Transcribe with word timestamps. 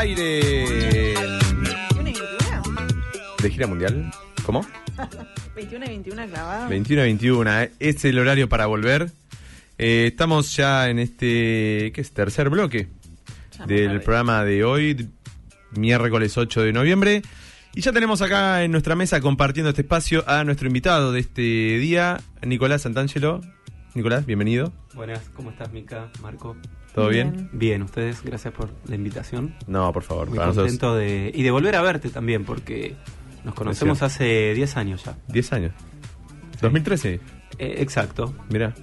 aire. 0.00 1.14
21 1.14 2.00
y 2.00 2.04
21. 2.04 2.86
¿De 3.42 3.50
gira 3.50 3.66
mundial? 3.66 4.10
¿Cómo? 4.44 4.66
21 5.54 5.84
y 5.84 5.88
21 5.88 6.26
clavado. 6.28 6.68
21 6.68 7.00
a 7.02 7.04
21. 7.04 7.60
eh, 7.62 7.72
Es 7.78 8.04
el 8.04 8.18
horario 8.18 8.48
para 8.48 8.66
volver. 8.66 9.10
Eh, 9.78 10.06
estamos 10.08 10.56
ya 10.56 10.88
en 10.88 10.98
este, 10.98 11.92
¿qué 11.94 12.00
es? 12.00 12.12
Tercer 12.12 12.50
bloque 12.50 12.88
Ya 13.58 13.66
del 13.66 14.00
programa 14.02 14.44
de 14.44 14.64
hoy, 14.64 15.08
miércoles 15.72 16.36
8 16.36 16.62
de 16.62 16.72
noviembre. 16.72 17.22
Y 17.74 17.82
ya 17.82 17.92
tenemos 17.92 18.20
acá 18.20 18.64
en 18.64 18.72
nuestra 18.72 18.96
mesa 18.96 19.20
compartiendo 19.20 19.70
este 19.70 19.82
espacio 19.82 20.24
a 20.26 20.44
nuestro 20.44 20.66
invitado 20.66 21.12
de 21.12 21.20
este 21.20 21.42
día, 21.42 22.20
Nicolás 22.42 22.82
Santangelo. 22.82 23.42
Nicolás, 23.94 24.26
bienvenido. 24.26 24.72
Buenas, 24.94 25.20
¿cómo 25.34 25.50
estás, 25.50 25.70
Mica? 25.72 26.10
Marco. 26.20 26.56
¿Todo 26.94 27.08
bien? 27.08 27.32
Bien. 27.32 27.48
Bien, 27.52 27.82
ustedes, 27.82 28.22
gracias 28.22 28.52
por 28.52 28.70
la 28.86 28.94
invitación. 28.96 29.54
No, 29.66 29.92
por 29.92 30.02
favor, 30.02 30.28
Muy 30.28 30.36
para 30.36 30.48
nosotros 30.48 30.72
contento 30.72 30.94
de. 30.96 31.30
Y 31.34 31.42
de 31.42 31.50
volver 31.50 31.76
a 31.76 31.82
verte 31.82 32.08
también, 32.10 32.44
porque 32.44 32.96
nos 33.44 33.54
conocemos 33.54 34.02
hace 34.02 34.54
10 34.54 34.76
años 34.76 35.04
ya. 35.04 35.16
10 35.28 35.52
años. 35.52 35.72
2013, 36.60 37.20
Eh, 37.58 37.74
exacto. 37.78 38.34
mira. 38.50 38.74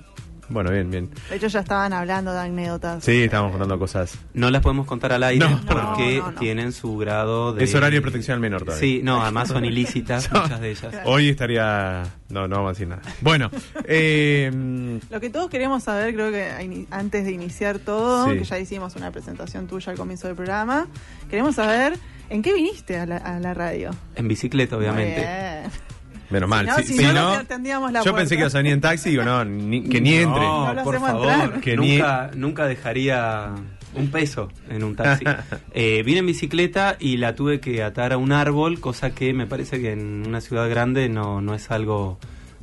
Bueno, 0.50 0.72
bien, 0.72 0.90
bien. 0.90 1.10
De 1.30 1.36
hecho, 1.36 1.48
ya 1.48 1.60
estaban 1.60 1.92
hablando 1.94 2.32
de 2.34 2.40
anécdotas. 2.40 3.04
Sí, 3.04 3.24
estábamos 3.24 3.52
contando 3.52 3.78
cosas. 3.78 4.18
No 4.34 4.50
las 4.50 4.62
podemos 4.62 4.86
contar 4.88 5.12
al 5.14 5.23
aire 5.23 5.48
No. 5.50 5.60
porque 5.68 6.18
No, 6.20 6.26
no, 6.28 6.32
no. 6.32 6.40
tienen 6.40 6.72
su 6.72 6.98
grado 6.98 7.54
de. 7.54 7.64
Es 7.66 7.76
horario 7.76 7.98
de 7.98 8.02
protección 8.02 8.36
al 8.36 8.40
menor 8.42 8.62
todavía. 8.64 8.80
Sí, 8.80 9.02
no, 9.04 9.22
además 9.22 9.50
son 9.50 9.66
ilícitas, 9.66 10.32
muchas 10.32 10.60
de 10.62 10.72
ellas. 10.72 10.96
Hoy 11.06 11.30
estaría... 11.30 12.04
No, 12.30 12.48
no 12.48 12.58
vamos 12.58 12.70
a 12.70 12.73
decir 12.73 12.88
nada. 12.88 13.02
Bueno, 13.22 13.50
eh, 13.86 15.00
Lo 15.10 15.20
que 15.20 15.30
todos 15.30 15.50
queremos 15.50 15.84
saber, 15.84 16.14
creo 16.14 16.32
que 16.32 16.86
antes 16.92 17.26
de 17.26 17.32
iniciar 17.32 17.80
todo, 17.80 18.30
Sí. 18.32 18.38
que 18.40 18.44
ya 18.44 18.59
hicimos 18.59 18.95
una 18.95 19.12
presentación 19.12 19.68
tuya 19.68 19.92
al 19.92 19.98
comienzo 19.98 20.28
del 20.28 20.36
programa, 20.36 20.88
queremos 21.30 21.56
saber 21.56 21.98
en 22.30 22.42
qué 22.42 22.54
viniste 22.54 22.98
a 22.98 23.06
la, 23.06 23.17
a 23.17 23.39
la 23.39 23.54
radio. 23.54 23.92
En 24.16 24.28
bicicleta, 24.28 24.76
obviamente. 24.78 25.16
Muy 25.20 25.28
bien. 25.70 25.86
Menos 26.30 26.50
mal. 26.50 26.66
Si 26.66 26.72
no, 26.72 26.78
sí, 26.78 26.83
si 26.83 26.94
sí, 26.97 27.03
no, 27.06 27.14
no, 27.14 27.23
no 27.30 27.31
te 27.33 27.38
atendíamos 27.39 27.92
la 27.92 28.00
yo 28.00 28.03
puerta. 28.06 28.17
pensé 28.20 28.36
que 28.36 28.42
ibas 28.42 28.56
a 28.56 28.58
venir 28.59 28.73
en 28.73 28.81
taxi 28.81 29.09
y 29.09 29.11
digo, 29.11 29.23
no, 29.23 29.45
ni- 29.45 29.83
que 29.83 30.02
ni 30.02 30.14
entre. 30.16 30.42
No, 30.42 30.67
No 30.67 30.73
lo 30.73 30.83
por 30.83 31.00
favor. 31.00 31.28
entrar. 31.31 31.61
Que 31.61 31.78
ni- 31.78 31.97
nunca, 31.97 32.31
nunca 32.36 32.66
dejaría 32.67 33.52
un 33.95 34.08
peso 34.11 34.50
en 34.70 34.83
un 34.83 34.95
taxi. 34.95 35.25
Eh, 35.73 36.02
vine 36.03 36.20
en 36.20 36.25
bicicleta 36.25 36.95
y 37.00 37.17
la 37.17 37.36
tuve 37.36 37.59
que 37.59 37.83
atar 37.83 38.11
a 38.14 38.17
un 38.17 38.31
árbol, 38.31 38.80
cosa 38.80 39.11
que 39.11 39.33
me 39.33 39.45
parece 39.45 39.80
que 39.80 39.92
en 39.92 40.23
una 40.28 40.42
ciudad 40.42 40.67
grande 40.70 41.08
no, 41.08 41.39
no 41.42 41.53
es 41.53 41.70
algo 41.72 42.17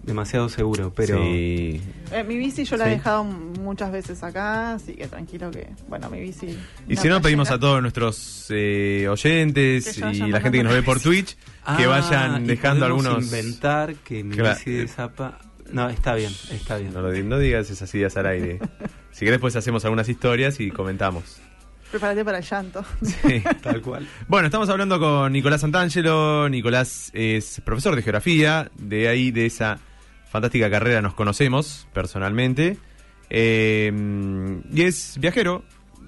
demasiado 0.05 0.49
seguro. 0.49 0.93
Pero 0.95 1.19
Sí. 1.23 1.81
Eh, 2.13 2.25
mi 2.27 2.37
bici 2.37 2.65
yo 2.65 2.77
la 2.77 2.87
he 2.87 2.91
dejado 2.91 3.25
muchas 3.25 3.91
veces 3.93 4.23
acá, 4.23 4.75
así 4.75 4.95
que 4.95 5.07
tranquilo 5.09 5.51
que, 5.51 5.69
bueno, 5.89 6.09
mi 6.11 6.21
bici... 6.21 6.59
Y 6.89 6.97
si 6.97 7.09
no, 7.09 7.21
pedimos 7.21 7.49
llena. 7.49 7.57
a 7.57 7.61
todos 7.61 7.83
nuestros 7.83 8.47
eh, 8.51 9.07
oyentes 9.11 9.99
y 9.99 10.19
la 10.31 10.41
gente 10.41 10.59
que 10.59 10.65
nos 10.65 10.73
ve 10.75 10.83
por 10.83 11.01
Twitch 11.01 11.35
que 11.77 11.85
Ah, 11.85 11.87
vayan 11.87 12.47
dejando 12.47 12.85
algunos... 12.87 13.25
inventar 13.25 13.95
que 13.97 14.23
mi 14.23 14.37
Claro. 14.37 14.57
bici 14.59 14.71
de 14.73 14.89
zapa. 14.89 15.39
No, 15.73 15.89
está 15.89 16.15
bien, 16.15 16.31
está 16.51 16.77
bien. 16.77 16.93
No, 16.93 17.01
lo 17.01 17.11
no 17.13 17.39
digas 17.39 17.71
esas 17.71 17.93
ideas 17.95 18.17
al 18.19 18.27
aire. 18.27 18.59
si 19.13 19.25
querés, 19.25 19.41
pues 19.41 19.57
hacemos 19.57 19.85
algunas 19.85 20.09
historias 20.09 20.61
y 20.61 20.71
comentamos. 20.71 21.41
Prepárate 21.91 22.25
para 22.25 22.39
el 22.39 22.45
llanto. 22.45 22.85
Sí. 23.03 23.43
Tal 23.63 23.81
cual. 23.81 24.07
Bueno, 24.29 24.47
estamos 24.47 24.69
hablando 24.69 24.99
con 25.01 25.33
Nicolás 25.33 25.63
Santangelo. 25.63 26.49
Nicolás 26.49 27.11
es 27.15 27.63
profesor 27.65 27.95
de 27.97 28.03
geografía. 28.03 28.71
De 28.77 29.09
ahí, 29.09 29.31
de 29.31 29.47
esa 29.47 29.79
fantástica 30.35 30.69
carrera, 30.69 31.01
nos 31.01 31.15
conocemos 31.15 31.87
personalmente. 31.93 32.77
Eh, 33.31 33.93
y 34.75 34.83
es 34.83 35.17
viajero, 35.21 35.63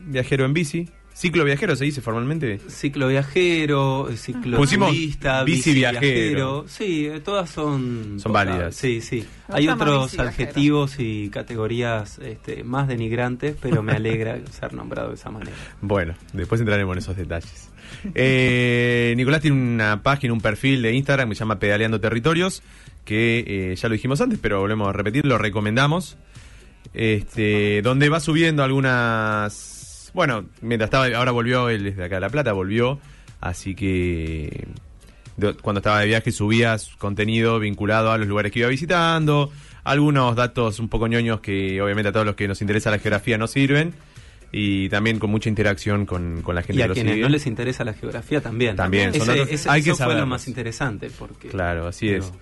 viajero 0.04 0.44
en 0.44 0.52
bici. 0.52 0.88
Ciclo 1.14 1.44
viajero 1.44 1.76
se 1.76 1.84
dice 1.84 2.00
formalmente. 2.00 2.58
Ciclo 2.68 3.06
viajero, 3.06 4.08
ciclo 4.16 4.56
Pusimos 4.56 4.88
turista, 4.88 5.44
bici 5.44 5.72
viajero. 5.72 6.64
Sí, 6.66 7.06
eh, 7.06 7.20
todas 7.20 7.50
son. 7.50 8.18
Son 8.18 8.32
válidas. 8.32 8.74
Sí, 8.74 9.00
sí. 9.00 9.24
Hay 9.46 9.68
otros 9.68 10.10
viajero. 10.10 10.28
adjetivos 10.28 10.96
y 10.98 11.30
categorías 11.30 12.18
este, 12.18 12.64
más 12.64 12.88
denigrantes, 12.88 13.54
pero 13.62 13.80
me 13.84 13.92
alegra 13.92 14.40
ser 14.50 14.74
nombrado 14.74 15.10
de 15.10 15.14
esa 15.14 15.30
manera. 15.30 15.56
Bueno, 15.80 16.16
después 16.32 16.60
entraremos 16.60 16.94
en 16.94 16.98
esos 16.98 17.16
detalles. 17.16 17.70
Eh, 18.14 19.14
Nicolás 19.16 19.40
tiene 19.40 19.56
una 19.56 20.02
página, 20.02 20.32
un 20.32 20.40
perfil 20.40 20.82
de 20.82 20.92
Instagram 20.92 21.28
que 21.28 21.36
se 21.36 21.40
llama 21.40 21.60
Pedaleando 21.60 22.00
Territorios, 22.00 22.62
que 23.06 23.42
eh, 23.72 23.74
ya 23.76 23.88
lo 23.88 23.94
dijimos 23.94 24.20
antes, 24.20 24.38
pero 24.42 24.60
volvemos 24.60 24.88
a 24.88 24.92
repetir, 24.92 25.24
lo 25.24 25.38
recomendamos. 25.38 26.18
Este, 26.92 27.80
donde 27.82 28.08
va 28.10 28.20
subiendo 28.20 28.62
algunas. 28.62 30.10
Bueno, 30.14 30.46
mientras 30.62 30.86
estaba, 30.88 31.06
ahora 31.16 31.30
volvió, 31.32 31.68
él 31.68 31.86
es 31.86 31.96
de 31.96 32.04
acá 32.04 32.16
de 32.16 32.20
La 32.22 32.30
Plata, 32.30 32.52
volvió, 32.52 32.98
así 33.40 33.74
que 33.74 34.66
de- 35.36 35.54
cuando 35.54 35.80
estaba 35.80 36.00
de 36.00 36.06
viaje 36.06 36.32
subía 36.32 36.78
su 36.78 36.96
contenido 36.96 37.58
vinculado 37.60 38.12
a 38.12 38.18
los 38.18 38.26
lugares 38.26 38.50
que 38.52 38.60
iba 38.60 38.68
visitando, 38.68 39.52
algunos 39.84 40.34
datos 40.36 40.78
un 40.78 40.88
poco 40.88 41.06
ñoños 41.06 41.40
que 41.40 41.80
obviamente 41.82 42.08
a 42.08 42.12
todos 42.12 42.24
los 42.24 42.34
que 42.34 42.48
nos 42.48 42.60
interesa 42.62 42.90
la 42.90 42.98
geografía 42.98 43.36
nos 43.36 43.50
sirven 43.50 43.92
y 44.52 44.88
también 44.88 45.18
con 45.18 45.28
mucha 45.30 45.50
interacción 45.50 46.06
con, 46.06 46.40
con 46.40 46.54
la 46.54 46.62
gente 46.62 46.80
Y 46.80 46.82
a 46.82 46.88
quienes 46.88 47.18
no 47.18 47.28
les 47.28 47.46
interesa 47.46 47.84
la 47.84 47.92
geografía 47.92 48.40
también. 48.40 48.74
También, 48.76 49.12
son 49.12 49.22
Ese- 49.22 49.30
datos- 49.38 49.52
ese- 49.52 49.68
hay 49.70 49.82
que 49.82 49.90
eso 49.90 50.02
fue 50.04 50.14
lo 50.14 50.24
más 50.26 50.48
interesante, 50.48 51.10
porque. 51.10 51.48
Claro, 51.48 51.88
así 51.88 52.06
pero 52.08 52.24
es. 52.24 52.32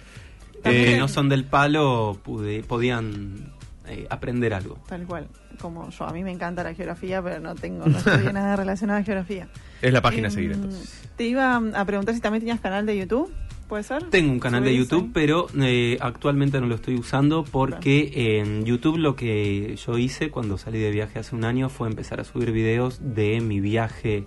Que 0.64 0.96
no 0.98 1.08
son 1.08 1.28
del 1.28 1.44
palo, 1.44 2.18
pude- 2.24 2.62
podían 2.64 3.52
eh, 3.86 4.06
aprender 4.10 4.54
algo. 4.54 4.78
Tal 4.88 5.04
cual, 5.06 5.28
como 5.60 5.90
yo. 5.90 6.04
A 6.06 6.12
mí 6.12 6.24
me 6.24 6.30
encanta 6.32 6.62
la 6.64 6.74
geografía, 6.74 7.22
pero 7.22 7.38
no 7.40 7.54
tengo, 7.54 7.84
no 7.86 7.98
estudié 7.98 8.32
nada 8.32 8.56
relacionado 8.56 9.00
a 9.00 9.02
geografía. 9.02 9.48
Es 9.82 9.92
la 9.92 10.00
página 10.00 10.28
a 10.28 10.30
Em, 10.30 10.34
seguir 10.34 10.52
entonces. 10.52 11.02
Te 11.16 11.24
iba 11.24 11.56
a 11.56 11.84
preguntar 11.84 12.14
si 12.14 12.20
también 12.20 12.40
tenías 12.40 12.60
canal 12.60 12.86
de 12.86 12.96
YouTube, 12.96 13.30
¿puede 13.68 13.82
ser? 13.82 14.04
Tengo 14.10 14.32
un 14.32 14.40
canal 14.40 14.64
de 14.64 14.70
¿Subís 14.70 14.88
YouTube, 14.88 15.10
pero 15.12 15.46
eh, 15.60 15.98
actualmente 16.00 16.60
no 16.60 16.66
lo 16.66 16.74
estoy 16.76 16.94
usando 16.96 17.44
porque 17.44 18.38
en 18.40 18.64
YouTube 18.64 18.96
lo 18.96 19.14
que 19.16 19.76
yo 19.76 19.98
hice 19.98 20.30
cuando 20.30 20.56
salí 20.56 20.78
de 20.78 20.90
viaje 20.90 21.18
hace 21.18 21.36
un 21.36 21.44
año 21.44 21.68
fue 21.68 21.88
empezar 21.88 22.20
a 22.20 22.24
subir 22.24 22.52
videos 22.52 23.00
de 23.02 23.40
mi 23.42 23.60
viaje 23.60 24.24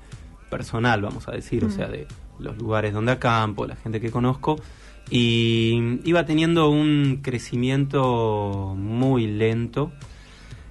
personal, 0.50 1.02
vamos 1.02 1.28
a 1.28 1.32
decir, 1.32 1.66
o 1.66 1.68
Mm. 1.68 1.72
sea, 1.72 1.88
de 1.88 2.08
los 2.40 2.58
lugares 2.58 2.94
donde 2.94 3.12
acampo, 3.12 3.66
la 3.66 3.76
gente 3.76 4.00
que 4.00 4.12
conozco. 4.12 4.58
Y 5.10 6.00
iba 6.04 6.26
teniendo 6.26 6.70
un 6.70 7.20
crecimiento 7.22 8.76
muy 8.78 9.28
lento 9.28 9.92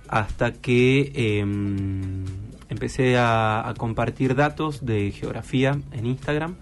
hasta 0.09 0.53
que 0.53 1.13
em, 1.15 2.25
empecé 2.69 3.17
a, 3.17 3.69
a 3.69 3.75
compartir 3.75 4.35
datos 4.35 4.85
de 4.85 5.11
geografía 5.11 5.79
en 5.93 6.07
Instagram 6.07 6.57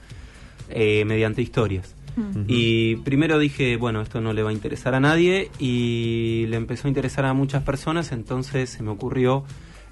eh, 0.70 1.04
mediante 1.04 1.42
historias. 1.42 1.94
Mm. 2.16 2.44
Y 2.46 2.96
primero 2.96 3.38
dije, 3.38 3.76
bueno, 3.76 4.00
esto 4.00 4.20
no 4.20 4.32
le 4.32 4.42
va 4.42 4.50
a 4.50 4.52
interesar 4.52 4.94
a 4.94 5.00
nadie 5.00 5.50
y 5.58 6.46
le 6.48 6.56
empezó 6.56 6.86
a 6.86 6.88
interesar 6.88 7.26
a 7.26 7.34
muchas 7.34 7.62
personas, 7.62 8.12
entonces 8.12 8.70
se 8.70 8.82
me 8.82 8.90
ocurrió 8.90 9.44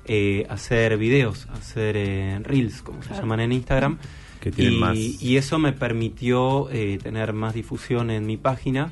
eh, 0.06 0.47
hacer 0.49 0.97
videos, 0.97 1.47
hacer 1.53 1.97
eh, 1.97 2.38
reels, 2.43 2.82
como 2.82 3.03
se 3.03 3.14
llaman 3.14 3.41
en 3.41 3.53
Instagram. 3.53 3.99
Que 4.43 4.51
tienen 4.51 4.75
y, 4.75 4.79
más. 4.79 4.99
y 4.99 5.37
eso 5.37 5.61
me 5.61 5.73
permitió 5.73 6.69
eh, 6.71 6.99
tener 7.01 7.33
más 7.33 7.55
difusión 7.55 8.11
en 8.11 8.27
mi 8.27 8.37
página. 8.37 8.91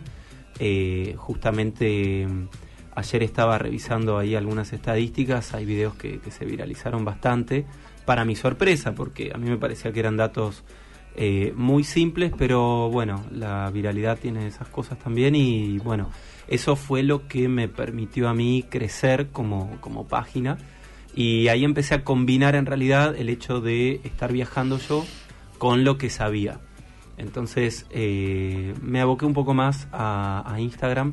Eh, 0.60 1.14
justamente 1.16 2.24
mm, 2.24 2.48
ayer 2.94 3.24
estaba 3.24 3.58
revisando 3.58 4.16
ahí 4.16 4.36
algunas 4.36 4.72
estadísticas, 4.72 5.52
hay 5.52 5.64
videos 5.64 5.96
que, 5.96 6.20
que 6.20 6.30
se 6.30 6.44
viralizaron 6.44 7.04
bastante, 7.04 7.66
para 8.04 8.24
mi 8.24 8.36
sorpresa, 8.36 8.94
porque 8.94 9.32
a 9.34 9.38
mí 9.38 9.50
me 9.50 9.56
parecía 9.56 9.92
que 9.92 9.98
eran 9.98 10.16
datos 10.16 10.62
eh, 11.16 11.52
muy 11.56 11.82
simples, 11.82 12.32
pero 12.38 12.88
bueno, 12.88 13.24
la 13.32 13.68
viralidad 13.70 14.18
tiene 14.18 14.46
esas 14.46 14.68
cosas 14.68 14.98
también 14.98 15.34
y 15.34 15.78
bueno, 15.78 16.10
eso 16.46 16.76
fue 16.76 17.02
lo 17.02 17.26
que 17.26 17.48
me 17.48 17.68
permitió 17.68 18.28
a 18.28 18.34
mí 18.34 18.64
crecer 18.70 19.30
como, 19.30 19.76
como 19.80 20.06
página 20.06 20.56
y 21.14 21.48
ahí 21.48 21.64
empecé 21.64 21.94
a 21.94 22.04
combinar 22.04 22.54
en 22.54 22.66
realidad 22.66 23.16
el 23.16 23.28
hecho 23.28 23.60
de 23.60 24.00
estar 24.04 24.32
viajando 24.32 24.78
yo 24.78 25.04
con 25.60 25.84
lo 25.84 25.98
que 25.98 26.08
sabía. 26.08 26.58
Entonces 27.18 27.84
eh, 27.90 28.72
me 28.80 29.02
aboqué 29.02 29.26
un 29.26 29.34
poco 29.34 29.52
más 29.52 29.88
a, 29.92 30.56
Instagram 30.58 31.12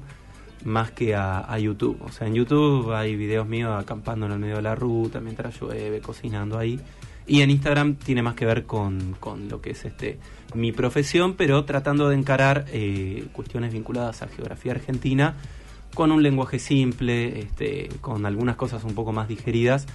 más 0.64 0.90
que 0.92 1.16
a, 1.16 1.40
a 1.40 1.60
YouTube. 1.60 2.02
O 2.02 2.14
sea, 2.14 2.28
en 2.28 2.34
YouTube 2.34 2.94
hay 2.94 3.18
videos 3.18 3.46
míos 3.46 3.76
acampando 3.78 4.26
en 4.26 4.32
el 4.32 4.40
medio 4.40 4.56
de 4.56 4.62
la 4.62 4.74
ruta, 4.74 5.20
mientras 5.20 5.60
llueve, 5.60 6.00
cocinando 6.00 6.58
ahí. 6.58 6.80
Y 7.28 7.42
en 7.42 7.52
Instagram 7.52 7.96
tiene 7.96 8.22
más 8.22 8.36
que 8.36 8.46
ver 8.46 8.64
con, 8.64 9.18
con 9.20 9.50
lo 9.50 9.60
que 9.60 9.72
es 9.72 9.84
este 9.84 10.18
mi 10.54 10.72
profesión, 10.72 11.34
pero 11.34 11.66
tratando 11.66 12.08
de 12.08 12.16
encarar 12.16 12.68
eh, 12.70 13.28
cuestiones 13.34 13.74
vinculadas 13.74 14.22
a 14.22 14.30
geografía 14.30 14.72
argentina 14.72 15.36
con 15.94 16.14
un 16.14 16.24
lenguaje 16.24 16.58
simple, 16.58 17.42
este, 17.42 17.90
con 18.00 18.26
algunas 18.26 18.56
cosas 18.56 18.86
un 18.86 18.96
poco 18.96 19.12
más 19.12 19.28
digeridas, 19.28 19.88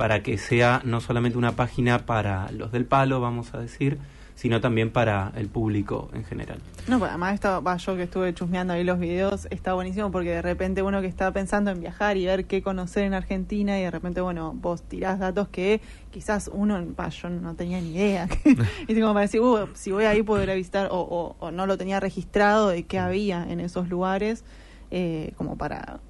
para 0.00 0.22
que 0.22 0.38
sea 0.38 0.80
no 0.82 1.02
solamente 1.02 1.36
una 1.36 1.56
página 1.56 2.06
para 2.06 2.50
los 2.52 2.72
del 2.72 2.86
palo, 2.86 3.20
vamos 3.20 3.52
a 3.52 3.58
decir, 3.58 3.98
sino 4.34 4.58
también 4.62 4.90
para 4.90 5.30
el 5.36 5.48
público 5.48 6.08
en 6.14 6.24
general. 6.24 6.58
No, 6.88 6.98
pues 6.98 7.10
además 7.10 7.34
estaba, 7.34 7.60
va, 7.60 7.76
yo 7.76 7.96
que 7.96 8.04
estuve 8.04 8.32
chusmeando 8.32 8.72
ahí 8.72 8.82
los 8.82 8.98
videos, 8.98 9.46
está 9.50 9.74
buenísimo 9.74 10.10
porque 10.10 10.30
de 10.30 10.40
repente 10.40 10.80
uno 10.80 11.02
que 11.02 11.06
está 11.06 11.30
pensando 11.34 11.70
en 11.70 11.80
viajar 11.80 12.16
y 12.16 12.24
ver 12.24 12.46
qué 12.46 12.62
conocer 12.62 13.04
en 13.04 13.12
Argentina 13.12 13.78
y 13.78 13.82
de 13.82 13.90
repente, 13.90 14.22
bueno, 14.22 14.54
vos 14.54 14.80
tirás 14.84 15.18
datos 15.18 15.48
que 15.48 15.82
quizás 16.10 16.50
uno, 16.50 16.82
va, 16.98 17.10
yo 17.10 17.28
no 17.28 17.54
tenía 17.54 17.78
ni 17.82 17.94
idea. 17.94 18.26
y 18.88 18.98
como 18.98 19.12
para 19.12 19.26
decir, 19.26 19.42
uh, 19.42 19.68
si 19.74 19.90
voy 19.92 20.06
ahí 20.06 20.22
poder 20.22 20.56
visitar 20.56 20.88
o, 20.90 20.98
o, 20.98 21.36
o, 21.38 21.50
no 21.50 21.66
lo 21.66 21.76
tenía 21.76 22.00
registrado 22.00 22.70
de 22.70 22.84
qué 22.84 22.98
había 22.98 23.44
en 23.46 23.60
esos 23.60 23.90
lugares, 23.90 24.44
eh, 24.90 25.34
como 25.36 25.58
para 25.58 26.00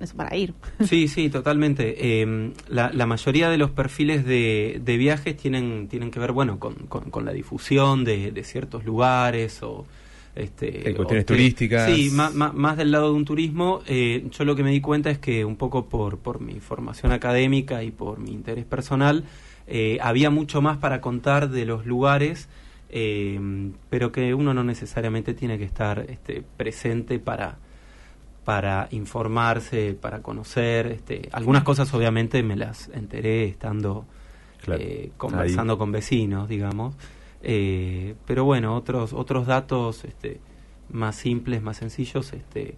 eso 0.00 0.16
para 0.16 0.36
ir. 0.36 0.54
Sí, 0.84 1.08
sí, 1.08 1.28
totalmente. 1.30 2.22
Eh, 2.22 2.52
la, 2.68 2.90
la, 2.92 3.06
mayoría 3.06 3.48
de 3.48 3.58
los 3.58 3.70
perfiles 3.70 4.24
de, 4.24 4.80
de, 4.84 4.96
viajes 4.96 5.36
tienen, 5.36 5.88
tienen 5.88 6.10
que 6.10 6.20
ver, 6.20 6.32
bueno, 6.32 6.58
con, 6.58 6.74
con, 6.86 7.10
con 7.10 7.24
la 7.24 7.32
difusión 7.32 8.04
de, 8.04 8.32
de, 8.32 8.44
ciertos 8.44 8.84
lugares 8.84 9.62
o... 9.62 9.86
Este, 10.34 10.94
cuestiones 10.94 11.24
o 11.24 11.26
turísticas. 11.26 11.90
Sí, 11.90 12.10
más, 12.10 12.34
más, 12.34 12.52
más, 12.52 12.76
del 12.76 12.90
lado 12.90 13.08
de 13.08 13.14
un 13.14 13.24
turismo. 13.24 13.80
Eh, 13.86 14.26
yo 14.30 14.44
lo 14.44 14.54
que 14.54 14.62
me 14.62 14.70
di 14.70 14.82
cuenta 14.82 15.08
es 15.08 15.18
que 15.18 15.46
un 15.46 15.56
poco 15.56 15.88
por, 15.88 16.18
por 16.18 16.42
mi 16.42 16.60
formación 16.60 17.10
académica 17.12 17.82
y 17.82 17.90
por 17.90 18.18
mi 18.18 18.32
interés 18.32 18.66
personal, 18.66 19.24
eh, 19.66 19.98
había 20.02 20.28
mucho 20.28 20.60
más 20.60 20.76
para 20.76 21.00
contar 21.00 21.48
de 21.48 21.64
los 21.64 21.86
lugares, 21.86 22.48
eh, 22.90 23.40
pero 23.90 24.12
que 24.12 24.34
uno 24.34 24.52
no 24.52 24.62
necesariamente 24.62 25.32
tiene 25.32 25.56
que 25.56 25.64
estar 25.64 26.04
este, 26.08 26.44
presente 26.56 27.18
para, 27.18 27.56
para 28.46 28.86
informarse, 28.92 29.98
para 30.00 30.22
conocer. 30.22 30.86
Este, 30.86 31.28
algunas 31.32 31.64
cosas 31.64 31.92
obviamente 31.92 32.44
me 32.44 32.54
las 32.54 32.88
enteré 32.94 33.44
estando 33.46 34.06
claro. 34.62 34.80
eh, 34.80 35.10
conversando 35.16 35.72
Ahí. 35.72 35.78
con 35.80 35.90
vecinos, 35.90 36.48
digamos. 36.48 36.94
Eh, 37.42 38.14
pero 38.24 38.44
bueno, 38.44 38.76
otros 38.76 39.12
otros 39.12 39.48
datos 39.48 40.04
este, 40.04 40.38
más 40.90 41.16
simples, 41.16 41.60
más 41.60 41.78
sencillos, 41.78 42.32
este, 42.32 42.76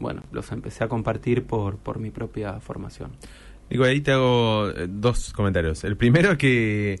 bueno, 0.00 0.24
los 0.32 0.50
empecé 0.50 0.82
a 0.82 0.88
compartir 0.88 1.44
por, 1.44 1.78
por 1.78 2.00
mi 2.00 2.10
propia 2.10 2.58
formación. 2.58 3.12
Digo, 3.70 3.84
ahí 3.84 4.00
te 4.00 4.10
hago 4.10 4.68
eh, 4.70 4.88
dos 4.88 5.32
comentarios. 5.32 5.84
El 5.84 5.96
primero 5.96 6.32
es 6.32 6.38
que 6.38 7.00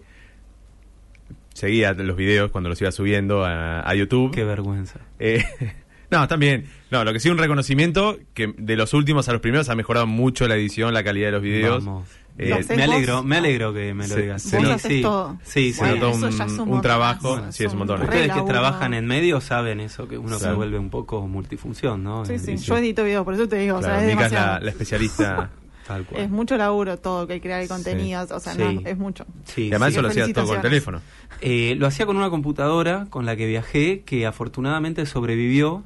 seguía 1.52 1.92
los 1.94 2.16
videos 2.16 2.52
cuando 2.52 2.68
los 2.70 2.80
iba 2.80 2.92
subiendo 2.92 3.44
a, 3.44 3.80
a 3.80 3.94
YouTube. 3.96 4.30
Qué 4.30 4.44
vergüenza. 4.44 5.00
Eh, 5.18 5.42
no, 6.14 6.28
también. 6.28 6.66
No, 6.90 7.04
lo 7.04 7.12
que 7.12 7.20
sí 7.20 7.28
un 7.28 7.38
reconocimiento 7.38 8.18
que 8.34 8.54
de 8.56 8.76
los 8.76 8.94
últimos 8.94 9.28
a 9.28 9.32
los 9.32 9.40
primeros 9.40 9.68
ha 9.68 9.74
mejorado 9.74 10.06
mucho 10.06 10.46
la 10.46 10.54
edición, 10.54 10.94
la 10.94 11.02
calidad 11.02 11.28
de 11.28 11.32
los 11.32 11.42
videos. 11.42 11.84
Vamos. 11.84 12.08
Eh, 12.36 12.64
me 12.76 12.82
alegro, 12.82 13.22
me 13.22 13.36
alegro 13.36 13.72
que 13.72 13.94
me 13.94 14.08
lo 14.08 14.16
digas. 14.16 14.42
Sí, 14.42 14.56
sí, 14.56 14.88
sí, 14.88 15.02
todo. 15.02 15.38
sí, 15.44 15.72
se 15.72 15.86
notó 15.86 16.10
un, 16.10 16.24
un, 16.24 16.68
un 16.68 16.80
trabajo. 16.82 17.40
Sí, 17.50 17.64
es 17.64 17.72
un 17.72 17.78
montón. 17.78 18.02
Ustedes 18.02 18.32
que 18.32 18.42
trabajan 18.42 18.92
en 18.94 19.06
medio 19.06 19.40
saben 19.40 19.78
eso, 19.78 20.08
que 20.08 20.18
uno 20.18 20.38
claro. 20.38 20.44
se 20.44 20.52
vuelve 20.52 20.78
un 20.78 20.90
poco 20.90 21.26
multifunción, 21.28 22.02
¿no? 22.02 22.24
Sí, 22.24 22.38
sí, 22.38 22.56
yo 22.56 22.76
edito 22.76 23.04
videos, 23.04 23.24
por 23.24 23.34
eso 23.34 23.48
te 23.48 23.56
digo. 23.58 23.78
Claro, 23.78 23.94
o 23.94 23.98
sea, 23.98 24.08
es 24.08 24.14
Mica 24.14 24.26
es 24.26 24.32
la, 24.32 24.60
la, 24.60 24.70
especialista. 24.70 25.50
Tal 25.86 26.04
cual. 26.06 26.22
Es 26.22 26.30
mucho 26.30 26.56
laburo 26.56 26.98
todo, 26.98 27.26
que 27.26 27.40
crear 27.40 27.66
contenidos, 27.68 28.30
o 28.30 28.40
sea, 28.40 28.54
no, 28.54 28.80
es 28.84 28.96
mucho. 28.96 29.26
Sí, 29.44 29.66
y 29.66 29.70
además 29.70 29.92
eso 29.92 30.02
lo 30.02 30.08
hacías 30.08 30.32
todo 30.32 30.46
con 30.46 30.56
el 30.56 30.62
teléfono. 30.62 31.00
Eh, 31.40 31.74
lo 31.76 31.86
hacía 31.86 32.06
con 32.06 32.16
una 32.16 32.30
computadora 32.30 33.06
con 33.10 33.26
la 33.26 33.36
que 33.36 33.46
viajé, 33.46 34.00
que 34.00 34.26
afortunadamente 34.26 35.04
sobrevivió. 35.06 35.84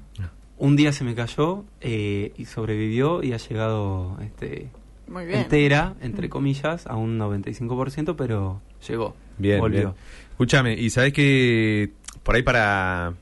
Un 0.57 0.77
día 0.77 0.93
se 0.93 1.05
me 1.05 1.15
cayó 1.15 1.65
eh, 1.81 2.33
y 2.37 2.45
sobrevivió 2.47 3.23
y 3.23 3.33
ha 3.33 3.37
llegado 3.37 4.19
este, 4.21 4.69
muy 5.07 5.25
bien. 5.25 5.41
entera, 5.41 5.95
entre 6.01 6.29
comillas, 6.29 6.87
a 6.87 6.97
un 6.97 7.19
95%, 7.19 8.17
pero 8.17 8.61
llegó. 8.89 9.15
Bien, 9.39 9.61
volvió. 9.61 9.81
bien. 9.81 9.95
Escúchame, 10.31 10.75
y 10.75 10.91
sabes 10.91 11.13
que 11.13 11.93
por 12.23 12.35
ahí 12.35 12.43
para 12.43 13.15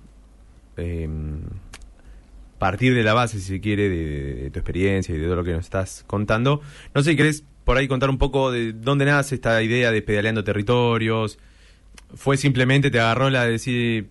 eh, 0.77 1.09
partir 2.67 2.95
de 2.95 3.05
la 3.05 3.15
base, 3.15 3.39
si 3.39 3.47
se 3.47 3.61
quiere, 3.61 3.89
de, 3.89 4.05
de, 4.05 4.35
de, 4.35 4.51
tu 4.51 4.59
experiencia 4.59 5.15
y 5.15 5.19
de 5.19 5.25
todo 5.25 5.37
lo 5.37 5.45
que 5.45 5.53
nos 5.53 5.65
estás 5.65 6.05
contando, 6.09 6.61
no 6.95 7.03
sé 7.03 7.13
si 7.13 7.17
querés 7.17 7.45
por 7.65 7.77
ahí 7.77 7.87
contar 7.87 8.11
un 8.11 8.19
poco 8.19 8.51
de 8.51 8.73
dónde 8.73 9.05
nace 9.05 9.37
esta 9.37 9.63
idea 9.63 9.93
de 9.93 10.03
pedaleando 10.03 10.43
territorios. 10.43 11.39
¿Fue 12.15 12.37
simplemente, 12.37 12.91
te 12.91 12.99
agarró 12.99 13.31
la 13.31 13.45
de 13.45 13.53
decir 13.53 14.09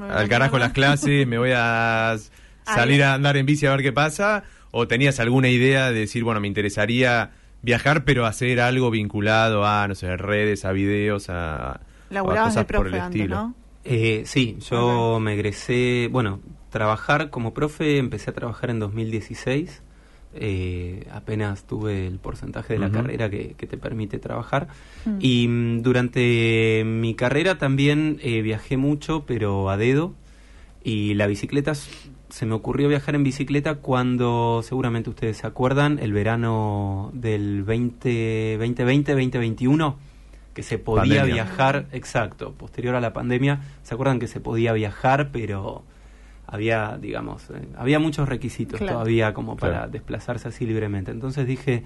al 0.00 0.28
carajo 0.28 0.58
las 0.58 0.72
clases, 0.72 1.26
me 1.26 1.38
voy 1.38 1.52
a 1.54 2.16
salir 2.64 3.02
a 3.02 3.14
andar 3.14 3.36
en 3.36 3.46
bici 3.46 3.66
a 3.66 3.70
ver 3.70 3.82
qué 3.82 3.92
pasa? 3.92 4.42
¿O 4.70 4.88
tenías 4.88 5.20
alguna 5.20 5.48
idea 5.48 5.90
de 5.90 6.00
decir, 6.00 6.24
bueno, 6.24 6.40
me 6.40 6.48
interesaría 6.48 7.30
viajar, 7.62 8.04
pero 8.04 8.26
hacer 8.26 8.60
algo 8.60 8.90
vinculado 8.90 9.64
a, 9.64 9.86
no 9.86 9.94
sé, 9.94 10.16
redes, 10.16 10.64
a 10.64 10.72
videos, 10.72 11.30
a, 11.30 11.80
a 12.10 12.20
cosas 12.22 12.64
por 12.64 12.88
el 12.88 12.94
estilo? 12.94 13.34
¿no? 13.34 13.54
Eh, 13.84 14.22
sí, 14.26 14.56
yo 14.68 15.14
okay. 15.14 15.24
me 15.24 15.34
egresé, 15.34 16.08
bueno, 16.12 16.40
trabajar 16.70 17.30
como 17.30 17.54
profe, 17.54 17.98
empecé 17.98 18.30
a 18.30 18.34
trabajar 18.34 18.70
en 18.70 18.78
2016. 18.78 19.82
Eh, 20.34 21.06
apenas 21.10 21.64
tuve 21.64 22.06
el 22.06 22.18
porcentaje 22.18 22.74
de 22.74 22.78
la 22.78 22.86
uh 22.86 22.90
-huh. 22.90 22.94
carrera 22.94 23.30
que, 23.30 23.54
que, 23.56 23.66
te 23.66 23.78
permite 23.78 24.18
trabajar. 24.18 24.68
Uh 25.06 25.10
-huh. 25.10 25.16
Y 25.20 25.48
mm, 25.48 25.82
durante 25.82 26.82
mi 26.84 27.14
carrera 27.14 27.58
también 27.58 28.18
eh, 28.22 28.42
viajé 28.42 28.76
mucho, 28.76 29.24
pero 29.26 29.70
a 29.70 29.76
dedo. 29.76 30.14
Y 30.84 31.14
la 31.14 31.26
bicicleta 31.26 31.74
se 31.74 32.46
me 32.46 32.54
ocurrió 32.54 32.88
viajar 32.88 33.14
en 33.14 33.24
bicicleta 33.24 33.76
cuando, 33.76 34.62
seguramente 34.62 35.10
ustedes 35.10 35.38
se 35.38 35.46
acuerdan, 35.46 35.98
el 35.98 36.12
verano 36.12 37.10
del 37.14 37.64
2020-2021, 37.66 39.96
que 40.54 40.62
se 40.62 40.78
podía 40.78 41.20
pandemia. 41.20 41.44
viajar, 41.44 41.86
exacto, 41.92 42.52
posterior 42.52 42.94
a 42.94 43.00
la 43.00 43.12
pandemia, 43.12 43.60
¿se 43.82 43.94
acuerdan 43.94 44.18
que 44.18 44.26
se 44.26 44.40
podía 44.40 44.72
viajar, 44.72 45.30
pero 45.32 45.84
había, 46.48 46.98
digamos, 46.98 47.50
eh, 47.50 47.68
había 47.76 47.98
muchos 47.98 48.28
requisitos 48.28 48.78
claro. 48.78 48.94
todavía 48.94 49.34
como 49.34 49.56
para 49.56 49.74
claro. 49.74 49.90
desplazarse 49.90 50.48
así 50.48 50.66
libremente. 50.66 51.10
Entonces 51.10 51.46
dije, 51.46 51.84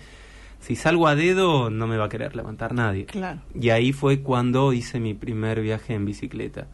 si 0.60 0.76
salgo 0.76 1.08
a 1.08 1.16
dedo 1.16 1.68
no 1.68 1.86
me 1.86 1.96
va 1.96 2.04
a 2.04 2.08
querer 2.08 2.36
levantar 2.36 2.72
nadie. 2.72 3.06
Claro. 3.06 3.40
Y 3.54 3.70
ahí 3.70 3.92
fue 3.92 4.20
cuando 4.20 4.72
hice 4.72 5.00
mi 5.00 5.14
primer 5.14 5.60
viaje 5.60 5.94
en 5.94 6.04
bicicleta. 6.04 6.68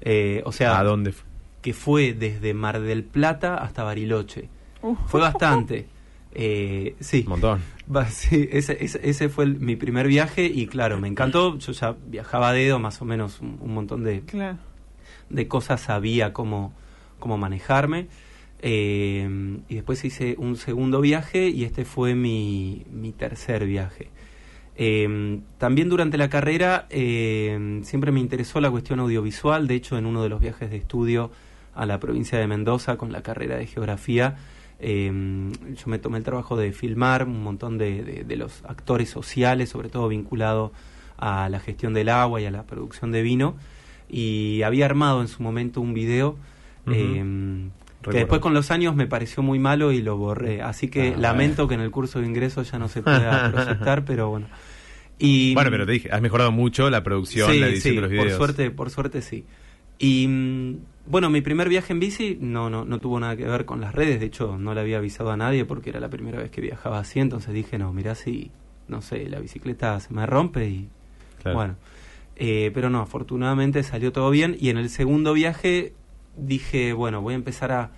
Eh, 0.00 0.42
o 0.44 0.52
sea, 0.52 0.78
¿a 0.78 0.82
dónde 0.82 1.12
fue? 1.12 1.26
que 1.60 1.74
fue 1.74 2.12
desde 2.12 2.54
Mar 2.54 2.80
del 2.80 3.02
Plata 3.02 3.56
hasta 3.56 3.82
Bariloche. 3.82 4.48
Uh. 4.82 4.94
Fue 5.06 5.20
bastante. 5.20 5.88
Eh, 6.38 6.96
sí. 7.00 7.22
Un 7.22 7.30
montón. 7.30 7.62
Sí, 8.10 8.46
ese, 8.52 8.76
ese, 8.84 9.00
ese 9.02 9.30
fue 9.30 9.44
el, 9.44 9.58
mi 9.58 9.74
primer 9.74 10.06
viaje 10.06 10.44
y 10.44 10.66
claro, 10.66 11.00
me 11.00 11.08
encantó. 11.08 11.56
Yo 11.56 11.72
ya 11.72 11.96
viajaba 12.08 12.50
a 12.50 12.52
dedo, 12.52 12.78
más 12.78 13.00
o 13.00 13.06
menos 13.06 13.40
un, 13.40 13.56
un 13.58 13.72
montón 13.72 14.04
de, 14.04 14.20
claro. 14.20 14.58
de 15.30 15.48
cosas 15.48 15.80
sabía 15.80 16.34
cómo, 16.34 16.74
cómo 17.18 17.38
manejarme. 17.38 18.08
Eh, 18.60 19.58
y 19.68 19.74
después 19.74 20.04
hice 20.04 20.34
un 20.38 20.56
segundo 20.56 21.00
viaje 21.00 21.48
y 21.48 21.64
este 21.64 21.84
fue 21.84 22.14
mi, 22.14 22.84
mi 22.90 23.12
tercer 23.12 23.66
viaje. 23.66 24.08
Eh, 24.76 25.40
también 25.58 25.88
durante 25.88 26.18
la 26.18 26.28
carrera 26.28 26.86
eh, 26.90 27.80
siempre 27.82 28.12
me 28.12 28.20
interesó 28.20 28.60
la 28.60 28.70
cuestión 28.70 29.00
audiovisual, 29.00 29.66
de 29.66 29.74
hecho 29.74 29.96
en 29.96 30.04
uno 30.04 30.22
de 30.22 30.28
los 30.28 30.40
viajes 30.40 30.70
de 30.70 30.76
estudio 30.76 31.30
a 31.74 31.86
la 31.86 31.98
provincia 31.98 32.38
de 32.38 32.46
Mendoza 32.46 32.96
con 32.96 33.12
la 33.12 33.22
carrera 33.22 33.56
de 33.56 33.66
geografía, 33.66 34.36
yo 34.78 35.86
me 35.86 35.98
tomé 35.98 36.18
el 36.18 36.24
trabajo 36.24 36.56
de 36.56 36.72
filmar 36.72 37.26
un 37.26 37.42
montón 37.42 37.78
de, 37.78 38.02
de, 38.02 38.24
de, 38.24 38.36
los 38.36 38.62
actores 38.64 39.08
sociales, 39.08 39.70
sobre 39.70 39.88
todo 39.88 40.08
vinculado 40.08 40.72
a 41.16 41.48
la 41.48 41.60
gestión 41.60 41.94
del 41.94 42.10
agua 42.10 42.42
y 42.42 42.44
a 42.44 42.50
la 42.50 42.64
producción 42.64 43.10
de 43.10 43.22
vino, 43.22 43.56
y 44.08 44.60
había 44.62 44.84
armado 44.84 45.22
en 45.22 45.28
su 45.28 45.42
momento 45.42 45.80
un 45.80 45.94
video. 45.94 46.36
Uh 46.86 46.90
-huh. 46.90 47.70
que 48.02 48.18
después 48.18 48.40
con 48.40 48.54
los 48.54 48.70
años 48.70 48.94
me 48.94 49.06
pareció 49.06 49.42
muy 49.42 49.58
malo 49.58 49.92
y 49.92 50.00
lo 50.00 50.16
borré. 50.16 50.62
Así 50.62 50.88
que 50.88 51.14
ah, 51.14 51.18
lamento 51.18 51.64
bueno. 51.64 51.68
que 51.68 51.74
en 51.74 51.80
el 51.80 51.90
curso 51.90 52.20
de 52.20 52.26
ingreso 52.26 52.62
ya 52.62 52.78
no 52.78 52.88
se 52.88 53.02
pueda 53.02 53.50
proyectar, 53.52 54.04
pero 54.04 54.30
bueno. 54.30 54.46
Y, 55.18 55.54
bueno, 55.54 55.70
pero 55.70 55.86
te 55.86 55.92
dije, 55.92 56.10
has 56.12 56.20
mejorado 56.20 56.52
mucho 56.52 56.90
la 56.90 57.02
producción, 57.02 57.50
sí, 57.50 57.58
la 57.58 57.68
edición 57.68 57.92
sí, 57.92 57.96
de 57.96 58.02
los 58.02 58.10
videos. 58.10 58.28
Por 58.28 58.36
suerte, 58.36 58.70
por 58.70 58.90
suerte 58.90 59.22
sí. 59.22 59.44
Y 59.98 60.26
mm, 60.28 60.76
bueno, 61.06 61.30
mi 61.30 61.40
primer 61.40 61.68
viaje 61.68 61.92
en 61.92 62.00
bici 62.00 62.36
no, 62.40 62.68
no, 62.68 62.84
no 62.84 62.98
tuvo 62.98 63.18
nada 63.18 63.36
que 63.36 63.44
ver 63.44 63.64
con 63.64 63.80
las 63.80 63.94
redes, 63.94 64.20
de 64.20 64.26
hecho 64.26 64.58
no 64.58 64.74
le 64.74 64.80
había 64.80 64.98
avisado 64.98 65.30
a 65.30 65.36
nadie 65.36 65.64
porque 65.64 65.90
era 65.90 66.00
la 66.00 66.10
primera 66.10 66.38
vez 66.38 66.50
que 66.50 66.60
viajaba 66.60 66.98
así, 66.98 67.20
entonces 67.20 67.54
dije, 67.54 67.78
no, 67.78 67.92
mirá 67.92 68.14
si, 68.14 68.50
no 68.88 69.00
sé, 69.00 69.28
la 69.28 69.40
bicicleta 69.40 69.98
se 70.00 70.12
me 70.12 70.26
rompe 70.26 70.68
y 70.68 70.88
claro. 71.42 71.56
bueno. 71.56 71.76
Eh, 72.38 72.70
pero 72.74 72.90
no, 72.90 73.00
afortunadamente 73.00 73.82
salió 73.82 74.12
todo 74.12 74.28
bien 74.30 74.56
y 74.60 74.68
en 74.68 74.76
el 74.76 74.90
segundo 74.90 75.32
viaje 75.32 75.94
dije, 76.36 76.92
bueno, 76.92 77.22
voy 77.22 77.34
a 77.34 77.36
empezar 77.36 77.72
a 77.72 77.90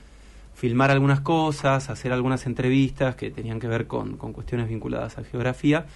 filmar 0.54 0.90
algunas 0.90 1.21
cosas, 1.21 1.88
hacer 1.90 2.12
algunas 2.12 2.47
entrevistas 2.47 3.14
que 3.14 3.30
tenían 3.30 3.61
que 3.61 3.68
ver 3.68 3.87
con, 3.87 4.16
con 4.16 4.33
cuestiones 4.33 4.68
vinculadas 4.68 5.18
a 5.18 5.25
geografía. 5.25 5.87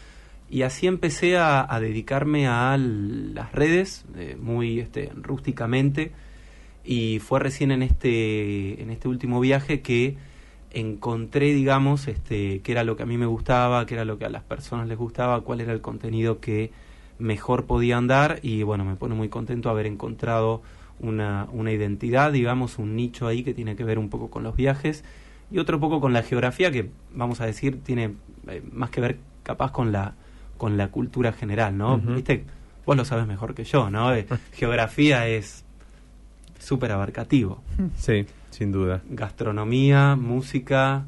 Y 0.49 0.63
así 0.63 0.87
empecé 0.87 1.39
a, 1.39 1.67
a 1.69 1.81
dedicarme 1.81 2.47
a 2.47 2.77
las 2.77 3.53
redes, 3.53 4.05
eh, 4.17 4.37
muy 4.41 4.81
este, 4.81 5.11
rústicamente. 5.15 6.13
Y 6.85 7.21
fue 7.21 7.41
recién 7.41 7.71
en 7.71 7.83
este, 7.83 8.83
en 8.83 8.91
este 8.91 9.09
último 9.09 9.41
viaje 9.41 9.81
que 9.81 10.17
encontré, 10.73 11.55
digamos, 11.55 12.09
este, 12.09 12.61
qué 12.61 12.73
era 12.73 12.85
lo 12.85 12.97
que 12.97 13.03
a 13.03 13.07
mí 13.07 13.19
me 13.19 13.27
gustaba, 13.27 13.87
qué 13.87 13.95
era 13.95 14.05
lo 14.05 14.19
que 14.19 14.25
a 14.25 14.31
las 14.31 14.43
personas 14.43 14.89
les 14.89 14.99
gustaba, 14.99 15.41
cuál 15.43 15.61
era 15.61 15.73
el 15.73 15.81
contenido 15.81 16.41
que 16.41 16.71
mejor 17.19 17.67
podía 17.67 17.97
andar 17.97 18.41
y 18.43 18.63
bueno, 18.63 18.85
me 18.85 18.97
pone 18.97 19.15
muy 19.15 19.29
contento 19.29 19.71
haber 19.71 19.87
encontrado 19.87 20.63
una, 21.02 21.49
una 21.52 21.73
identidad, 21.73 22.32
digamos, 22.32 22.78
un 22.78 22.97
nicho 22.97 23.26
ahí 23.26 23.42
que 23.42 23.54
tiene 23.54 23.76
que 23.76 23.85
ver 23.85 23.99
un 23.99 24.09
poco 24.09 24.30
con 24.30 24.42
los 24.42 24.56
viajes 24.56 25.04
y 25.50 25.59
otro 25.59 25.78
poco 25.78 26.00
con 26.00 26.12
la 26.12 26.23
geografía 26.23 26.71
que, 26.71 26.90
vamos 27.14 27.40
a 27.40 27.47
decir, 27.47 27.82
tiene 27.82 28.14
eh, 28.49 28.62
más 28.73 28.90
que 28.90 29.00
ver 29.00 29.18
capaz 29.42 29.73
con 29.73 29.92
la, 29.92 30.14
con 30.56 30.76
la 30.76 30.88
cultura 30.88 31.32
general, 31.32 31.76
¿no? 31.76 31.99
Viste, 31.99 32.44
vos 32.87 32.97
lo 32.97 33.04
sabes 33.04 33.26
mejor 33.26 33.54
que 33.54 33.64
yo, 33.64 33.90
¿no? 33.90 34.14
Eh, 34.14 34.26
geografía 34.52 35.26
es 35.28 35.64
súper 36.59 36.92
abarcativo. 36.92 37.61
Sí, 37.97 38.25
sin 38.50 38.73
duda. 38.73 39.02
Gastronomía, 39.11 40.16
música... 40.16 41.04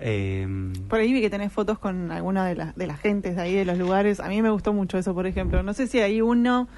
Eh, 0.00 0.46
Por 0.88 0.98
ahí 0.98 1.12
vi 1.12 1.20
que 1.20 1.30
tenés 1.30 1.52
fotos 1.52 1.78
con 1.78 2.10
alguna 2.10 2.44
de, 2.46 2.56
las 2.56 2.74
de 2.74 2.86
las 2.86 2.98
gentes 2.98 3.36
de 3.36 3.42
ahí, 3.42 3.54
de 3.54 3.64
los 3.64 3.78
lugares. 3.78 4.18
A 4.18 4.28
mí 4.28 4.42
me 4.42 4.50
gustó 4.50 4.72
mucho 4.72 4.98
eso, 4.98 5.14
por 5.14 5.26
ejemplo. 5.26 5.62
No 5.62 5.72
sé 5.72 5.86
si 5.86 6.00
hay 6.00 6.20
uno, 6.20 6.68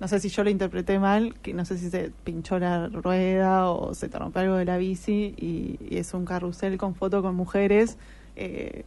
no 0.00 0.08
sé 0.08 0.20
si 0.20 0.28
yo 0.28 0.44
lo 0.44 0.50
interpreté 0.50 0.98
mal, 0.98 1.34
que 1.42 1.54
no 1.54 1.64
sé 1.64 1.78
si 1.78 1.88
se 1.90 2.10
pinchó 2.24 2.58
la 2.58 2.88
rueda 2.88 3.70
o 3.70 3.94
se 3.94 4.08
te 4.08 4.18
rompió 4.18 4.42
algo 4.42 4.56
de 4.56 4.64
la 4.64 4.76
bici 4.76 5.34
y, 5.36 5.78
y 5.88 5.98
es 5.98 6.12
un 6.14 6.24
carrusel 6.24 6.76
con 6.78 6.94
foto 6.94 7.22
con 7.22 7.34
mujeres. 7.34 7.96
Eh, 8.36 8.84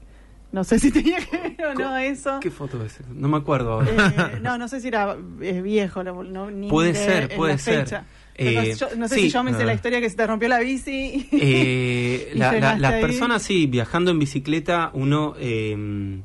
no 0.52 0.64
sé 0.64 0.80
si 0.80 0.92
tenía 0.92 1.18
que 1.20 1.38
ver 1.56 1.68
o 1.68 1.74
no 1.74 1.98
eso. 1.98 2.40
¿Qué 2.42 2.52
foto 2.52 2.84
es? 2.84 3.00
No 3.14 3.28
me 3.28 3.38
acuerdo 3.38 3.74
ahora. 3.74 4.32
Eh, 4.36 4.40
no, 4.42 4.58
no 4.58 4.68
sé 4.68 4.80
si 4.82 4.88
era 4.90 5.16
es 5.42 5.64
viejo, 5.64 6.04
no, 6.04 6.52
ni 6.52 6.70
Puede 6.70 6.94
ser, 6.94 7.36
puede 7.36 7.58
ser. 7.58 8.04
Eh, 8.40 8.54
no, 8.54 8.62
sé, 8.62 8.76
yo- 8.76 8.96
no 8.98 9.08
sé 9.08 9.16
sí. 9.16 9.22
si 9.24 9.30
yo 9.30 9.44
me 9.44 9.50
hice 9.52 9.64
Ah. 9.64 9.66
la 9.66 9.74
historia 9.74 10.00
que 10.00 10.10
se 10.10 10.16
te 10.16 10.28
rompió 10.28 10.48
la 10.48 10.60
bici. 10.60 11.28
Eh, 11.32 12.32
Y 12.36 12.38
la- 12.38 12.52
la- 12.54 12.78
las 12.78 12.94
ahí. 12.94 13.02
personas, 13.02 13.42
sí, 13.42 13.66
viajando 13.66 14.12
en 14.12 14.20
bicicleta, 14.20 14.92
uno 14.94 15.34
eh, 15.40 16.20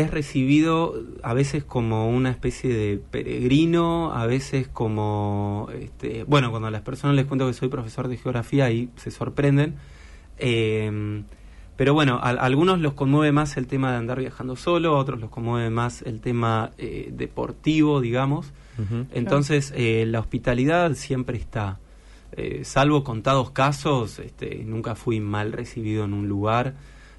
es 0.00 0.10
recibido 0.10 0.94
a 1.22 1.34
veces 1.34 1.64
como 1.64 2.08
una 2.08 2.30
especie 2.30 2.72
de 2.72 2.98
peregrino, 3.10 4.12
a 4.12 4.26
veces 4.26 4.68
como, 4.68 5.68
este, 5.80 6.24
bueno, 6.24 6.50
cuando 6.50 6.68
a 6.68 6.70
las 6.70 6.82
personas 6.82 7.16
les 7.16 7.26
cuento 7.26 7.46
que 7.46 7.52
soy 7.54 7.68
profesor 7.68 8.08
de 8.08 8.16
geografía, 8.16 8.66
ahí 8.66 8.90
se 8.96 9.10
sorprenden. 9.10 9.74
Eh, 10.38 11.22
pero 11.76 11.94
bueno, 11.94 12.18
a, 12.20 12.30
a 12.30 12.32
algunos 12.32 12.80
los 12.80 12.94
conmueve 12.94 13.30
más 13.30 13.56
el 13.56 13.68
tema 13.68 13.92
de 13.92 13.98
andar 13.98 14.18
viajando 14.18 14.56
solo, 14.56 14.96
a 14.96 14.98
otros 14.98 15.20
los 15.20 15.30
conmueve 15.30 15.70
más 15.70 16.02
el 16.02 16.20
tema 16.20 16.70
eh, 16.78 17.10
deportivo, 17.12 18.00
digamos. 18.00 18.52
Entonces, 19.12 19.72
eh, 19.76 20.04
la 20.06 20.20
hospitalidad 20.20 20.94
siempre 20.94 21.36
está. 21.36 21.78
Eh, 22.32 22.60
salvo 22.64 23.02
contados 23.02 23.50
casos, 23.50 24.18
este, 24.20 24.62
nunca 24.64 24.94
fui 24.94 25.18
mal 25.20 25.52
recibido 25.52 26.04
en 26.04 26.12
un 26.14 26.28
lugar. 26.28 26.74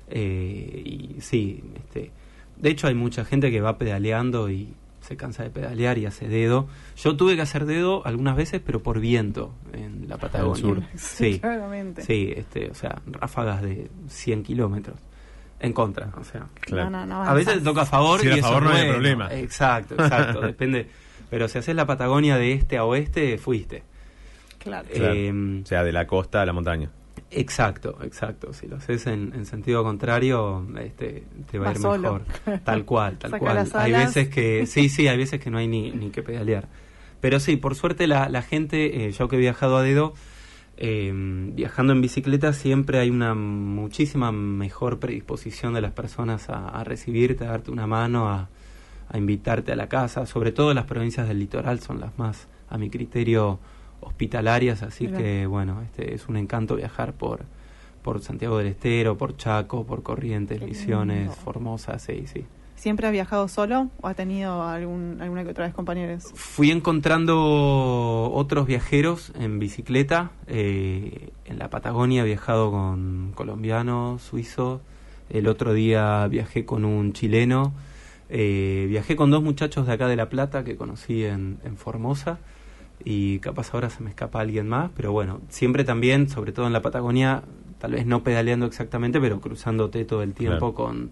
eh, 0.10 0.82
y 0.86 1.22
sí, 1.22 1.62
este, 1.76 2.12
de 2.60 2.70
hecho 2.70 2.88
hay 2.88 2.94
mucha 2.96 3.26
gente 3.26 3.50
que 3.52 3.62
va 3.62 3.78
pedaleando 3.78 4.50
y 4.50 4.74
se 5.02 5.18
cansa 5.18 5.42
de 5.44 5.50
pedalear 5.50 5.98
y 5.98 6.06
hace 6.06 6.28
dedo. 6.28 6.68
Yo 6.98 7.16
tuve 7.18 7.36
que 7.36 7.42
hacer 7.42 7.66
dedo 7.66 8.06
algunas 8.06 8.36
veces, 8.36 8.62
pero 8.64 8.84
por 8.84 9.00
viento 9.00 9.54
en 9.74 10.08
la 10.08 10.18
Patagonia. 10.18 10.62
sur. 10.62 10.84
Sí, 10.96 11.40
claramente. 11.40 12.04
sí, 12.04 12.32
este, 12.36 12.70
o 12.70 12.76
sea, 12.76 13.02
ráfagas 13.08 13.62
de 13.64 13.90
100 14.08 14.44
kilómetros 14.44 15.00
en 15.62 15.74
contra, 15.74 16.12
o 16.18 16.24
sea. 16.24 16.48
Claro. 16.62 16.90
No, 16.92 17.06
no, 17.06 17.24
no 17.24 17.24
A 17.24 17.34
veces 17.34 17.64
toca 17.64 17.82
a 17.82 17.86
favor 17.86 18.20
Si 18.22 18.28
y 18.28 18.32
a 18.32 18.36
eso 18.36 18.44
favor, 18.44 18.64
es 18.64 18.70
no 18.70 18.70
hay 18.76 18.78
bueno. 18.82 18.94
problema. 18.94 19.34
Exacto, 19.34 19.96
exacto, 19.96 20.42
depende. 20.48 20.88
Pero 21.30 21.48
si 21.48 21.58
haces 21.58 21.76
la 21.76 21.86
Patagonia 21.86 22.38
de 22.38 22.54
este 22.54 22.78
a 22.78 22.84
oeste, 22.86 23.38
fuiste. 23.38 23.84
Claro. 24.60 24.88
Claro. 24.94 25.14
Eh, 25.14 25.62
O 25.64 25.66
sea, 25.66 25.84
de 25.84 25.92
la 25.92 26.06
costa 26.08 26.42
a 26.42 26.46
la 26.46 26.54
montaña. 26.54 26.92
Exacto, 27.32 27.98
exacto. 28.04 28.54
Si 28.54 28.68
lo 28.68 28.78
haces 28.78 29.08
en, 29.08 29.34
en 29.36 29.46
sentido 29.46 29.84
contrario, 29.84 30.66
este, 30.80 31.24
te 31.50 31.60
va 31.60 31.70
a 31.70 31.72
ir 31.72 31.78
solo. 31.78 32.22
mejor. 32.46 32.60
Tal 32.64 32.86
cual, 32.86 33.18
tal 33.20 33.32
Saca 33.32 33.40
cual. 33.40 33.70
Hay 33.74 33.92
veces 33.92 34.30
que, 34.30 34.66
sí, 34.68 34.90
sí, 34.90 35.08
hay 35.08 35.18
veces 35.18 35.40
que 35.40 35.50
no 35.50 35.58
hay 35.58 35.68
ni, 35.68 35.92
ni 35.92 36.10
que 36.10 36.24
pedalear. 36.24 36.68
Pero 37.22 37.40
sí, 37.40 37.58
por 37.58 37.76
suerte 37.76 38.08
la, 38.08 38.30
la 38.30 38.42
gente, 38.42 39.08
eh, 39.08 39.12
yo 39.12 39.28
que 39.28 39.36
he 39.36 39.40
viajado 39.40 39.78
a 39.78 39.84
dedo, 39.84 40.14
eh, 40.78 41.12
viajando 41.14 41.92
en 41.92 42.02
bicicleta 42.02 42.54
siempre 42.54 43.00
hay 43.00 43.10
una 43.10 43.36
muchísima 43.36 44.32
mejor 44.32 45.00
predisposición 45.00 45.74
de 45.74 45.82
las 45.82 45.92
personas 45.92 46.50
a, 46.50 46.70
a 46.70 46.84
recibirte, 46.86 47.44
a 47.44 47.50
darte 47.50 47.72
una 47.72 47.86
mano, 47.86 48.30
a, 48.30 48.48
a 49.10 49.18
invitarte 49.18 49.72
a 49.72 49.76
la 49.76 49.90
casa. 49.90 50.26
Sobre 50.26 50.52
todo 50.52 50.74
las 50.74 50.86
provincias 50.86 51.28
del 51.28 51.40
litoral 51.40 51.80
son 51.82 52.00
las 52.00 52.18
más, 52.18 52.48
a 52.70 52.78
mi 52.78 52.90
criterio, 52.90 53.60
hospitalarias, 54.02 54.84
así 54.84 55.08
que 55.08 55.46
bueno, 55.48 55.82
este 55.82 56.14
es 56.16 56.28
un 56.28 56.38
encanto 56.38 56.76
viajar 56.76 57.14
por 57.14 57.42
por 58.02 58.22
Santiago 58.22 58.58
del 58.58 58.68
Estero, 58.68 59.18
por 59.18 59.36
Chaco, 59.36 59.86
por 59.86 60.04
Corrientes, 60.04 60.62
Misiones. 60.62 61.36
Formosa, 61.36 62.00
sí, 62.00 62.26
sí. 62.28 62.46
¿Siempre 62.76 63.06
has 63.08 63.12
viajado 63.12 63.50
solo 63.50 63.90
o 64.00 64.08
has 64.08 64.16
tenido 64.16 64.64
algún, 64.64 65.18
alguna 65.20 65.44
que 65.44 65.50
otra 65.50 65.66
vez 65.66 65.74
compañeros? 65.74 66.32
Fui 66.34 66.72
encontrando 66.72 68.32
otros 68.34 68.68
viajeros 68.68 69.34
en 69.38 69.60
bicicleta. 69.60 70.32
eh, 70.48 71.30
en 71.44 71.60
la 71.60 71.70
Patagonia 71.70 72.22
he 72.22 72.26
viajado 72.26 72.72
con 72.72 73.34
colombianos, 73.36 74.22
suizos. 74.22 74.80
El 75.30 75.48
otro 75.48 75.74
día 75.74 76.26
viajé 76.28 76.66
con 76.66 76.86
un 76.86 77.12
chileno. 77.12 77.74
eh, 78.30 78.86
viajé 78.88 79.18
con 79.18 79.30
dos 79.30 79.44
muchachos 79.44 79.88
de 79.88 79.94
acá 79.94 80.08
de 80.08 80.16
La 80.16 80.30
Plata 80.30 80.64
que 80.64 80.78
conocí 80.78 81.26
en, 81.26 81.58
en 81.66 81.76
Formosa. 81.76 82.40
Y 83.06 83.40
capaz 83.40 83.74
ahora 83.74 83.90
se 83.90 84.04
me 84.04 84.10
escapa 84.10 84.42
alguien 84.42 84.68
más. 84.68 84.90
Pero 84.96 85.12
bueno, 85.12 85.40
siempre 85.50 85.84
también, 85.84 86.30
sobre 86.30 86.52
todo 86.52 86.68
en 86.68 86.74
la 86.74 86.82
Patagonia, 86.82 87.44
tal 87.80 87.94
vez 87.94 88.06
no 88.06 88.24
pedaleando 88.24 88.66
exactamente, 88.66 89.20
pero 89.22 89.40
cruzándote 89.40 90.04
todo 90.06 90.22
el 90.24 90.34
tiempo 90.34 90.74
Claro. 90.74 90.74
con 90.74 91.12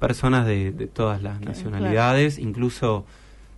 personas 0.00 0.46
de, 0.46 0.72
de 0.72 0.86
todas 0.88 1.22
las 1.22 1.38
Claro. 1.38 1.52
nacionalidades, 1.52 2.38
incluso 2.38 3.04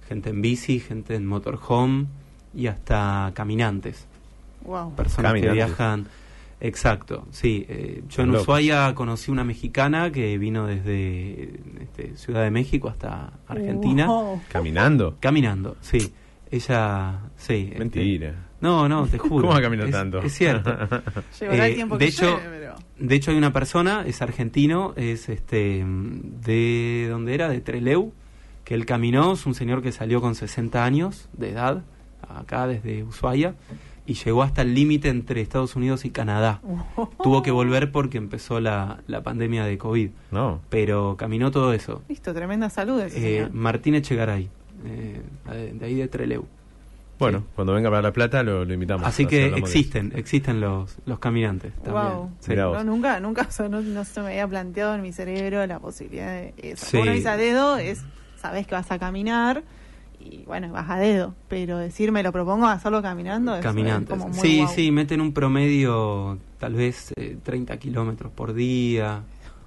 gente 0.09 0.28
en 0.30 0.42
bici, 0.42 0.78
gente 0.80 1.14
en 1.14 1.25
motorhome 1.26 2.04
y 2.54 2.66
hasta 2.66 3.33
caminantes, 3.35 4.06
Wow. 4.64 4.94
personas 4.94 5.33
que 5.33 5.40
Caminantes. 5.40 5.66
viajan. 5.66 6.06
Exacto, 6.61 7.26
sí. 7.30 7.66
eh, 7.68 8.02
yo 8.09 8.23
en 8.23 8.28
locos. 8.28 8.42
Ushuaia 8.42 8.94
conocí 8.94 9.30
una 9.30 9.44
mexicana 9.44 10.11
que 10.12 10.38
vino 10.38 10.66
desde 10.66 11.50
este, 11.80 12.16
Ciudad 12.16 12.42
de 12.42 12.50
México 12.50 12.88
hasta 12.88 13.33
Argentina, 13.49 14.06
Wow. 14.06 14.40
¿Caminando? 14.50 15.16
caminando, 15.21 15.76
sí. 15.80 16.12
Ella, 16.56 17.20
sí. 17.37 17.68
este, 17.70 17.78
Mentira. 17.78 18.34
no, 18.61 18.88
no, 18.88 19.06
te 19.06 19.18
juro. 19.18 19.42
¿Cómo 19.42 19.52
va 19.52 19.58
a 19.58 19.62
caminar 19.62 19.87
es, 19.87 19.92
tanto? 19.92 20.18
Es 20.23 20.32
cierto. 20.32 20.70
Llevará 21.40 21.66
Eh, 21.66 21.70
el 21.70 21.75
tiempo 21.75 21.99
de 21.99 22.04
que 22.04 22.11
hecho, 22.11 22.38
lleve, 22.38 22.58
pero... 22.61 22.75
De 22.99 23.14
hecho 23.14 23.30
hay 23.32 23.37
una 23.37 23.52
persona, 23.52 24.04
es 24.06 24.23
argentino, 24.23 24.92
es 24.96 25.28
este 25.28 25.84
de 25.84 27.06
dónde 27.11 27.34
era, 27.34 27.49
de 27.49 27.61
Treleu, 27.61 28.12
que 28.64 28.75
él 28.75 28.87
caminó, 28.87 29.32
es 29.32 29.46
un 29.46 29.54
señor 29.54 29.82
que 29.82 29.92
salió 29.92 30.20
con 30.20 30.34
60 30.34 30.84
años 30.84 31.28
de 31.32 31.50
edad, 31.50 31.82
acá 32.28 32.66
desde 32.66 33.02
Ushuaia, 33.04 33.54
y 34.06 34.14
llegó 34.14 34.42
hasta 34.42 34.62
el 34.62 34.75
límite 34.75 35.08
entre 35.08 35.40
Estados 35.40 35.76
Unidos 35.76 36.04
y 36.04 36.11
Canadá. 36.11 36.61
Tuvo 37.23 37.42
que 37.42 37.50
volver 37.50 37.90
porque 37.90 38.18
empezó 38.18 38.61
la, 38.61 39.02
la 39.06 39.23
pandemia 39.23 39.64
de 39.64 39.76
COVID, 39.78 40.11
No. 40.30 40.61
pero 40.68 41.16
caminó 41.18 41.50
todo 41.50 41.73
eso. 41.73 42.02
Listo, 42.08 42.32
tremenda 42.32 42.70
salud 42.70 43.00
ese 43.00 43.18
Eh, 43.18 43.37
señor. 43.38 43.52
Martín 43.54 43.94
Echegaray, 43.96 44.50
eh, 44.85 45.21
de, 45.75 45.85
ahí 45.87 45.95
de 45.95 46.09
Treleu. 46.09 46.45
Bueno, 47.19 47.38
Sí. 47.40 47.45
cuando 47.54 47.73
venga 47.75 47.90
para 47.90 48.02
La 48.02 48.12
Plata 48.12 48.43
lo, 48.43 48.64
lo 48.64 48.75
invitamos. 48.75 49.07
Así 49.07 49.25
que 49.26 49.47
existen, 49.57 50.12
existen 50.16 50.61
los, 50.61 50.97
los 51.07 51.19
caminantes 51.21 51.73
también. 51.83 52.07
Wow. 52.16 52.31
Sí. 52.40 52.54
No, 52.57 52.83
nunca, 52.85 53.21
nunca, 53.21 53.43
o 53.49 53.52
sea, 53.52 53.69
no, 53.69 53.81
no 53.81 54.04
se 54.04 54.21
me 54.21 54.28
había 54.28 54.49
planteado 54.49 54.95
en 54.97 55.02
mi 55.02 55.12
cerebro 55.12 55.64
la 55.66 55.78
posibilidad 55.78 56.26
de 56.33 56.54
eso. 56.59 56.87
Sí. 56.87 56.97
Uno 56.97 57.12
dice 57.12 57.28
a 57.28 57.37
dedo, 57.37 57.76
es, 57.78 58.02
sabes 58.37 58.66
que 58.66 58.75
vas 58.75 58.90
a 58.90 58.99
caminar 58.99 59.62
y 60.19 60.43
bueno, 60.47 60.73
vas 60.73 60.90
a 60.90 60.97
dedo, 60.99 61.35
pero 61.49 61.78
decir 61.78 62.11
me 62.11 62.23
lo 62.23 62.33
propongo 62.33 62.66
hacerlo 62.66 63.00
caminando 63.02 63.54
es, 63.54 63.62
Caminantes. 63.62 64.16
es 64.16 64.21
como 64.23 64.33
muy 64.35 64.40
sí, 64.40 64.59
guau. 64.62 64.75
sí, 64.75 64.90
meten 64.90 65.21
un 65.21 65.33
promedio 65.35 66.38
tal 66.59 66.75
vez 66.75 67.12
eh, 67.16 67.37
30 67.43 67.76
kilómetros 67.78 68.33
por 68.33 68.54
día. 68.54 69.23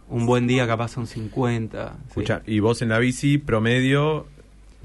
Un 0.10 0.26
buen 0.26 0.48
día 0.48 0.66
capaz 0.68 0.90
son 0.90 1.06
50. 1.08 1.90
sí. 1.92 2.04
Escucha, 2.10 2.42
y 2.46 2.60
vos 2.60 2.82
en 2.82 2.90
la 2.90 2.98
bici, 3.00 3.38
promedio, 3.38 4.26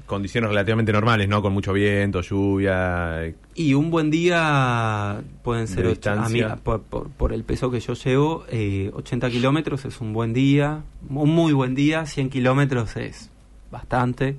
condiciones 0.05 0.49
relativamente 0.49 0.91
normales, 0.91 1.27
¿no? 1.29 1.41
Con 1.41 1.53
mucho 1.53 1.73
viento, 1.73 2.21
lluvia. 2.21 3.33
Y 3.55 3.73
un 3.73 3.89
buen 3.89 4.11
día 4.11 5.21
pueden 5.43 5.67
ser, 5.67 5.87
ocho- 5.87 6.11
a 6.11 6.27
mí, 6.29 6.33
distancia. 6.39 6.55
por, 6.63 6.81
por- 6.81 7.09
por 7.09 7.33
el 7.33 7.43
peso 7.43 7.71
que 7.71 7.79
yo 7.79 7.93
llevo, 7.93 8.45
eh, 8.49 8.91
80 8.93 9.29
kilómetros 9.29 9.85
es 9.85 10.01
un 10.01 10.13
buen 10.13 10.33
día. 10.33 10.83
Un 11.09 11.29
muy 11.29 11.53
buen 11.53 11.73
día, 11.75 12.05
100 12.05 12.29
kilómetros 12.29 12.95
es 12.97 13.29
bastante. 13.71 14.35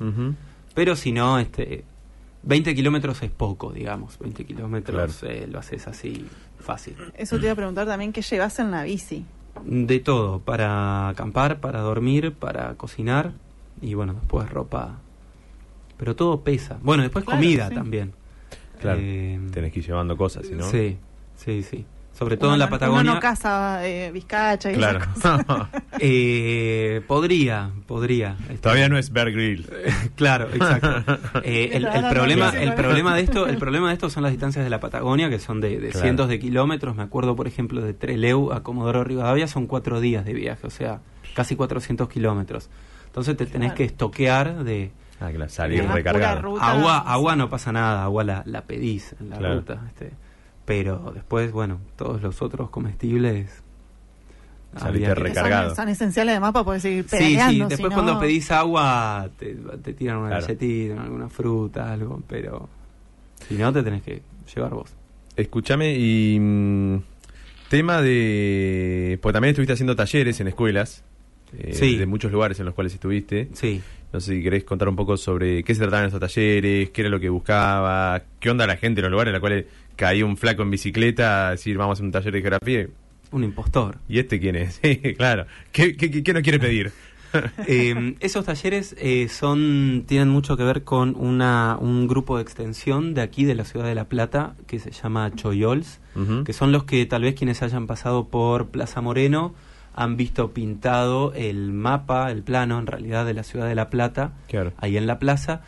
Pero 0.75 0.97
si 0.97 1.12
no, 1.12 1.38
este 1.38 1.85
20 2.42 2.75
kilómetros 2.75 3.23
es 3.23 3.30
poco, 3.30 3.73
digamos. 3.73 4.18
20 4.18 4.44
kilómetros 4.44 5.16
Claro. 5.18 5.35
eh, 5.35 5.47
lo 5.50 5.59
haces 5.61 5.87
así 5.88 6.26
fácil. 6.59 6.97
Eso 7.16 7.37
te 7.38 7.44
iba 7.44 7.52
a 7.52 7.56
preguntar 7.56 7.87
también, 7.87 8.12
¿qué 8.12 8.23
llevas 8.23 8.59
en 8.59 8.71
la 8.71 8.83
bici? 8.85 9.25
De 9.64 9.99
todo, 10.00 10.40
para 10.40 11.09
acampar, 11.09 11.61
para 11.61 11.80
dormir, 11.80 12.33
para 12.33 12.75
cocinar 12.75 13.33
y 13.80 13.94
bueno, 13.94 14.14
después 14.14 14.50
ropa. 14.50 14.99
Pero 15.96 16.16
todo 16.16 16.42
pesa. 16.42 16.78
Bueno, 16.82 17.02
después 17.02 17.24
Claro, 17.24 17.40
comida 17.40 17.68
sí. 17.68 17.74
también. 17.74 18.12
Claro. 18.80 18.98
Eh, 19.02 19.40
Tenés 19.52 19.72
que 19.72 19.78
ir 19.80 19.86
llevando 19.86 20.16
cosas, 20.16 20.46
¿sí, 20.46 20.54
¿no? 20.54 20.64
Sí, 20.70 20.98
sí, 21.36 21.62
sí. 21.62 21.86
Sobre 22.12 22.36
todo 22.36 22.50
Uno 22.50 22.54
en 22.54 22.60
la 22.60 22.70
Patagonia. 22.70 23.02
Uno 23.02 23.14
no 23.14 23.20
caza 23.20 23.84
eh, 23.88 24.12
vizcacha 24.12 24.70
y 24.70 24.76
Claro. 24.76 25.00
esas 25.16 25.44
cosas. 25.44 25.68
Eh, 26.00 27.02
podría, 27.08 27.70
podría. 27.86 28.36
Este, 28.42 28.58
Todavía 28.58 28.88
no 28.88 28.98
es 28.98 29.12
Bear 29.12 29.32
Grill. 29.32 29.66
Claro, 30.16 30.48
exacto. 30.52 31.18
Eh, 31.42 31.70
el, 31.72 31.86
problema, 32.10 32.50
el 32.50 32.74
problema 32.74 33.16
de 33.16 33.22
esto, 33.22 33.46
el 33.48 33.56
problema 33.56 33.88
de 33.88 33.94
esto 33.94 34.10
son 34.10 34.22
las 34.22 34.30
distancias 34.32 34.64
de 34.64 34.70
la 34.70 34.78
Patagonia, 34.80 35.28
que 35.28 35.38
son 35.40 35.60
de, 35.60 35.78
de 35.80 35.88
Claro. 35.88 36.00
cientos 36.04 36.28
de 36.28 36.38
kilómetros. 36.38 36.94
Me 36.94 37.02
acuerdo, 37.02 37.34
por 37.34 37.46
ejemplo, 37.48 37.80
de 37.80 37.94
Treleu 37.94 38.52
a 38.52 38.62
Comodoro 38.62 39.02
Rivadavia 39.02 39.48
son 39.48 39.66
cuatro 39.66 40.00
días 40.00 40.24
de 40.24 40.34
viaje, 40.34 40.66
o 40.66 40.70
sea, 40.70 41.00
casi 41.34 41.56
400 41.56 42.08
kilómetros. 42.08 42.68
Entonces 43.06 43.36
te 43.36 43.46
tenés 43.46 43.68
Claro. 43.68 43.74
que 43.76 43.84
estoquear 43.84 44.62
de 44.64 44.90
Ah, 45.26 45.31
claro, 45.33 45.50
salir 45.50 45.85
recargado. 45.88 46.61
agua, 46.61 46.99
agua 46.99 47.37
no 47.37 47.49
pasa 47.50 47.73
nada, 47.73 48.04
agua 48.04 48.25
la, 48.25 48.43
la 48.47 48.62
pedís 48.62 49.14
en 49.21 49.31
la 49.31 49.38
Claro. 49.38 49.54
ruta. 49.57 49.81
Este, 49.88 50.11
pero 50.64 51.12
después, 51.14 51.52
bueno, 51.52 51.78
todos 51.97 52.23
los 52.23 52.40
otros 52.43 52.71
comestibles. 52.71 53.62
Saliste 54.76 55.14
recargado. 55.14 55.69
Son, 55.69 55.76
son 55.76 55.88
esenciales 55.90 56.33
además 56.33 56.52
para 56.52 56.64
poder 56.64 56.81
seguir 56.81 57.04
Sí, 57.04 57.11
pedaleando. 57.11 57.52
sí, 57.52 57.61
si 57.61 57.69
después 57.69 57.95
cuando 57.95 58.19
pedís 58.19 58.50
agua 58.50 59.28
te, 59.38 59.54
te 59.54 59.93
tiran 59.95 60.16
una 60.16 60.28
Claro. 60.31 60.43
galletita, 60.43 61.00
alguna 61.02 61.28
fruta, 61.28 61.93
algo, 61.93 62.23
pero 62.28 62.69
si 63.49 63.54
no 63.54 63.73
te 63.73 63.83
tenés 63.85 64.02
que 64.02 64.23
llevar 64.52 64.75
vos. 64.75 64.93
Escúchame 65.37 65.95
y 65.97 66.38
mm, 66.40 66.97
tema 67.69 68.02
de... 68.02 69.19
Pues 69.23 69.33
también 69.33 69.50
estuviste 69.50 69.75
haciendo 69.75 69.95
talleres 69.95 70.40
en 70.40 70.49
escuelas. 70.49 71.04
eh, 71.57 71.73
Sí. 71.75 71.97
De 71.97 72.07
muchos 72.07 72.33
lugares 72.33 72.59
en 72.59 72.66
los 72.66 72.75
cuales 72.75 72.95
estuviste. 72.95 73.50
Sí, 73.52 73.81
No 74.14 74.21
sé 74.21 74.37
si 74.37 74.42
querés 74.44 74.62
contar 74.64 74.88
un 74.88 74.94
poco 74.97 75.16
sobre 75.16 75.62
qué 75.64 75.75
se 75.75 75.80
trataban 75.83 76.06
esos 76.06 76.21
talleres, 76.21 76.90
qué 76.90 77.00
era 77.02 77.11
lo 77.11 77.18
que 77.21 77.28
buscaba, 77.28 78.23
qué 78.38 78.49
onda 78.49 78.66
la 78.66 78.76
gente 78.76 79.00
en 79.00 79.04
los 79.06 79.11
lugares 79.11 79.30
en 79.30 79.33
los 79.35 79.40
cuales 79.40 79.64
caía 79.97 80.25
un 80.25 80.37
flaco 80.37 80.62
en 80.62 80.71
bicicleta 80.71 81.49
a 81.49 81.50
decir 81.52 81.76
vamos 81.76 81.92
a 81.92 81.94
hacer 81.94 82.06
un 82.06 82.12
taller 82.12 82.33
de 82.33 82.40
geografía. 82.40 82.87
un 83.33 83.42
impostor. 83.44 83.99
¿Y 84.09 84.21
este 84.21 84.38
quién 84.38 84.54
es? 84.56 84.80
Sí, 84.83 84.97
claro. 85.16 85.47
¿Qué, 85.73 85.97
qué, 85.97 86.11
qué- 86.11 86.23
qué 86.23 86.33
nos 86.33 86.42
quiere 86.42 86.59
pedir? 86.61 86.92
Eh, 87.66 88.14
esos 88.21 88.44
talleres 88.44 88.94
eh, 88.97 89.26
son 89.28 90.04
tienen 90.06 90.28
mucho 90.28 90.56
que 90.56 90.62
ver 90.62 90.85
con 90.85 91.16
una, 91.16 91.76
un 91.80 92.06
grupo 92.06 92.37
de 92.37 92.42
extensión 92.44 93.12
de 93.12 93.23
aquí 93.23 93.44
de 93.44 93.56
la 93.56 93.64
ciudad 93.64 93.87
de 93.87 93.97
La 93.97 94.04
Plata 94.09 94.54
que 94.68 94.78
se 94.78 94.92
llama 94.92 95.33
Choyols, 95.35 95.99
que 96.44 96.52
son 96.52 96.71
los 96.71 96.85
que 96.85 97.04
tal 97.06 97.23
vez 97.23 97.35
quienes 97.35 97.61
hayan 97.64 97.88
pasado 97.88 98.28
por 98.28 98.68
Plaza 98.68 99.00
Moreno 99.00 99.52
han 99.94 100.16
visto 100.16 100.52
pintado 100.52 101.32
el 101.34 101.72
mapa, 101.72 102.30
el 102.30 102.42
plano 102.42 102.78
en 102.78 102.86
realidad 102.86 103.24
de 103.26 103.34
la 103.34 103.42
ciudad 103.42 103.66
de 103.68 103.74
La 103.74 103.90
Plata, 103.90 104.32
Claro. 104.48 104.72
ahí 104.78 104.96
en 104.96 105.06
la 105.06 105.18
plaza. 105.18 105.62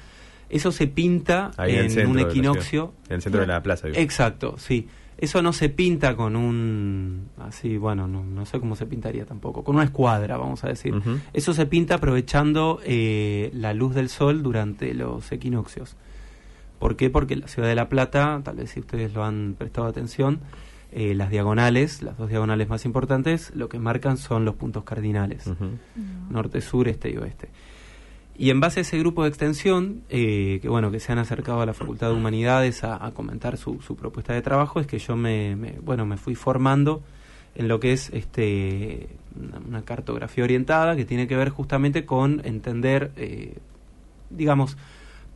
Eso 0.49 0.71
se 0.73 0.87
pinta 0.87 1.50
Ahí 1.56 1.75
en 1.76 2.06
un 2.09 2.18
equinoccio. 2.21 2.92
En 3.09 3.16
el 3.16 3.23
centro 3.23 3.40
de 3.40 3.47
la 3.49 3.62
plaza. 3.62 3.88
digo. 3.88 3.99
Exacto, 4.00 4.54
sí. 4.59 4.88
Eso 5.18 5.40
no 5.40 5.52
se 5.54 5.71
pinta 5.71 6.14
con 6.14 6.37
un... 6.37 7.28
Así, 7.38 7.78
bueno, 7.78 8.06
no, 8.06 8.23
no 8.23 8.45
sé 8.45 8.61
cómo 8.61 8.76
se 8.76 8.85
pintaría 8.85 9.25
tampoco. 9.25 9.64
Con 9.64 9.76
una 9.76 9.85
escuadra, 9.85 10.37
vamos 10.37 10.62
a 10.62 10.68
decir. 10.68 10.95
Eso 11.33 11.54
se 11.54 11.64
pinta 11.66 11.95
aprovechando 11.95 12.80
eh, 12.85 13.50
la 13.54 13.73
luz 13.73 13.95
del 13.95 14.09
sol 14.11 14.42
durante 14.42 14.92
los 14.92 15.33
equinoccios. 15.33 15.97
¿Por 16.78 16.97
qué? 16.97 17.09
Porque 17.09 17.35
la 17.35 17.49
ciudad 17.49 17.68
de 17.68 17.75
La 17.75 17.88
Plata, 17.88 18.40
tal 18.45 18.56
vez 18.56 18.71
si 18.71 18.80
ustedes 18.80 19.14
lo 19.14 19.25
han 19.25 19.54
prestado 19.56 19.87
atención, 19.87 20.40
eh, 20.93 21.14
las 21.14 21.31
diagonales, 21.31 22.02
las 22.02 22.16
dos 22.16 22.28
diagonales 22.28 22.69
más 22.69 22.85
importantes, 22.85 23.52
lo 23.55 23.69
que 23.69 23.78
marcan 23.78 24.16
son 24.16 24.45
los 24.45 24.55
puntos 24.55 24.85
cardinales 24.85 25.47
Ujú. 25.47 25.71
norte, 26.31 26.61
sur, 26.61 26.88
este 26.88 27.11
y 27.11 27.16
oeste. 27.16 27.49
Y 28.38 28.50
en 28.50 28.61
base 28.61 28.81
a 28.81 28.83
ese 28.83 28.99
grupo 28.99 29.23
de 29.23 29.31
extensión, 29.31 30.02
eh, 30.11 30.59
que 30.61 30.69
bueno, 30.69 30.90
que 30.90 31.00
se 31.00 31.11
han 31.11 31.19
acercado 31.19 31.62
a 31.62 31.66
la 31.66 31.73
Facultad 31.73 32.09
de 32.09 32.14
Humanidades 32.14 32.85
a, 32.85 33.05
a 33.05 33.12
comentar 33.12 33.57
su, 33.57 33.81
su 33.81 33.97
propuesta 33.97 34.35
de 34.35 34.43
trabajo, 34.43 34.78
es 34.78 34.87
que 34.87 34.99
yo 34.99 35.16
me, 35.16 35.57
me- 35.57 35.78
bueno, 35.83 36.05
me 36.05 36.19
fui 36.19 36.35
formando 36.35 37.02
en 37.55 37.69
lo 37.69 37.81
que 37.81 37.93
es 37.95 38.11
este 38.12 39.09
una, 39.40 39.59
una 39.66 39.83
cartografía 39.83 40.45
orientada 40.45 40.97
que 40.97 41.07
tiene 41.07 41.26
que 41.26 41.35
ver 41.37 41.49
justamente 41.49 42.05
con 42.05 42.43
entender, 42.45 43.11
eh, 43.16 43.55
digamos, 44.28 44.76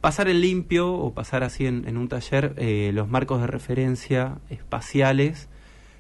pasar 0.01 0.29
en 0.29 0.41
limpio 0.41 0.93
o 0.93 1.13
pasar 1.13 1.43
así 1.43 1.67
en, 1.67 1.87
en 1.87 1.97
un 1.97 2.09
taller 2.09 2.55
eh, 2.57 2.91
los 2.95 3.09
marcos 3.09 3.41
de 3.41 3.47
referencia 3.47 4.39
espaciales 4.49 5.49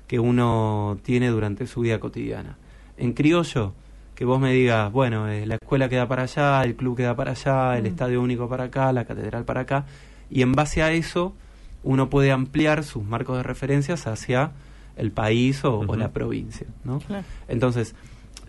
que 0.07 0.19
uno 0.19 0.99
tiene 1.03 1.29
durante 1.29 1.67
su 1.67 1.81
vida 1.83 2.01
cotidiana. 2.01 2.57
En 2.97 3.13
criollo, 3.13 3.75
que 4.15 4.25
vos 4.25 4.41
me 4.41 4.53
digas, 4.53 4.91
bueno, 4.93 5.29
eh, 5.29 5.47
la 5.47 5.55
escuela 5.55 5.89
queda 5.89 6.09
para 6.09 6.25
allá, 6.25 6.63
el 6.65 6.75
club 6.77 6.97
queda 6.97 7.15
para 7.15 7.33
allá, 7.33 7.77
el 7.77 7.85
Mm. 7.85 7.87
estadio 7.87 8.23
único 8.23 8.49
para 8.49 8.65
acá, 8.65 8.93
la 8.93 9.05
catedral 9.05 9.45
para 9.45 9.61
acá, 9.63 9.87
y 10.31 10.43
en 10.43 10.53
base 10.53 10.83
a 10.83 10.93
eso 10.93 11.35
uno 11.83 12.11
puede 12.11 12.31
ampliar 12.31 12.85
sus 12.85 13.05
marcos 13.05 13.37
de 13.39 13.43
referencias 13.43 14.07
hacia 14.07 14.53
el 14.97 15.13
país 15.13 15.65
o, 15.65 15.85
la 15.97 16.11
provincia, 16.11 16.67
¿no? 16.85 16.99
Claro. 16.99 17.25
Entonces, 17.49 17.95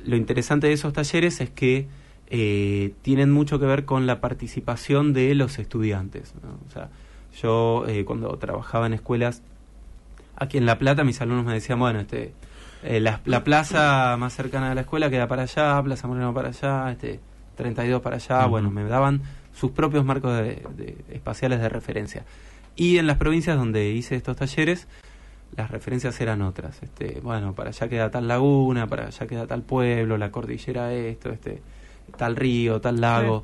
lo 0.06 0.18
interesante 0.18 0.68
de 0.68 0.74
esos 0.74 0.92
talleres 0.92 1.40
es 1.40 1.50
que 1.50 1.88
eh, 2.34 2.94
tienen 3.02 3.30
mucho 3.32 3.60
que 3.60 3.66
ver 3.66 3.84
con 3.86 4.08
la 4.08 4.22
participación 4.22 5.12
de 5.14 5.36
los 5.36 5.60
estudiantes. 5.60 6.34
¿no? 6.42 6.58
O 6.68 6.72
sea, 6.72 6.90
yo 7.42 7.86
eh, 7.88 8.06
cuando 8.06 8.30
trabajaba 8.38 8.88
en 8.88 8.94
escuelas 8.94 9.42
aquí 10.38 10.58
en 10.58 10.66
La 10.66 10.78
Plata, 10.80 11.04
mis 11.04 11.20
alumnos 11.22 11.46
me 11.46 11.54
decían, 11.54 11.78
bueno, 11.78 12.00
este, 12.00 12.34
eh, 12.84 13.00
la, 13.02 13.20
la 13.26 13.44
plaza 13.44 14.16
más 14.18 14.34
cercana 14.34 14.70
de 14.70 14.76
la 14.76 14.82
escuela 14.82 15.10
queda 15.10 15.28
para 15.28 15.44
allá, 15.44 15.82
Plaza 15.84 16.08
Moreno 16.08 16.34
para 16.34 16.50
allá, 16.50 16.90
este, 16.92 17.20
32 17.58 18.02
para 18.02 18.16
allá, 18.16 18.46
bueno, 18.46 18.72
me 18.72 18.84
daban 18.86 19.22
sus 19.54 19.72
propios 19.72 20.06
marcos 20.06 20.34
de- 20.38 20.64
de- 20.78 20.98
espaciales 21.12 21.60
de 21.60 21.68
referencia. 21.70 22.24
Y 22.78 22.98
en 22.98 23.08
las 23.08 23.18
provincias 23.18 23.58
donde 23.58 23.90
hice 23.92 24.16
estos 24.16 24.38
talleres, 24.38 24.88
las 25.58 25.70
referencias 25.70 26.20
eran 26.22 26.42
otras. 26.42 26.82
Este, 26.82 27.20
bueno, 27.22 27.54
para 27.54 27.70
allá 27.72 27.90
queda 27.90 28.10
tal 28.10 28.30
laguna, 28.30 28.88
para 28.88 29.08
allá 29.08 29.28
queda 29.28 29.46
tal 29.48 29.62
pueblo, 29.64 30.18
la 30.18 30.32
cordillera 30.32 30.94
esto, 30.94 31.30
este, 31.30 31.62
tal 32.18 32.36
río, 32.36 32.82
tal 32.82 33.02
lago. 33.02 33.44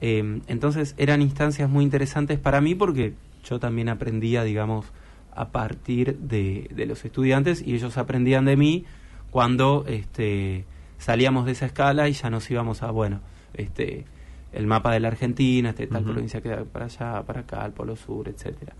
Eh, 0.00 0.40
entonces 0.46 0.94
eran 0.98 1.22
instancias 1.22 1.68
muy 1.68 1.84
interesantes 1.84 2.38
para 2.38 2.60
mí 2.60 2.74
porque 2.74 3.14
yo 3.44 3.58
también 3.60 3.88
aprendía, 3.88 4.42
digamos, 4.44 4.86
a 5.34 5.48
partir 5.48 6.18
de, 6.18 6.68
de 6.74 6.86
los 6.86 7.04
estudiantes 7.04 7.62
y 7.62 7.74
ellos 7.74 7.96
aprendían 7.98 8.44
de 8.44 8.56
mí 8.56 8.84
cuando 9.30 9.84
este, 9.88 10.64
salíamos 10.98 11.46
de 11.46 11.52
esa 11.52 11.66
escala 11.66 12.08
y 12.08 12.12
ya 12.12 12.30
nos 12.30 12.50
íbamos 12.50 12.82
a, 12.82 12.90
bueno, 12.90 13.20
este, 13.54 14.04
el 14.52 14.66
mapa 14.66 14.92
de 14.92 15.00
la 15.00 15.08
Argentina, 15.08 15.70
este, 15.70 15.86
tal 15.86 16.02
Ujú. 16.02 16.12
provincia 16.12 16.40
queda 16.40 16.64
para 16.64 16.84
allá, 16.86 17.22
para 17.22 17.40
acá, 17.40 17.64
el 17.66 17.72
Polo 17.72 17.96
Sur, 17.96 18.28
etcétera. 18.28 18.74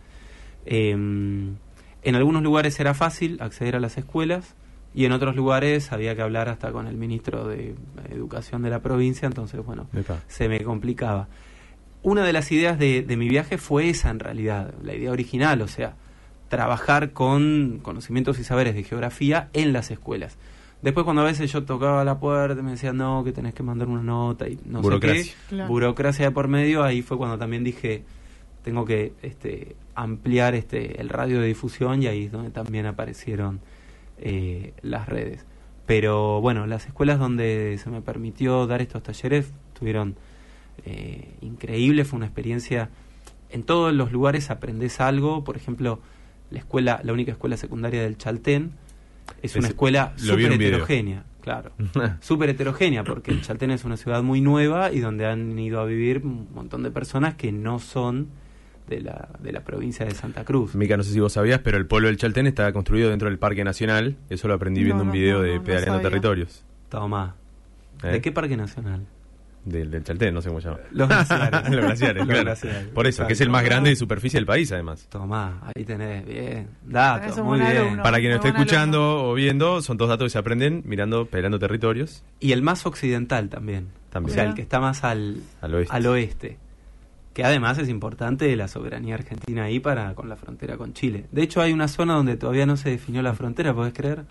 Eh, 0.64 0.92
en 0.92 2.14
algunos 2.14 2.42
lugares 2.42 2.78
era 2.78 2.94
fácil 2.94 3.38
acceder 3.40 3.76
a 3.76 3.80
las 3.80 3.98
escuelas 3.98 4.54
y 4.94 5.04
en 5.06 5.12
otros 5.12 5.34
lugares 5.36 5.92
había 5.92 6.14
que 6.14 6.22
hablar 6.22 6.48
hasta 6.48 6.70
con 6.72 6.86
el 6.86 6.96
ministro 6.96 7.46
de 7.48 7.74
Educación 8.10 8.62
de 8.62 8.70
la 8.70 8.80
provincia, 8.80 9.26
entonces, 9.26 9.64
bueno, 9.64 9.86
Epa. 9.92 10.20
se 10.28 10.48
me 10.48 10.60
complicaba. 10.62 11.26
Una 12.02 12.22
de 12.24 12.32
las 12.32 12.52
ideas 12.52 12.78
de, 12.78 13.02
de 13.02 13.16
mi 13.16 13.28
viaje 13.28 13.58
fue 13.58 13.88
esa 13.88 14.10
en 14.10 14.18
realidad, 14.20 14.72
la 14.82 14.94
idea 14.94 15.10
original, 15.10 15.60
o 15.62 15.68
sea, 15.68 15.94
trabajar 16.48 17.10
con 17.12 17.80
conocimientos 17.82 18.38
y 18.38 18.44
saberes 18.44 18.74
de 18.74 18.84
geografía 18.84 19.48
en 19.52 19.72
las 19.72 19.90
escuelas. 19.90 20.36
Después 20.82 21.04
cuando 21.04 21.22
a 21.22 21.24
veces 21.24 21.50
yo 21.50 21.64
tocaba 21.64 22.04
la 22.04 22.18
puerta 22.18 22.60
me 22.62 22.72
decían, 22.72 22.98
no, 22.98 23.24
que 23.24 23.32
tenés 23.32 23.54
que 23.54 23.62
mandar 23.62 23.88
una 23.88 24.02
nota 24.02 24.46
y 24.48 24.58
no 24.66 24.82
Burocracia. 24.82 25.24
sé 25.24 25.30
qué, 25.30 25.36
Claro. 25.48 25.68
burocracia 25.70 26.26
de 26.26 26.30
por 26.30 26.46
medio, 26.46 26.84
ahí 26.84 27.00
fue 27.00 27.16
cuando 27.16 27.38
también 27.38 27.64
dije, 27.64 28.04
tengo 28.62 28.84
que 28.84 29.14
este, 29.22 29.76
ampliar 29.94 30.54
este, 30.54 31.00
el 31.00 31.08
radio 31.08 31.40
de 31.40 31.46
difusión 31.46 32.02
y 32.02 32.06
ahí 32.06 32.24
es 32.26 32.32
donde 32.32 32.50
también 32.50 32.84
aparecieron 32.84 33.60
eh, 34.18 34.72
las 34.82 35.08
redes. 35.08 35.44
Pero 35.86 36.40
bueno, 36.40 36.66
las 36.66 36.86
escuelas 36.86 37.18
donde 37.18 37.78
se 37.82 37.90
me 37.90 38.00
permitió 38.00 38.66
dar 38.66 38.80
estos 38.80 39.02
talleres 39.02 39.52
estuvieron 39.72 40.16
eh, 40.84 41.34
increíbles, 41.42 42.08
fue 42.08 42.16
una 42.16 42.26
experiencia. 42.26 42.88
En 43.50 43.62
todos 43.62 43.92
los 43.92 44.12
lugares 44.12 44.50
aprendes 44.50 45.00
algo, 45.00 45.44
por 45.44 45.56
ejemplo, 45.56 46.00
la 46.50 46.58
escuela, 46.58 47.00
la 47.04 47.12
única 47.12 47.32
escuela 47.32 47.56
secundaria 47.56 48.02
del 48.02 48.16
Chaltén 48.16 48.72
es 49.42 49.56
una 49.56 49.68
escuela 49.68 50.12
súper 50.16 50.52
heterogénea, 50.52 51.24
claro. 51.40 51.72
Súper 52.20 52.50
heterogénea, 52.50 53.04
porque 53.04 53.30
el 53.30 53.42
Chaltén 53.42 53.70
es 53.70 53.84
una 53.84 53.96
ciudad 53.96 54.22
muy 54.22 54.40
nueva 54.40 54.92
y 54.92 55.00
donde 55.00 55.26
han 55.26 55.58
ido 55.58 55.80
a 55.80 55.84
vivir 55.84 56.22
un 56.24 56.48
montón 56.54 56.82
de 56.82 56.90
personas 56.90 57.34
que 57.34 57.52
no 57.52 57.78
son 57.78 58.28
de 58.88 59.00
la, 59.00 59.28
de 59.40 59.52
la 59.52 59.60
provincia 59.64 60.04
de 60.04 60.12
Santa 60.14 60.44
Cruz. 60.44 60.74
Mica, 60.74 60.96
no 60.96 61.02
sé 61.02 61.12
si 61.12 61.20
vos 61.20 61.32
sabías, 61.32 61.60
pero 61.60 61.76
el 61.78 61.86
polo 61.86 62.08
del 62.08 62.16
Chaltén 62.16 62.46
está 62.46 62.72
construido 62.72 63.10
dentro 63.10 63.28
del 63.28 63.38
Parque 63.38 63.64
Nacional. 63.64 64.16
Eso 64.28 64.48
lo 64.48 64.54
aprendí 64.54 64.80
No, 64.80 64.86
viendo 64.86 65.04
un 65.04 65.10
video 65.12 65.38
no, 65.38 65.42
de 65.44 65.60
Pedaleando. 65.60 66.00
Territorios. 66.02 66.64
Tomá. 66.88 67.34
¿Eh? 68.02 68.08
¿De 68.08 68.20
qué 68.20 68.30
parque 68.32 68.56
nacional? 68.56 69.06
Del, 69.64 69.90
del 69.90 70.04
Chaltén, 70.04 70.34
no 70.34 70.42
sé 70.42 70.48
cómo 70.50 70.60
se 70.60 70.68
llama. 70.68 70.80
Los 70.90 71.08
glaciares. 71.08 71.62
Los 71.70 71.80
glaciares, 71.86 72.16
Los 72.18 72.26
claro. 72.26 72.42
glaciares. 72.44 72.86
Por 72.88 73.06
eso, 73.06 73.26
que 73.26 73.32
es 73.32 73.40
el 73.40 73.48
más 73.48 73.64
grande 73.64 73.88
de 73.88 73.96
superficie 73.96 74.36
del 74.38 74.44
país, 74.44 74.70
además. 74.72 75.06
Tomá, 75.08 75.62
ahí 75.74 75.84
tenés, 75.86 76.26
bien. 76.26 76.68
Datos, 76.84 77.38
muy 77.38 77.58
bien. 77.60 77.74
alumno. 77.78 78.02
Para 78.02 78.18
quien 78.18 78.30
no 78.32 78.36
esté 78.36 78.48
alumno. 78.48 78.62
escuchando 78.62 79.24
o 79.30 79.32
viendo, 79.34 79.80
son 79.80 79.96
todos 79.96 80.10
datos 80.10 80.26
que 80.26 80.30
se 80.30 80.38
aprenden 80.38 80.82
mirando 80.84 81.24
Pedaleando 81.24 81.58
Territorios 81.58 82.22
Y 82.40 82.52
el 82.52 82.60
más 82.60 82.84
occidental 82.84 83.48
también. 83.48 83.86
También. 84.10 84.32
O 84.32 84.34
sea, 84.34 84.44
el 84.44 84.54
que 84.54 84.60
está 84.60 84.80
más 84.80 85.02
al, 85.02 85.38
al 85.62 85.74
oeste. 85.74 85.94
al 85.96 86.06
oeste. 86.08 86.58
Que 87.34 87.44
además 87.44 87.78
es 87.78 87.88
importante 87.88 88.54
la 88.56 88.68
soberanía 88.68 89.16
argentina 89.16 89.64
ahí 89.64 89.80
para 89.80 90.14
con 90.14 90.28
la 90.28 90.36
frontera 90.36 90.76
con 90.76 90.94
Chile. 90.94 91.26
De 91.32 91.42
hecho 91.42 91.60
hay 91.60 91.72
una 91.72 91.88
zona 91.88 92.14
donde 92.14 92.36
todavía 92.36 92.64
no 92.64 92.76
se 92.76 92.90
definió 92.90 93.22
la 93.22 93.34
frontera, 93.34 93.74
¿podés 93.74 93.92
creer? 93.92 94.24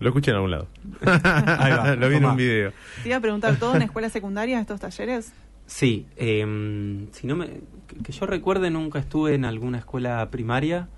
Lo 0.00 0.08
escuché 0.08 0.30
en 0.30 0.36
algún 0.36 0.50
lado. 0.50 0.66
Ahí 1.04 1.72
va, 1.72 1.94
Lo 1.96 2.08
vi 2.08 2.16
en 2.16 2.24
un 2.24 2.36
video. 2.36 2.72
Te 3.02 3.08
iba 3.10 3.18
a 3.18 3.20
preguntar, 3.20 3.56
¿todo 3.56 3.76
en 3.76 3.82
escuelas 3.82 4.12
secundarias 4.12 4.62
estos 4.62 4.80
talleres? 4.80 5.32
Sí, 5.66 6.06
em, 6.16 7.06
si 7.12 7.26
no 7.26 7.36
me, 7.36 7.46
que, 7.86 7.96
que 8.02 8.12
yo 8.12 8.26
recuerde 8.26 8.70
nunca 8.70 8.98
estuve 8.98 9.34
en 9.34 9.44
alguna 9.44 9.78
escuela 9.78 10.28
primaria, 10.30 10.88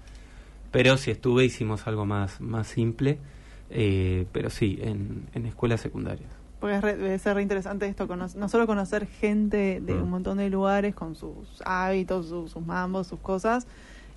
pero 0.70 0.96
si 0.96 1.10
estuve 1.10 1.44
hicimos 1.44 1.86
algo 1.86 2.06
más, 2.06 2.40
más 2.40 2.68
simple, 2.68 3.18
eh, 3.70 4.26
pero 4.32 4.50
sí, 4.50 4.78
en, 4.80 5.26
en 5.34 5.46
escuelas 5.46 5.80
secundarias. 5.80 6.30
Porque 6.64 6.76
es 6.76 6.82
re- 6.82 6.96
debe 6.96 7.18
ser 7.18 7.34
re 7.36 7.42
interesante 7.42 7.86
esto, 7.86 8.08
cono- 8.08 8.26
no 8.36 8.48
solo 8.48 8.66
conocer 8.66 9.06
gente 9.06 9.82
de 9.82 9.94
Mm. 9.96 10.02
un 10.02 10.08
montón 10.08 10.38
de 10.38 10.48
lugares 10.48 10.94
con 10.94 11.14
sus 11.14 11.60
hábitos, 11.66 12.26
sus, 12.26 12.52
sus 12.52 12.64
mambos, 12.64 13.06
sus 13.06 13.20
cosas, 13.20 13.66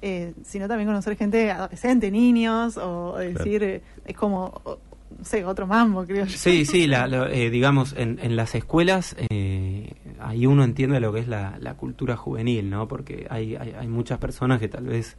eh, 0.02 0.34
sino 0.46 0.70
también 0.70 0.88
conocer 0.88 1.18
gente 1.18 1.52
adolescente, 1.52 2.10
niños, 2.10 2.78
o 2.78 3.18
decir, 3.18 3.64
eh, 3.64 3.82
es 4.06 4.16
como, 4.16 4.62
o- 4.64 4.80
no 5.20 5.26
sé, 5.26 5.44
otro 5.44 5.68
mambo, 5.68 6.06
creo 6.06 6.24
yo. 6.24 6.38
Sí, 6.38 6.64
sí, 6.64 6.88
la, 6.88 7.06
lo- 7.08 7.28
eh, 7.28 7.50
digamos, 7.50 7.94
en, 7.98 8.18
en 8.22 8.38
las 8.38 8.56
escuelas 8.56 9.18
eh, 9.30 9.92
ahí 10.22 10.46
uno 10.46 10.64
entiende 10.64 11.02
lo 11.02 11.12
que 11.12 11.20
es 11.20 11.28
la, 11.28 11.58
la 11.60 11.74
cultura 11.74 12.16
juvenil, 12.16 12.70
¿no? 12.70 12.88
Porque 12.88 13.28
hay, 13.30 13.58
hay, 13.58 13.74
hay 13.78 13.88
muchas 13.90 14.20
personas 14.20 14.62
que 14.62 14.70
tal 14.70 14.86
vez 14.86 15.18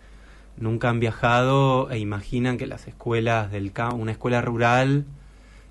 nunca 0.56 0.88
han 0.88 0.98
viajado 0.98 1.90
e 1.90 1.98
imaginan 1.98 2.56
que 2.56 2.66
las 2.66 2.88
escuelas 2.88 3.50
del 3.52 3.72
campo, 3.72 3.96
una 3.96 4.12
escuela 4.12 4.40
rural 4.40 5.04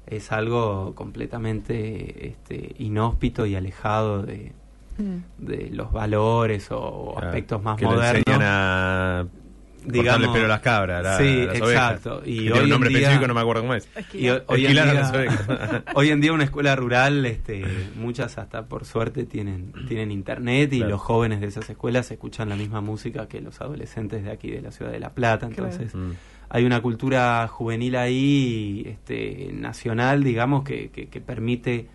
es 0.08 0.32
algo 0.32 0.93
completamente 0.96 2.30
este, 2.30 2.76
inhóspito 2.80 3.46
y 3.46 3.56
alejado 3.56 4.22
de, 4.24 4.54
Mm. 5.00 5.17
de 5.46 5.70
los 5.74 5.91
valores 5.91 6.72
o, 6.72 6.80
o 6.80 7.12
Claro, 7.13 7.28
aspectos 7.28 7.62
más 7.62 7.78
que 7.78 7.86
le 7.86 7.91
modernos. 7.91 8.24
enseñan 8.26 8.41
a 8.43 9.28
cortarle 9.28 9.47
Digamos- 9.91 10.28
el 10.28 10.34
pelo 10.34 10.45
a 10.45 10.47
las 10.50 10.60
cabras, 10.62 11.04
la- 11.04 11.17
Sí, 11.17 11.45
las 11.45 11.62
ovejas. 11.62 11.91
exacto. 11.95 12.21
Que 12.23 12.30
Y 12.32 12.38
tiene 12.39 12.52
hoy 12.58 12.63
un 12.65 12.69
nombre 12.69 12.89
día- 12.89 13.00
específico, 13.00 13.28
no 13.28 13.34
me 13.34 13.41
acuerdo 13.41 13.62
cómo 13.62 13.73
es. 13.73 13.89
Y 14.13 14.30
hoy, 14.30 14.41
hoy 14.47 14.65
en 14.65 14.71
día, 14.73 14.84
hoy 15.95 16.10
en 16.10 16.21
día 16.21 16.34
una 16.34 16.43
escuela 16.43 16.76
rural, 16.76 17.26
este, 17.26 17.63
muchas 17.95 18.38
hasta 18.38 18.65
por 18.65 18.86
suerte 18.86 19.26
tienen, 19.26 19.73
tienen 19.88 20.12
internet 20.12 20.73
y 20.73 20.78
Claro. 20.78 20.91
los 20.91 21.02
jóvenes 21.02 21.41
de 21.41 21.47
esas 21.47 21.69
escuelas 21.69 22.10
escuchan 22.12 22.50
la 22.50 22.56
misma 22.56 22.82
música 22.82 23.28
que 23.28 23.41
los 23.41 23.60
adolescentes 23.62 24.23
de 24.23 24.32
aquí 24.32 24.52
de 24.52 24.62
la 24.62 24.71
ciudad 24.71 24.91
de 24.91 25.00
La 25.00 25.12
Plata. 25.13 25.47
Entonces 25.47 25.93
Mm. 25.95 26.12
hay 26.50 26.65
una 26.65 26.82
cultura 26.82 27.47
juvenil 27.47 27.95
ahí, 27.95 28.84
este, 28.86 29.50
nacional, 29.54 30.23
digamos, 30.23 30.63
que, 30.63 30.89
que, 30.89 31.08
que 31.08 31.21
permite 31.21 31.88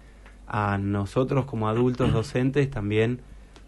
a 0.47 0.77
nosotros 0.79 1.45
como 1.47 1.69
adultos 1.69 2.13
docentes 2.13 2.71
también 2.71 3.21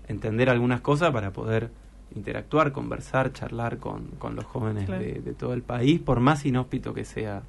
entender 0.08 0.50
algunas 0.50 0.80
cosas 0.82 1.12
para 1.12 1.32
poder 1.32 1.70
interactuar, 2.14 2.72
conversar, 2.72 3.32
charlar 3.32 3.78
con, 3.78 4.06
con 4.18 4.36
los 4.36 4.44
jóvenes 4.44 4.86
Claro. 4.86 5.02
de, 5.02 5.20
de 5.20 5.32
todo 5.34 5.52
el 5.54 5.62
país, 5.62 6.00
por 6.00 6.20
más 6.20 6.44
inhóspito 6.46 6.94
que 6.94 7.04
sea 7.04 7.42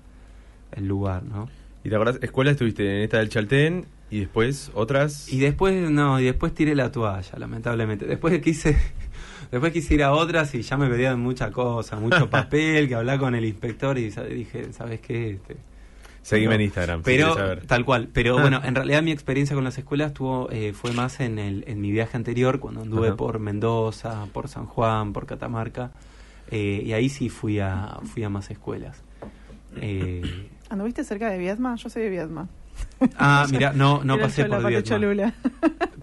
el 0.71 0.87
lugar, 0.87 1.23
¿no? 1.23 1.47
¿Y 1.83 1.89
te 1.89 1.95
acordás? 1.95 2.17
Escuela 2.21 2.51
estuviste 2.51 2.97
en 2.97 3.03
esta 3.03 3.19
del 3.19 3.29
Chaltén 3.29 3.85
y 4.09 4.19
después 4.21 4.71
otras. 4.73 5.31
Y 5.31 5.39
después, 5.39 5.89
no, 5.91 6.19
y 6.19 6.25
después 6.25 6.53
tiré 6.53 6.73
la 6.75 6.91
toalla, 6.91 7.37
lamentablemente. 7.37 8.05
Después 8.07 8.39
quise, 8.41 8.75
después 9.51 9.71
quise 9.71 9.93
ir 9.93 10.03
a 10.03 10.11
otras 10.13 10.55
y 10.55 10.63
ya 10.63 10.77
me 10.77 10.89
pedían 10.89 11.19
mucha 11.19 11.51
cosa, 11.51 11.97
mucho 11.99 12.27
papel, 12.31 12.87
que 12.87 12.95
hablar 12.95 13.19
con 13.19 13.35
el 13.35 13.45
inspector 13.45 13.97
y 13.99 14.09
dije, 14.09 14.73
¿sabes 14.73 14.99
qué? 15.01 15.31
Este, 15.31 15.57
Seguime 16.25 16.55
en 16.55 16.61
Instagram. 16.61 17.01
Pero, 17.03 17.35
saber. 17.35 17.65
tal 17.67 17.85
cual. 17.85 18.09
Pero 18.11 18.39
bueno, 18.39 18.59
en 18.63 18.73
realidad 18.73 19.03
mi 19.03 19.11
experiencia 19.11 19.53
con 19.55 19.63
las 19.63 19.77
escuelas 19.77 20.13
tuvo, 20.13 20.49
eh, 20.51 20.73
fue 20.73 20.91
más 20.91 21.19
en, 21.19 21.37
el, 21.37 21.63
en 21.67 21.79
mi 21.81 21.91
viaje 21.91 22.17
anterior, 22.17 22.59
cuando 22.59 22.81
anduve 22.81 23.09
Ajá. 23.09 23.17
por 23.17 23.39
Mendoza, 23.39 24.25
por 24.33 24.47
San 24.47 24.65
Juan, 24.65 25.13
por 25.13 25.27
Catamarca. 25.27 25.91
eh, 26.49 26.81
y 26.83 26.93
ahí 26.93 27.09
sí 27.09 27.29
fui 27.29 27.59
a, 27.59 27.97
fui 28.05 28.23
a 28.23 28.29
más 28.29 28.49
escuelas. 28.49 29.03
Eh, 29.81 30.49
¿Anduviste 30.69 31.03
cerca 31.03 31.29
de 31.29 31.37
Viedma? 31.37 31.75
Yo 31.75 31.89
soy 31.89 32.01
de 32.03 32.09
Viedma. 32.09 32.47
ah, 33.17 33.45
mira, 33.51 33.71
no, 33.73 34.03
no 34.03 34.17
pasé 34.17 34.43
Chola, 34.43 34.59
por. 34.61 34.83
Cholula. 34.83 35.33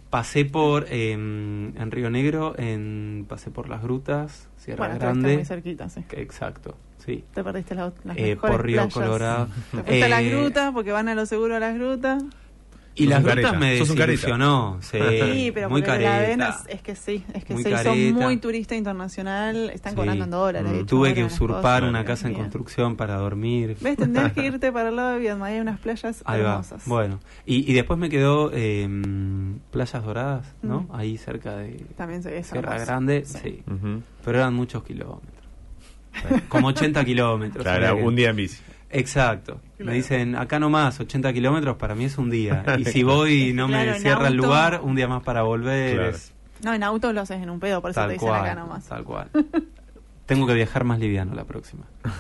Pasé 0.09 0.45
por 0.45 0.87
en 0.91 1.75
Río 1.91 2.11
Negro, 2.11 2.55
en, 2.59 3.25
pasé 3.29 3.51
por 3.51 3.69
las 3.69 3.83
grutas, 3.83 4.49
Sierra 4.59 4.87
Bueno, 4.87 5.01
Grande. 5.01 5.35
muy 5.37 5.45
cerquita, 5.47 5.89
sí. 5.89 6.03
que- 6.09 6.21
exacto, 6.21 6.77
sí. 7.05 7.25
Te 7.35 7.43
perdiste 7.45 7.75
la- 7.75 7.93
las 8.05 8.17
Eh, 8.17 8.35
mejores 8.35 8.57
por 8.57 8.65
Río 8.67 8.77
playas. 8.77 8.95
Colorado. 8.95 9.47
Te 9.71 9.77
fuiste 9.83 10.05
a 10.05 10.09
las 10.09 10.21
Eh, 10.23 10.31
grutas 10.31 10.73
porque 10.73 10.93
van 10.93 11.09
a 11.09 11.15
lo 11.15 11.27
seguro 11.27 11.57
a 11.57 11.61
las 11.61 11.75
grutas. 11.75 12.23
Y 12.95 13.07
las 13.07 13.25
grutas 13.25 13.59
me 13.59 13.73
desilusionó. 13.77 14.77
Sí, 14.83 14.99
Sí, 15.33 15.51
pero 15.55 15.71
muy 15.71 15.83
careta. 15.83 16.51
es, 16.51 16.75
es 16.75 16.83
que 16.83 16.95
sí, 16.95 17.25
es 17.33 17.43
que 17.43 17.55
Muy 17.55 17.63
se 17.63 17.71
hizo 17.71 17.85
careta. 17.85 18.21
muy 18.21 18.37
turista 18.37 18.77
internacional, 18.77 19.71
están 19.71 19.93
Sí. 19.93 19.97
cobrando 19.97 20.25
en 20.25 20.31
dólares. 20.31 20.71
Mm. 20.71 20.75
hecho, 20.75 20.85
Tuve 20.87 21.15
que 21.15 21.23
las 21.23 21.33
usurpar 21.33 21.81
cosas. 21.81 21.89
una 21.89 22.05
casa 22.05 22.29
en 22.29 22.35
construcción 22.35 22.97
para 22.97 23.17
dormir. 23.17 23.79
¿Ves? 23.81 23.97
Tendrías 23.97 24.35
que 24.35 24.45
irte 24.45 24.71
para 24.73 24.91
el 24.91 24.97
lado 24.97 25.13
de 25.15 25.21
Viedma, 25.21 25.47
hay 25.47 25.61
unas 25.61 25.81
playas 25.81 26.23
Ahí 26.27 26.43
va. 26.43 26.51
hermosas. 26.51 26.83
Bueno, 26.85 27.19
y, 27.47 27.71
y 27.71 27.73
después 27.75 27.99
me 27.99 28.11
quedó 28.11 28.53
em, 28.53 29.59
Playas 29.71 30.05
Doradas, 30.05 30.55
¿no? 30.61 30.83
Mm. 30.83 30.89
Ahí 30.95 31.17
cerca 31.17 31.57
de 31.57 31.87
También 31.97 32.23
Sierra. 32.23 32.79
Grande, 32.79 33.25
Sí. 33.25 33.39
sí. 33.43 33.63
Ujú. 33.73 34.03
Pero 34.23 34.39
eran 34.39 34.53
muchos 34.53 34.85
kilómetros. 34.85 35.32
Como 36.49 36.69
80 36.69 37.05
kilómetros. 37.05 37.63
Claro, 37.63 37.97
un 37.97 38.15
día 38.17 38.31
en 38.31 38.37
bici. 38.37 38.59
Exacto. 38.91 39.61
Claro. 39.77 39.91
Me 39.91 39.95
dicen, 39.97 40.37
acá 40.37 40.59
nomás, 40.59 41.01
80 41.01 41.33
kilómetros, 41.33 41.77
para 41.77 41.95
mí 41.95 42.05
es 42.05 42.19
un 42.19 42.29
día. 42.31 42.65
Y 42.79 42.85
si 42.85 43.03
voy 43.03 43.49
y 43.49 43.53
no 43.53 43.67
Claro, 43.69 43.93
me 43.93 43.99
cierra 44.01 44.29
el 44.29 44.35
auto- 44.35 44.47
lugar, 44.47 44.81
un 44.83 44.95
día 44.95 45.09
más 45.09 45.23
para 45.23 45.43
volver. 45.43 45.95
Claro. 45.95 46.11
es 46.11 46.33
No, 46.63 46.75
en 46.75 46.83
auto 46.83 47.13
lo 47.13 47.23
haces 47.23 47.43
en 47.43 47.49
un 47.51 47.59
pedo, 47.59 47.81
por 47.81 47.91
eso 47.91 48.01
te 48.01 48.05
tal 48.05 48.13
dicen 48.13 48.29
cual. 48.29 48.41
acá 48.43 48.55
nomás. 48.55 48.85
Tal 48.87 49.05
cual. 49.05 49.29
Tengo 50.27 50.47
que 50.47 50.55
viajar 50.55 50.85
más 50.85 50.99
liviano 51.01 51.35
la 51.35 51.45
próxima. 51.45 51.85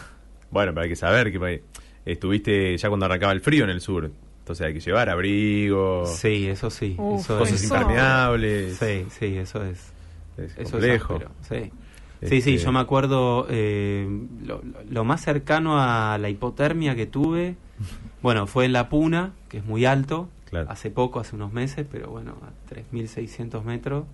Bueno, 0.50 0.72
pero 0.74 0.82
hay 0.82 0.90
que 0.90 0.96
saber 0.96 1.32
que 1.32 1.62
estuviste 2.04 2.76
ya 2.76 2.88
cuando 2.90 3.06
arrancaba 3.06 3.32
el 3.32 3.40
frío 3.40 3.64
en 3.64 3.70
el 3.70 3.80
sur. 3.80 4.10
Entonces 4.40 4.66
hay 4.66 4.74
que 4.74 4.80
llevar 4.80 5.08
abrigo, 5.08 6.04
Sí, 6.04 6.46
eso 6.46 6.68
sí. 6.68 6.94
Uf, 6.98 7.20
eso 7.20 7.38
cosas 7.38 7.54
es. 7.54 7.64
Impermeables. 7.70 8.76
Sí, 8.76 9.06
sí, 9.18 9.36
eso 9.38 9.64
es. 9.64 9.92
Es 10.36 10.52
Eso 10.58 10.72
complejo. 10.72 11.16
es 11.16 11.22
áspero, 11.22 11.30
sí. 11.64 11.72
Sí, 12.22 12.40
sí, 12.40 12.54
Este- 12.54 12.58
yo 12.64 12.72
me 12.72 12.78
acuerdo 12.80 13.46
eh, 13.50 14.08
lo, 14.44 14.62
lo- 14.88 15.04
más 15.04 15.20
cercano 15.22 15.78
a 15.80 16.16
la 16.18 16.28
hipotermia 16.30 16.94
que 16.94 17.06
tuve, 17.06 17.56
bueno, 18.22 18.46
fue 18.46 18.64
en 18.64 18.72
La 18.72 18.88
Puna, 18.88 19.32
que 19.48 19.58
es 19.58 19.64
muy 19.64 19.84
alto, 19.84 20.28
Claro. 20.48 20.70
hace 20.70 20.90
poco, 20.90 21.18
hace 21.18 21.34
unos 21.34 21.52
meses, 21.52 21.86
pero 21.90 22.10
bueno, 22.10 22.36
a 22.42 22.74
3.600 22.74 23.64
metros 23.64 24.04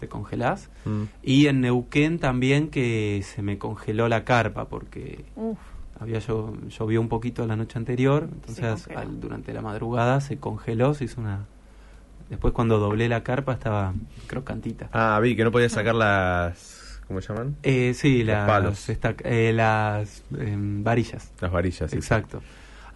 te 0.00 0.08
congelás. 0.08 0.70
Mm. 0.84 1.02
Y 1.22 1.46
en 1.48 1.60
Neuquén 1.60 2.18
también 2.20 2.68
que 2.68 3.22
se 3.24 3.42
me 3.42 3.58
congeló 3.58 4.08
la 4.08 4.24
carpa 4.24 4.66
porque 4.68 5.24
Uf, 5.36 5.58
había 5.98 6.20
llo- 6.20 6.56
llovió 6.68 7.00
un 7.00 7.08
poquito 7.08 7.44
la 7.46 7.56
noche 7.56 7.76
anterior, 7.78 8.28
entonces 8.32 8.88
al- 8.96 9.20
durante 9.20 9.52
la 9.52 9.62
madrugada 9.62 10.20
se 10.20 10.38
congeló, 10.38 10.94
se 10.94 11.04
hizo 11.04 11.20
una... 11.20 11.46
Después 12.30 12.54
cuando 12.54 12.78
doblé 12.78 13.08
la 13.08 13.22
carpa 13.22 13.52
estaba 13.52 13.92
crocantita. 14.26 14.88
Ah, 14.92 15.18
vi 15.20 15.36
que 15.36 15.44
no 15.44 15.50
podías 15.52 15.72
sacar 15.72 15.94
las. 15.94 16.73
¿Cómo 17.06 17.20
se 17.20 17.28
llaman? 17.32 17.56
Eh, 17.62 17.92
sí, 17.94 18.18
Los 18.24 18.28
las, 18.34 18.46
palos. 18.46 18.88
esta- 18.88 19.14
eh, 19.24 19.52
las 19.54 20.22
em, 20.38 20.82
varillas. 20.82 21.32
Las 21.40 21.52
varillas. 21.52 21.90
sí. 21.90 21.96
Exacto. 21.96 22.42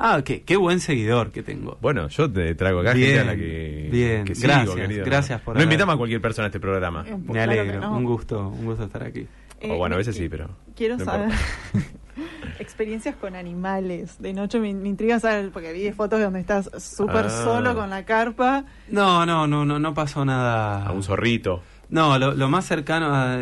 Ah, 0.01 0.23
qué, 0.25 0.43
qué 0.43 0.57
buen 0.57 0.79
seguidor 0.81 1.33
que 1.33 1.43
tengo. 1.43 1.77
Bueno, 1.81 2.07
yo 2.09 2.31
te 2.31 2.55
traigo 2.55 2.81
acá 2.81 2.93
Bien, 2.93 3.07
gente 3.17 3.21
a 3.21 3.25
la 3.25 3.37
que, 3.37 3.89
bien. 3.91 4.25
que 4.25 4.35
sigo, 4.37 4.47
Gracias, 4.53 4.77
querido. 4.77 5.05
gracias 5.05 5.41
por 5.41 5.55
No 5.55 5.59
haber- 5.59 5.65
invitamos 5.65 5.95
a 5.95 5.99
cualquier 5.99 6.21
persona 6.21 6.47
a 6.47 6.49
este 6.49 6.61
programa. 6.61 7.01
un 7.11 7.25
po- 7.25 7.33
Me 7.33 7.41
claro 7.45 7.53
alegro, 7.61 7.81
no. 7.81 7.97
un 7.97 8.05
gusto, 8.05 8.49
un 8.49 8.65
gusto 8.65 8.85
estar 8.85 9.03
aquí. 9.03 9.27
Eh, 9.61 9.73
o 9.73 9.77
bueno, 9.77 9.97
a 9.97 9.99
veces 9.99 10.15
sí, 10.17 10.29
pero. 10.29 10.51
Quiero 10.77 10.97
no 10.99 11.05
saber 11.05 11.31
experiencias 12.61 13.17
con 13.17 13.35
animales. 13.35 14.21
De 14.21 14.33
noche 14.33 14.61
me, 14.61 14.73
me 14.75 14.89
intriga 14.89 15.19
saber, 15.21 15.51
porque 15.51 15.73
vi 15.73 15.91
fotos 15.93 16.21
donde 16.21 16.41
estás 16.41 16.71
súper 16.79 17.27
Ah. 17.27 17.31
solo 17.45 17.75
con 17.75 17.91
la 17.91 18.05
carpa. 18.05 18.65
No, 18.89 19.27
no, 19.27 19.47
no, 19.49 19.65
no, 19.65 19.79
no 19.81 19.95
pasó 19.95 20.25
nada. 20.25 20.87
A 20.87 20.93
un 20.93 21.03
zorrito. 21.03 21.63
No, 21.91 22.19
lo, 22.19 22.35
lo 22.35 22.49
más 22.49 22.67
cercano 22.67 23.15
a... 23.15 23.41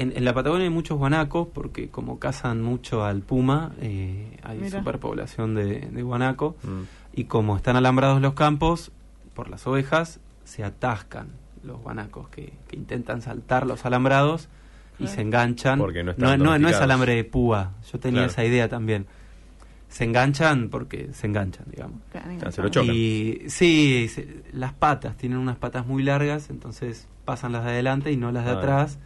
En, 0.00 0.16
en 0.16 0.24
la 0.24 0.32
Patagonia 0.32 0.64
hay 0.64 0.70
muchos 0.70 0.96
guanacos 0.98 1.48
porque 1.52 1.88
como 1.90 2.18
cazan 2.18 2.62
mucho 2.62 3.04
al 3.04 3.20
puma, 3.20 3.72
eh, 3.80 4.38
hay 4.42 4.58
Mira. 4.58 4.78
superpoblación 4.78 5.54
de, 5.54 5.80
de 5.80 6.02
guanaco 6.02 6.56
Mm. 6.62 6.82
y 7.12 7.24
como 7.24 7.56
están 7.56 7.76
alambrados 7.76 8.20
los 8.22 8.34
campos 8.34 8.92
por 9.34 9.50
las 9.50 9.66
ovejas, 9.66 10.20
se 10.44 10.64
atascan 10.64 11.28
los 11.62 11.80
guanacos 11.82 12.28
que, 12.30 12.52
que 12.68 12.76
intentan 12.76 13.20
saltar 13.20 13.66
los 13.66 13.84
alambrados 13.84 14.48
y 14.98 15.04
Claro. 15.04 15.14
se 15.14 15.20
enganchan. 15.22 15.78
Porque 15.78 16.02
no 16.02 16.12
están 16.12 16.38
no, 16.38 16.44
no, 16.52 16.58
no 16.58 16.68
es 16.68 16.76
alambre 16.76 17.14
de 17.14 17.24
púa, 17.24 17.72
yo 17.92 17.98
tenía 18.00 18.20
Claro. 18.20 18.32
esa 18.32 18.44
idea 18.44 18.68
también. 18.68 19.06
Se 19.88 20.04
enganchan 20.04 20.68
porque 20.70 21.10
se 21.12 21.26
enganchan, 21.26 21.66
digamos. 21.70 22.00
Ah, 22.14 22.50
se 22.52 22.62
lo 22.62 22.68
chocan. 22.68 22.94
Y 22.94 23.40
sí, 23.48 24.08
se- 24.08 24.44
las 24.52 24.72
patas, 24.72 25.16
tienen 25.16 25.36
unas 25.38 25.56
patas 25.58 25.86
muy 25.86 26.02
largas, 26.02 26.48
entonces 26.48 27.08
pasan 27.24 27.52
las 27.52 27.64
de 27.64 27.70
adelante 27.72 28.12
y 28.12 28.16
no 28.16 28.30
las 28.32 28.44
de 28.44 28.52
Ah. 28.52 28.58
atrás. 28.58 28.98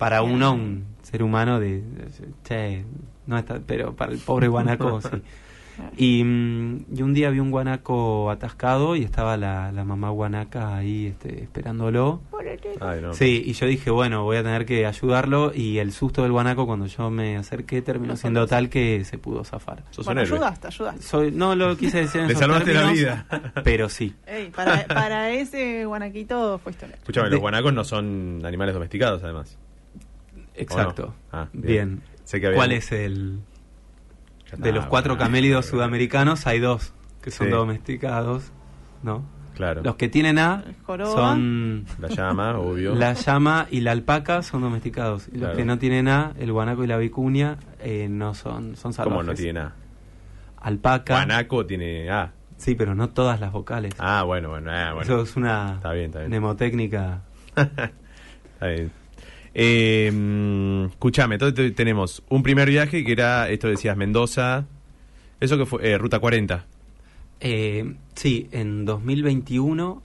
Para 0.00 0.22
uno, 0.22 0.54
un 0.54 0.86
ser 1.02 1.22
humano 1.22 1.60
de, 1.60 1.84
che, 2.42 2.84
no 3.26 3.36
está, 3.36 3.60
pero 3.64 3.94
para 3.94 4.12
el 4.12 4.18
pobre 4.18 4.48
guanaco, 4.48 4.98
sí. 5.02 5.08
Y, 5.96 6.24
mm, 6.24 6.86
y 6.94 7.02
un 7.02 7.12
día 7.12 7.28
vi 7.28 7.38
un 7.38 7.50
guanaco 7.50 8.30
atascado 8.30 8.96
y 8.96 9.02
estaba 9.02 9.36
la, 9.36 9.72
la 9.72 9.84
mamá 9.84 10.08
guanaca 10.10 10.74
ahí 10.76 11.06
este, 11.06 11.42
esperándolo. 11.42 12.22
Ay, 12.80 13.00
no. 13.02 13.12
Sí, 13.12 13.42
y 13.44 13.52
yo 13.52 13.66
dije, 13.66 13.90
bueno, 13.90 14.24
voy 14.24 14.38
a 14.38 14.42
tener 14.42 14.64
que 14.64 14.86
ayudarlo 14.86 15.52
y 15.54 15.78
el 15.78 15.92
susto 15.92 16.22
del 16.22 16.32
guanaco 16.32 16.66
cuando 16.66 16.86
yo 16.86 17.10
me 17.10 17.36
acerqué 17.36 17.82
terminó 17.82 18.16
siendo 18.16 18.46
tal 18.46 18.70
que 18.70 19.04
se 19.04 19.18
pudo 19.18 19.44
zafar. 19.44 19.84
Sos 19.90 20.06
Bueno, 20.06 20.22
un 20.22 20.26
ayudaste, 20.26 20.66
ayudaste. 20.68 21.02
Soy, 21.02 21.30
no 21.30 21.54
lo 21.54 21.76
quise 21.76 21.98
decir 21.98 22.22
en 22.22 22.28
Le 22.28 22.32
esos 22.32 22.40
salvaste 22.40 22.72
la 22.72 22.80
términos, 22.80 22.98
vida. 22.98 23.26
Pero 23.64 23.88
sí. 23.90 24.14
Ey, 24.26 24.50
para, 24.50 24.86
para 24.86 25.30
ese 25.30 25.84
guanaquito 25.84 26.58
fuiste 26.58 26.86
un. 26.86 26.92
Escúchame, 26.92 27.28
los 27.30 27.40
guanacos 27.40 27.72
no 27.74 27.84
son 27.84 28.40
animales 28.44 28.74
domesticados, 28.74 29.22
además. 29.22 29.58
Exacto. 30.62 31.14
Ah, 31.32 31.48
bien. 31.52 31.66
bien. 31.66 32.02
Sé 32.24 32.40
que 32.40 32.46
había- 32.48 32.56
¿Cuál 32.58 32.72
es 32.72 32.92
el...? 32.92 33.40
De 34.56 34.72
los 34.72 34.86
cuatro 34.86 35.14
bueno. 35.14 35.24
camélidos 35.26 35.66
sudamericanos 35.66 36.46
hay 36.48 36.58
dos 36.58 36.92
que 37.22 37.30
son 37.30 37.46
Sí. 37.46 37.52
domesticados, 37.52 38.50
¿no? 39.02 39.24
Claro. 39.54 39.82
Los 39.84 39.96
que 39.96 40.08
tienen 40.08 40.38
A 40.38 40.64
son 41.04 41.84
La 41.98 42.08
llama, 42.08 42.58
obvio. 42.58 42.94
la 42.94 43.12
llama 43.12 43.66
y 43.70 43.80
la 43.80 43.92
alpaca 43.92 44.42
son 44.42 44.62
domesticados. 44.62 45.28
Y 45.32 45.38
los 45.38 45.54
que 45.56 45.64
no 45.64 45.78
tienen 45.78 46.08
A, 46.08 46.32
el 46.38 46.50
guanaco 46.50 46.82
y 46.82 46.86
la 46.86 46.96
vicuña, 46.96 47.58
eh, 47.80 48.08
no 48.10 48.32
son, 48.34 48.74
son 48.76 48.92
salvajes. 48.92 49.18
¿Cómo 49.18 49.22
no 49.30 49.34
tiene 49.34 49.52
nada? 49.54 49.74
Alpaca. 50.56 51.14
Guanaco 51.14 51.66
tiene 51.66 52.10
A. 52.10 52.32
Sí, 52.56 52.74
pero 52.74 52.94
no 52.94 53.10
todas 53.10 53.38
las 53.40 53.52
vocales. 53.52 53.94
Ah, 53.98 54.22
bueno, 54.24 54.48
bueno, 54.50 54.70
ah, 54.72 54.92
bueno. 54.94 55.02
Eso 55.02 55.22
es 55.22 55.36
una 55.36 55.74
Está 55.76 55.92
bien, 55.92 56.06
está 56.06 56.18
bien. 56.20 56.30
mnemotécnica. 56.30 57.20
Está 57.56 58.66
bien. 58.66 58.90
Eh, 59.54 60.86
escuchame, 60.90 61.34
entonces 61.36 61.54
te- 61.54 61.70
tenemos 61.72 62.22
un 62.28 62.42
primer 62.42 62.68
viaje 62.68 63.04
que 63.04 63.12
era, 63.12 63.48
esto 63.48 63.68
decías, 63.68 63.96
Mendoza. 63.96 64.66
Eso 65.40 65.56
que 65.58 65.66
fue, 65.66 65.88
eh, 65.90 65.98
Ruta 65.98 66.18
40. 66.18 66.66
Eh, 67.40 67.94
sí, 68.14 68.48
en 68.52 68.84
2021, 68.84 70.02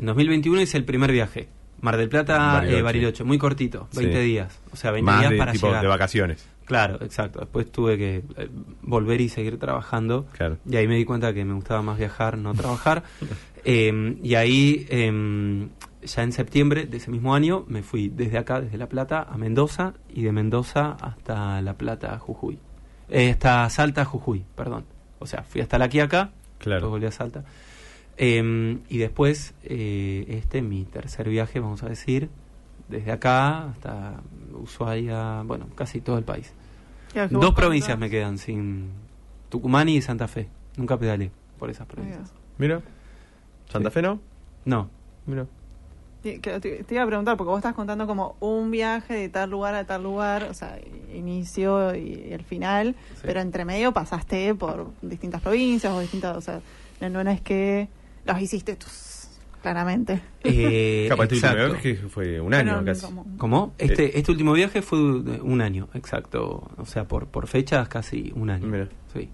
en 0.00 0.06
2021 0.06 0.60
hice 0.60 0.76
el 0.76 0.84
primer 0.84 1.12
viaje. 1.12 1.48
Mar 1.80 1.96
del 1.96 2.08
Plata, 2.08 2.36
Bariloche. 2.54 2.78
eh, 2.78 2.82
Bariloche, 2.82 3.24
muy 3.24 3.38
cortito, 3.38 3.88
20 3.94 4.20
Sí. 4.20 4.24
días. 4.26 4.60
O 4.72 4.76
sea, 4.76 4.90
20 4.90 5.06
Más 5.12 5.20
días 5.20 5.30
de, 5.30 5.38
para 5.38 5.52
tipo, 5.52 5.68
llegar. 5.68 5.82
de 5.82 5.88
vacaciones. 5.88 6.48
Claro, 6.64 6.98
exacto. 7.02 7.38
Después 7.38 7.70
tuve 7.70 7.96
que 7.96 8.16
eh, 8.36 8.48
volver 8.82 9.20
y 9.20 9.28
seguir 9.28 9.58
trabajando. 9.58 10.26
Claro. 10.36 10.58
Y 10.68 10.74
ahí 10.76 10.88
me 10.88 10.96
di 10.96 11.04
cuenta 11.04 11.32
que 11.32 11.44
me 11.44 11.54
gustaba 11.54 11.80
más 11.82 11.96
viajar, 11.98 12.36
no 12.38 12.52
trabajar. 12.54 13.02
Eh, 13.64 14.16
y 14.22 14.34
ahí, 14.36 14.86
eh, 14.88 15.66
ya 16.02 16.22
en 16.22 16.32
septiembre 16.32 16.86
de 16.86 16.96
ese 16.96 17.10
mismo 17.10 17.34
año, 17.34 17.64
me 17.68 17.82
fui 17.82 18.08
desde 18.08 18.38
acá, 18.38 18.60
desde 18.60 18.78
La 18.78 18.88
Plata, 18.88 19.22
a 19.28 19.36
Mendoza 19.36 19.94
y 20.08 20.22
de 20.22 20.32
Mendoza 20.32 20.92
hasta 21.00 21.60
La 21.62 21.74
Plata, 21.74 22.18
Jujuy. 22.18 22.58
Eh, 23.08 23.30
hasta 23.30 23.68
Salta, 23.70 24.04
Jujuy, 24.04 24.44
perdón. 24.54 24.84
O 25.18 25.26
sea, 25.26 25.42
fui 25.42 25.60
hasta 25.60 25.78
La 25.78 25.88
Quiaca, 25.88 26.30
Claro. 26.58 26.76
después 26.80 26.90
volví 26.90 27.06
a 27.06 27.10
Salta. 27.12 27.44
Eh, 28.16 28.78
y 28.88 28.98
después, 28.98 29.54
eh, 29.64 30.24
este, 30.28 30.60
mi 30.62 30.84
tercer 30.84 31.28
viaje, 31.28 31.60
vamos 31.60 31.82
a 31.82 31.88
decir, 31.88 32.28
desde 32.88 33.12
acá 33.12 33.68
hasta 33.70 34.20
Ushuaia, 34.52 35.42
bueno, 35.42 35.66
casi 35.74 36.00
todo 36.00 36.18
el 36.18 36.24
país. 36.24 36.52
Dos 37.30 37.54
provincias 37.54 37.96
contás- 37.96 38.00
me 38.00 38.10
quedan 38.10 38.38
sin 38.38 38.90
Tucumán 39.48 39.88
y 39.88 40.00
Santa 40.02 40.28
Fe. 40.28 40.48
Nunca 40.76 40.98
pedalé 40.98 41.30
por 41.58 41.70
esas 41.70 41.86
provincias. 41.86 42.32
Mira. 42.58 42.80
¿Santa 43.68 43.90
Sí. 43.90 43.94
Fe 43.94 44.02
no? 44.02 44.20
No, 44.64 44.90
Mira. 45.26 45.46
Te, 46.38 46.84
iba 46.90 47.02
a 47.02 47.06
preguntar, 47.06 47.36
porque 47.36 47.48
vos 47.50 47.58
estás 47.58 47.74
contando 47.74 48.06
como 48.06 48.36
un 48.40 48.70
viaje 48.70 49.14
de 49.14 49.28
tal 49.28 49.50
lugar 49.50 49.74
a 49.74 49.84
tal 49.84 50.02
lugar, 50.02 50.44
o 50.50 50.54
sea, 50.54 50.78
inicio 51.14 51.94
y 51.94 52.28
el 52.32 52.42
final, 52.44 52.94
Sí. 53.14 53.22
pero 53.22 53.40
entre 53.40 53.64
medio 53.64 53.92
pasaste 53.92 54.54
por 54.54 54.90
distintas 55.02 55.40
provincias 55.40 55.92
o 55.92 56.00
distintas, 56.00 56.36
o 56.36 56.40
sea, 56.40 56.60
no, 57.00 57.24
no 57.24 57.30
es 57.30 57.40
que 57.40 57.88
los 58.24 58.40
hiciste 58.40 58.76
tus, 58.76 59.28
claramente. 59.62 60.20
eh, 60.44 61.06
Capaz 61.08 61.24
este 61.24 61.34
último 61.36 61.52
exacto. 61.52 61.72
viaje 61.82 61.96
fue 62.08 62.40
un 62.40 62.54
año 62.54 62.72
Pero 62.74 62.84
casi. 62.84 63.06
como- 63.06 63.26
¿Cómo? 63.38 63.74
Este, 63.78 64.18
este 64.18 64.30
último 64.32 64.52
viaje 64.52 64.82
fue 64.82 64.98
un 65.00 65.60
año, 65.60 65.88
exacto. 65.94 66.68
O 66.76 66.86
sea, 66.86 67.04
por, 67.08 67.26
por 67.26 67.46
fechas 67.46 67.88
casi 67.88 68.32
un 68.36 68.50
año. 68.50 68.66
Mira. 68.66 68.88
Sí. 69.14 69.28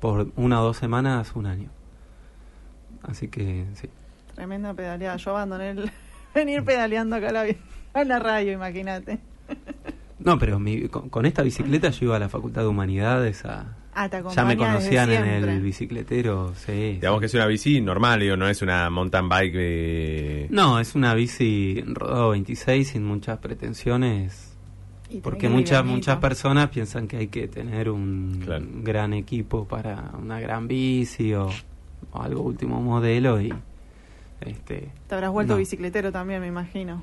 Por 0.00 0.30
una 0.36 0.60
o 0.60 0.64
dos 0.64 0.76
semanas, 0.76 1.32
un 1.34 1.46
año. 1.46 1.70
Así 3.02 3.28
que, 3.28 3.64
sí. 3.74 3.88
Tremenda 4.34 4.74
pedaleada. 4.74 5.16
Yo 5.16 5.30
abandoné 5.32 5.70
el 5.70 5.90
venir 6.34 6.62
pedaleando 6.64 7.16
acá 7.16 7.28
a 7.28 7.32
la, 7.32 7.42
vi- 7.44 7.56
a 7.94 8.04
la 8.04 8.18
radio, 8.18 8.52
imagínate. 8.52 9.18
No, 10.18 10.38
pero 10.38 10.58
mi- 10.58 10.88
con, 10.88 11.08
con 11.10 11.26
esta 11.26 11.42
bicicleta 11.42 11.90
yo 11.90 12.06
iba 12.06 12.16
a 12.16 12.18
la 12.18 12.28
Facultad 12.28 12.62
de 12.62 12.68
Humanidades 12.68 13.44
a... 13.44 13.76
Ah, 13.94 14.08
te 14.08 14.22
Ya 14.34 14.44
me 14.44 14.56
conocían 14.56 15.10
en 15.10 15.24
el 15.26 15.60
bicicletero, 15.60 16.54
sí. 16.54 16.92
Digamos 17.00 17.18
que 17.18 17.26
es 17.26 17.34
una 17.34 17.46
bici 17.46 17.80
normal, 17.80 18.20
digo, 18.20 18.36
no 18.36 18.46
es 18.48 18.62
una 18.62 18.88
mountain 18.90 19.28
bike. 19.28 20.50
No, 20.50 20.78
es 20.78 20.94
una 20.94 21.14
bici 21.14 21.82
rodado 21.84 22.30
26 22.30 22.86
sin 22.88 23.04
muchas 23.04 23.38
pretensiones. 23.38 24.56
Y 25.10 25.18
Porque 25.20 25.48
muchas 25.48 25.84
muchas 25.84 26.18
personas 26.18 26.68
piensan 26.68 27.08
que 27.08 27.16
hay 27.16 27.26
que 27.28 27.48
tener 27.48 27.90
un 27.90 28.40
Claro. 28.44 28.66
gran 28.82 29.14
equipo 29.14 29.66
para 29.66 30.12
una 30.22 30.38
gran 30.38 30.68
bici 30.68 31.32
o, 31.34 31.48
o 32.12 32.22
algo 32.22 32.42
último 32.42 32.80
modelo 32.80 33.40
y 33.40 33.52
este 34.40 34.90
Te 35.08 35.14
habrás 35.14 35.30
vuelto 35.30 35.54
no. 35.54 35.58
bicicletero 35.58 36.12
también, 36.12 36.40
me 36.40 36.46
imagino. 36.46 37.02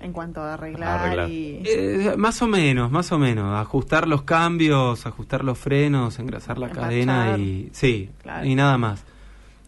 En 0.00 0.12
cuanto 0.12 0.40
a 0.40 0.54
arreglar, 0.54 1.00
Arreglar. 1.00 1.28
y... 1.28 1.60
Eh, 1.66 2.14
más 2.16 2.40
o 2.42 2.46
menos, 2.46 2.90
más 2.92 3.10
o 3.10 3.18
menos, 3.18 3.58
ajustar 3.58 4.06
los 4.06 4.22
cambios, 4.22 5.04
ajustar 5.06 5.42
los 5.42 5.58
frenos, 5.58 6.20
engrasar 6.20 6.56
la 6.58 6.66
Empachar. 6.66 6.84
cadena 6.90 7.36
y 7.36 7.68
sí, 7.72 8.08
Claro. 8.22 8.46
y 8.46 8.54
nada 8.54 8.78
más. 8.78 9.02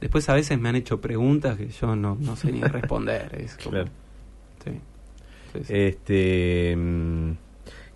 Después 0.01 0.29
a 0.29 0.35
veces 0.35 0.59
me 0.61 0.69
han 0.69 0.77
hecho 0.77 1.01
preguntas 1.01 1.57
que 1.59 1.69
yo 1.69 1.97
no, 1.97 2.17
no 2.21 2.37
sé 2.37 2.53
ni 2.53 2.61
responder, 2.63 3.35
es 3.41 3.57
como- 3.57 3.71
Claro. 3.71 3.91
sí. 4.65 4.71
Sí, 5.53 5.59
sí. 5.65 5.73
Este... 5.75 6.77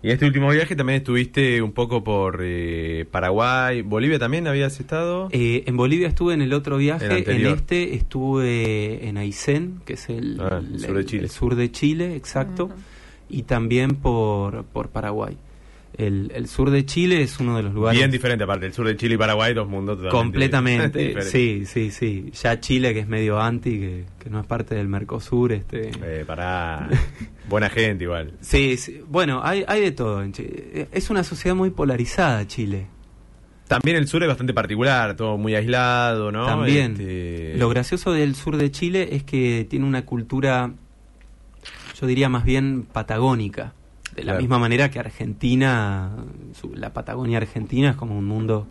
Y 0.05 0.09
en 0.09 0.13
este 0.13 0.27
último 0.27 0.51
viaje 0.51 0.75
también 0.75 0.97
estuviste 0.97 1.63
un 1.63 1.71
poco 1.71 2.03
por 2.03 2.41
eh, 2.43 3.07
Paraguay, 3.09 3.81
Bolivia 3.81 4.19
también 4.19 4.47
habías 4.47 4.79
estado. 4.79 5.29
Eh, 5.31 5.63
en 5.65 5.75
Bolivia 5.77 6.07
estuve 6.07 6.35
en 6.35 6.43
el 6.43 6.53
otro 6.53 6.75
El 6.75 6.81
viaje, 6.83 7.31
en 7.31 7.47
este 7.47 7.95
estuve 7.95 9.07
en 9.07 9.17
Aysén, 9.17 9.81
que 9.83 9.93
es 9.93 10.07
el, 10.09 10.39
Ah, 10.39 10.61
el 10.63 10.79
sur 10.79 10.95
de 10.95 11.05
Chile. 11.05 11.23
el 11.23 11.29
sur 11.31 11.55
de 11.55 11.71
Chile, 11.71 12.15
exacto, 12.15 12.69
y 13.29 13.41
también 13.43 13.95
por, 13.95 14.65
por 14.65 14.89
Paraguay. 14.89 15.37
El, 15.97 16.31
el 16.35 16.47
sur 16.47 16.71
de 16.71 16.85
Chile 16.85 17.21
es 17.21 17.39
uno 17.39 17.55
de 17.57 17.63
los 17.63 17.73
lugares 17.73 17.97
Bien 17.97 18.11
diferente, 18.11 18.43
aparte, 18.43 18.65
el 18.65 18.73
sur 18.73 18.85
de 18.85 18.97
Chile 18.97 19.15
y 19.15 19.17
Paraguay, 19.17 19.53
dos 19.53 19.67
mundos 19.67 19.97
totalmente 19.97 20.23
completamente, 20.23 20.99
diferentes. 21.07 21.31
sí, 21.31 21.65
sí, 21.65 21.91
sí. 21.91 22.31
Ya 22.41 22.59
Chile 22.59 22.93
que 22.93 22.99
es 22.99 23.07
medio 23.07 23.39
anti, 23.39 23.79
que, 23.79 24.05
que 24.19 24.29
no 24.29 24.39
es 24.39 24.45
parte 24.45 24.75
del 24.75 24.87
Mercosur, 24.87 25.53
este. 25.53 25.91
Eh, 26.03 26.25
pará. 26.25 26.89
Buena 27.49 27.69
gente 27.69 28.03
igual. 28.03 28.33
Sí, 28.41 28.77
sí, 28.77 29.01
bueno, 29.07 29.41
hay, 29.43 29.63
hay 29.67 29.81
de 29.81 29.91
todo 29.91 30.21
en 30.21 30.33
Chile. 30.33 30.87
Es 30.91 31.09
una 31.09 31.23
sociedad 31.23 31.55
muy 31.55 31.69
polarizada 31.69 32.45
Chile. 32.47 32.87
También 33.67 33.97
el 33.97 34.07
sur 34.07 34.21
es 34.21 34.27
bastante 34.27 34.53
particular, 34.53 35.15
todo 35.15 35.37
muy 35.37 35.55
aislado, 35.55 36.31
¿no? 36.31 36.45
También. 36.45 36.91
Este, 36.91 37.55
Lo 37.57 37.67
gracioso 37.69 38.11
del 38.11 38.35
sur 38.35 38.57
de 38.57 38.69
Chile 38.69 39.09
es 39.11 39.23
que 39.23 39.65
tiene 39.67 39.85
una 39.85 40.05
cultura, 40.05 40.71
yo 41.99 42.05
diría 42.07 42.29
más 42.29 42.45
bien 42.45 42.83
patagónica. 42.83 43.73
De 44.15 44.21
la 44.23 44.31
Claro. 44.31 44.39
misma 44.39 44.59
manera 44.59 44.89
que 44.89 44.99
Argentina, 44.99 46.11
su- 46.53 46.73
la 46.73 46.93
Patagonia 46.93 47.37
Argentina 47.37 47.89
es 47.91 47.95
como 47.97 48.17
un 48.17 48.25
mundo 48.25 48.65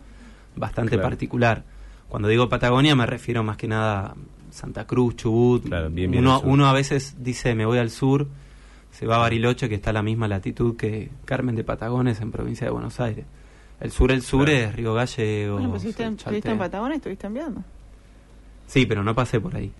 bastante 0.55 0.91
Claro. 0.95 1.09
particular. 1.09 1.63
Cuando 2.09 2.27
digo 2.27 2.49
Patagonia 2.49 2.95
me 2.95 3.05
refiero 3.05 3.43
más 3.43 3.57
que 3.57 3.67
nada 3.67 4.07
a 4.07 4.15
Santa 4.51 4.87
Cruz, 4.87 5.15
Chubut. 5.17 5.65
Claro, 5.65 5.89
bien, 5.89 6.09
bien 6.11 6.23
uno, 6.25 6.67
a 6.67 6.73
veces 6.73 7.17
dice 7.19 7.53
me 7.55 7.65
voy 7.65 7.77
al 7.77 7.89
sur, 7.91 8.27
se 8.91 9.05
va 9.05 9.17
a 9.17 9.19
Bariloche 9.19 9.67
que 9.69 9.75
está 9.75 9.89
a 9.91 9.93
la 9.93 10.01
misma 10.01 10.27
latitud 10.27 10.75
que 10.77 11.11
Carmen 11.25 11.55
de 11.55 11.63
Patagones 11.63 12.21
en 12.21 12.31
provincia 12.31 12.65
de 12.65 12.71
Buenos 12.71 12.99
Aires. 12.99 13.25
El 13.81 13.91
sur, 13.91 14.11
el 14.11 14.21
sur 14.21 14.45
Claro. 14.45 14.59
es 14.69 14.75
Río 14.75 14.93
Gallegos. 14.93 15.57
Bueno, 15.59 15.69
pues 15.69 15.81
estuviste 15.83 16.03
en, 16.03 16.13
estuviste 16.13 16.49
y 16.93 16.95
estuviste 16.95 17.27
enviando. 17.27 17.61
Sí, 18.67 18.85
pero 18.85 19.03
no 19.03 19.13
pasé 19.13 19.39
por 19.41 19.55
ahí. 19.55 19.71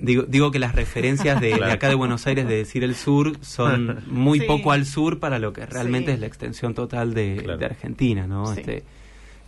Digo, 0.00 0.22
digo 0.24 0.50
que 0.50 0.58
las 0.58 0.74
referencias 0.74 1.40
de, 1.40 1.54
acá 1.54 1.88
de 1.88 1.94
Buenos 1.94 2.26
Aires 2.26 2.46
de 2.48 2.56
decir 2.56 2.84
el 2.84 2.94
sur 2.94 3.32
son 3.42 4.00
muy 4.08 4.40
Sí. 4.40 4.46
poco 4.46 4.72
al 4.72 4.86
sur 4.86 5.18
para 5.20 5.38
lo 5.38 5.52
que 5.52 5.64
realmente 5.66 6.10
Sí. 6.10 6.14
es 6.14 6.20
la 6.20 6.26
extensión 6.26 6.74
total 6.74 7.14
de, 7.14 7.40
Claro. 7.42 7.58
de 7.58 7.64
Argentina, 7.66 8.26
¿no? 8.26 8.46
Sí. 8.54 8.60
Este, 8.60 8.82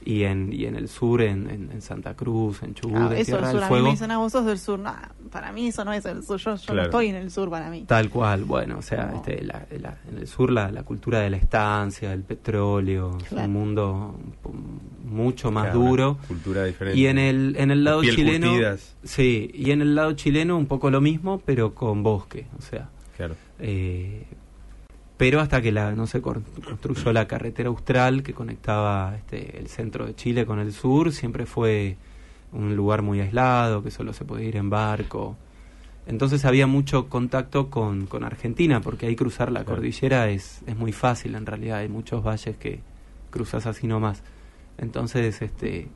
y 0.06 0.22
en, 0.22 0.52
y 0.52 0.64
en 0.66 0.76
el 0.76 0.88
sur, 0.88 1.20
en, 1.20 1.50
en- 1.50 1.70
en 1.72 1.82
Santa 1.82 2.14
Cruz, 2.14 2.62
en 2.62 2.74
Chubut, 2.74 2.96
Ah, 2.96 3.06
en 3.10 3.18
eso 3.18 3.24
Tierra 3.32 3.50
el 3.50 3.52
sur, 3.52 3.60
del 3.60 3.72
a 3.72 3.76
mí 3.76 3.82
me 3.82 3.90
dicen, 3.90 4.10
ah, 4.12 4.18
vos 4.18 4.32
sos 4.32 4.46
del 4.46 4.58
sur. 4.58 4.78
No, 4.78 4.94
para 5.32 5.50
mí 5.52 5.66
eso 5.66 5.84
no 5.84 5.92
es 5.92 6.04
el 6.06 6.22
sur. 6.22 6.38
Yo, 6.38 6.54
yo 6.54 6.60
no 6.60 6.72
Claro. 6.72 6.82
estoy 6.84 7.08
en 7.08 7.16
el 7.16 7.30
sur 7.30 7.50
para 7.50 7.68
mí. 7.70 7.82
Tal 7.86 8.08
cual, 8.08 8.44
bueno, 8.44 8.78
o 8.78 8.82
sea, 8.82 9.06
No. 9.06 9.16
este, 9.16 9.42
la- 9.44 9.66
la- 9.80 9.98
en 10.08 10.18
el 10.18 10.26
sur 10.28 10.50
la, 10.52 10.70
la 10.70 10.84
cultura 10.84 11.18
de 11.20 11.28
la 11.30 11.36
estancia, 11.36 12.10
del 12.10 12.22
petróleo, 12.22 13.18
es 13.20 13.24
Claro. 13.28 13.46
un 13.48 13.52
mundo 13.52 14.14
mucho 15.04 15.50
más 15.50 15.64
Claro, 15.70 15.78
duro. 15.80 16.18
Cultura 16.28 16.64
diferente. 16.64 16.98
Y 16.98 17.06
en 17.06 17.18
el, 17.18 17.56
en 17.58 17.70
el 17.70 17.84
lado 17.84 18.02
chileno. 18.02 18.48
curtidas. 18.50 18.94
Sí, 19.02 19.50
y 19.54 19.70
en 19.72 19.82
el 19.82 19.94
lado 19.94 20.12
chileno 20.12 20.56
un 20.56 20.66
poco 20.66 20.90
lo 20.90 21.00
mismo, 21.00 21.40
pero 21.44 21.74
con 21.74 22.02
bosque, 22.02 22.46
o 22.58 22.62
sea. 22.62 22.88
Claro. 23.16 23.34
eh, 23.58 24.24
pero 25.16 25.40
hasta 25.40 25.62
que 25.62 25.72
la, 25.72 25.92
no 25.92 26.06
se 26.06 26.20
construyó 26.20 27.12
la 27.12 27.26
carretera 27.26 27.68
austral 27.68 28.22
que 28.22 28.34
conectaba 28.34 29.14
este, 29.16 29.58
el 29.58 29.68
centro 29.68 30.06
de 30.06 30.14
Chile 30.14 30.44
con 30.44 30.58
el 30.58 30.72
sur, 30.72 31.12
siempre 31.12 31.46
fue 31.46 31.96
un 32.52 32.76
lugar 32.76 33.02
muy 33.02 33.20
aislado, 33.20 33.82
que 33.82 33.90
solo 33.90 34.12
se 34.12 34.24
podía 34.24 34.48
ir 34.48 34.56
en 34.56 34.70
barco. 34.70 35.36
Entonces 36.06 36.44
había 36.44 36.66
mucho 36.66 37.08
contacto 37.08 37.68
con, 37.68 38.06
con 38.06 38.24
Argentina, 38.24 38.80
porque 38.80 39.06
ahí 39.06 39.16
cruzar 39.16 39.50
la 39.50 39.64
cordillera 39.64 40.28
es, 40.28 40.62
es 40.66 40.76
muy 40.76 40.92
fácil 40.92 41.34
en 41.34 41.46
realidad, 41.46 41.78
hay 41.78 41.88
muchos 41.88 42.22
valles 42.24 42.56
que 42.56 42.80
cruzas 43.30 43.66
así 43.66 43.86
nomás. 43.86 44.22
Entonces, 44.78 45.42
este, 45.42 45.88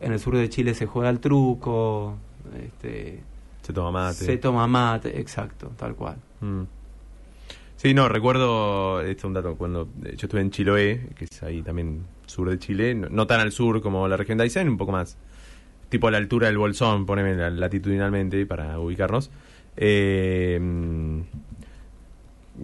en 0.00 0.12
el 0.12 0.18
sur 0.18 0.36
de 0.36 0.48
Chile 0.48 0.74
se 0.74 0.86
juega 0.86 1.08
al 1.08 1.20
truco, 1.20 2.16
este, 2.62 3.22
Se 3.62 3.72
toma 3.72 3.90
mate. 3.90 4.24
se 4.24 4.36
toma 4.36 4.66
mate, 4.66 5.18
exacto, 5.18 5.72
tal 5.76 5.94
cual. 5.94 6.16
Mm. 6.40 6.62
Sí, 7.76 7.92
no, 7.92 8.08
recuerdo, 8.08 9.00
este 9.02 9.18
es 9.18 9.24
un 9.24 9.34
dato, 9.34 9.56
cuando 9.56 9.82
eh, 10.04 10.14
yo 10.16 10.26
estuve 10.26 10.40
en 10.40 10.50
Chiloé, 10.50 11.08
que 11.14 11.26
es 11.26 11.42
ahí 11.42 11.62
también 11.62 12.06
sur 12.26 12.48
de 12.48 12.58
Chile, 12.58 12.94
no, 12.94 13.26
tan 13.26 13.40
al 13.40 13.52
sur 13.52 13.82
como 13.82 14.08
la 14.08 14.16
región 14.16 14.38
de 14.38 14.44
Aysén, 14.44 14.68
un 14.68 14.78
poco 14.78 14.92
más, 14.92 15.18
tipo 15.90 16.08
a 16.08 16.10
la 16.10 16.18
altura 16.18 16.48
del 16.48 16.58
Bolsón, 16.58 17.06
poneme 17.06 17.34
la- 17.34 17.50
latitudinalmente 17.50 18.46
para 18.46 18.78
ubicarnos. 18.80 19.30
Eh, 19.76 20.58
mm, 20.60 21.20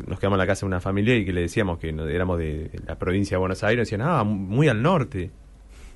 nos 0.08 0.18
quedamos 0.18 0.36
en 0.36 0.38
la 0.38 0.46
casa 0.46 0.60
de 0.60 0.66
una 0.68 0.80
familia 0.80 1.16
y 1.16 1.24
que 1.24 1.32
le 1.32 1.42
decíamos 1.42 1.78
que 1.78 1.92
no- 1.92 2.06
éramos 2.08 2.38
de 2.38 2.70
la 2.86 2.98
provincia 2.98 3.36
de 3.36 3.40
Buenos 3.40 3.62
Aires, 3.62 3.86
decían, 3.88 4.02
ah, 4.08 4.24
muy 4.24 4.68
al 4.68 4.82
norte. 4.82 5.30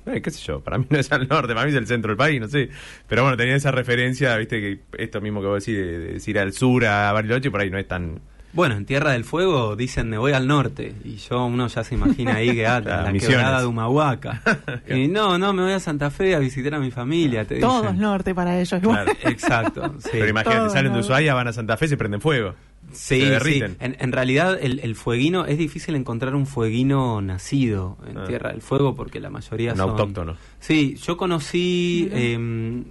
Eh, 0.07 0.21
qué 0.21 0.31
sé 0.31 0.41
yo, 0.45 0.61
para 0.61 0.77
mí 0.77 0.85
no 0.89 0.99
es 0.99 1.11
al 1.11 1.27
norte, 1.27 1.53
para 1.53 1.65
mí 1.65 1.71
es 1.71 1.77
el 1.77 1.87
centro 1.87 2.09
del 2.09 2.17
país, 2.17 2.39
no 2.41 2.47
sé. 2.47 2.69
Pero 3.07 3.23
bueno, 3.23 3.37
tenía 3.37 3.55
esa 3.55 3.71
referencia, 3.71 4.35
viste, 4.37 4.61
que 4.61 4.79
esto 5.03 5.21
mismo 5.21 5.41
que 5.41 5.47
vos 5.47 5.65
decís, 5.65 5.77
de, 5.81 5.99
de 5.99 6.13
decir 6.13 6.39
al 6.39 6.53
sur, 6.53 6.85
a 6.85 7.11
Bariloche, 7.13 7.51
por 7.51 7.61
ahí 7.61 7.69
no 7.71 7.77
es 7.79 7.87
tan... 7.87 8.21
Bueno, 8.53 8.75
en 8.75 8.85
Tierra 8.85 9.11
del 9.11 9.23
Fuego 9.23 9.75
dicen 9.75 10.09
me 10.09 10.17
voy 10.17 10.31
al 10.31 10.47
norte 10.47 10.95
y 11.03 11.17
yo 11.17 11.45
uno 11.45 11.67
ya 11.67 11.83
se 11.83 11.95
imagina 11.95 12.35
ahí 12.35 12.55
que 12.55 12.65
ah, 12.65 12.79
la 12.85 13.11
Misiones. 13.11 13.27
quebrada 13.37 13.59
de 13.61 13.65
Humahuaca. 13.67 14.41
y 14.89 15.07
no, 15.07 15.37
no, 15.37 15.53
me 15.53 15.63
voy 15.63 15.73
a 15.73 15.79
Santa 15.79 16.09
Fe 16.09 16.33
a 16.33 16.39
visitar 16.39 16.73
a 16.75 16.79
mi 16.79 16.89
familia, 16.89 17.45
te 17.45 17.59
Todo 17.59 17.81
dicen. 17.81 17.95
es 17.95 18.01
norte 18.01 18.33
para 18.33 18.59
ellos. 18.59 18.81
igual. 18.81 19.05
Claro. 19.05 19.19
Exacto, 19.29 19.95
sí. 19.99 20.09
Pero 20.13 20.29
imagínate, 20.29 20.59
Todo, 20.61 20.69
salen 20.71 20.93
de. 20.93 20.99
Ushuaia, 20.99 21.33
van 21.33 21.47
a 21.49 21.53
Santa 21.53 21.77
Fe, 21.77 21.87
se 21.87 21.97
prenden 21.97 22.21
fuego. 22.21 22.55
Sí, 22.93 23.19
se 23.19 23.21
sí. 23.21 23.29
derriten. 23.29 23.75
En, 23.81 23.97
en 23.99 24.11
realidad 24.13 24.57
el, 24.59 24.79
el 24.79 24.95
fueguino, 24.95 25.45
es 25.45 25.57
difícil 25.57 25.93
encontrar 25.95 26.33
un 26.35 26.47
fueguino 26.47 27.21
nacido 27.21 27.97
en 28.09 28.17
Ah. 28.17 28.23
Tierra 28.25 28.51
del 28.51 28.61
Fuego 28.61 28.95
porque 28.95 29.19
la 29.19 29.29
mayoría 29.29 29.73
Un 29.73 29.77
son... 29.77 29.89
autóctono. 29.89 30.35
Sí, 30.61 30.95
yo 30.95 31.17
conocí 31.17 32.07
eh, 32.13 32.37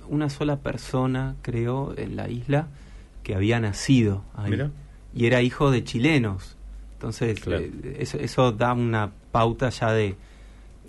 una 0.09 0.29
sola 0.29 0.57
persona, 0.61 1.35
creo, 1.41 1.95
en 1.97 2.15
la 2.15 2.29
isla 2.29 2.69
que 3.23 3.35
había 3.35 3.59
nacido 3.59 4.23
ahí. 4.37 4.51
Mira. 4.51 4.71
Y 5.17 5.27
era 5.27 5.41
hijo 5.43 5.71
de 5.71 5.83
chilenos. 5.83 6.57
Entonces, 6.93 7.41
Claro. 7.41 7.63
eh, 7.63 7.97
eso, 8.01 8.19
eso 8.19 8.53
da 8.53 8.73
una 8.75 9.11
pauta 9.33 9.71
ya 9.71 9.93
de... 9.93 10.15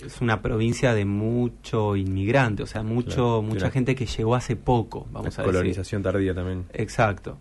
Es 0.06 0.22
una 0.22 0.42
provincia 0.44 0.94
de 0.94 1.06
mucho 1.06 1.96
inmigrante, 1.96 2.62
o 2.62 2.68
sea, 2.68 2.84
mucho 2.84 3.16
Claro, 3.16 3.42
mucha 3.42 3.58
claro. 3.60 3.74
gente 3.74 3.96
que 3.96 4.06
llegó 4.06 4.36
hace 4.36 4.56
poco, 4.56 5.08
vamos 5.12 5.36
La 5.38 5.44
a 5.44 5.46
decir. 5.46 5.46
colonización 5.46 6.04
tardía 6.04 6.36
también. 6.36 6.66
Exacto. 6.74 7.38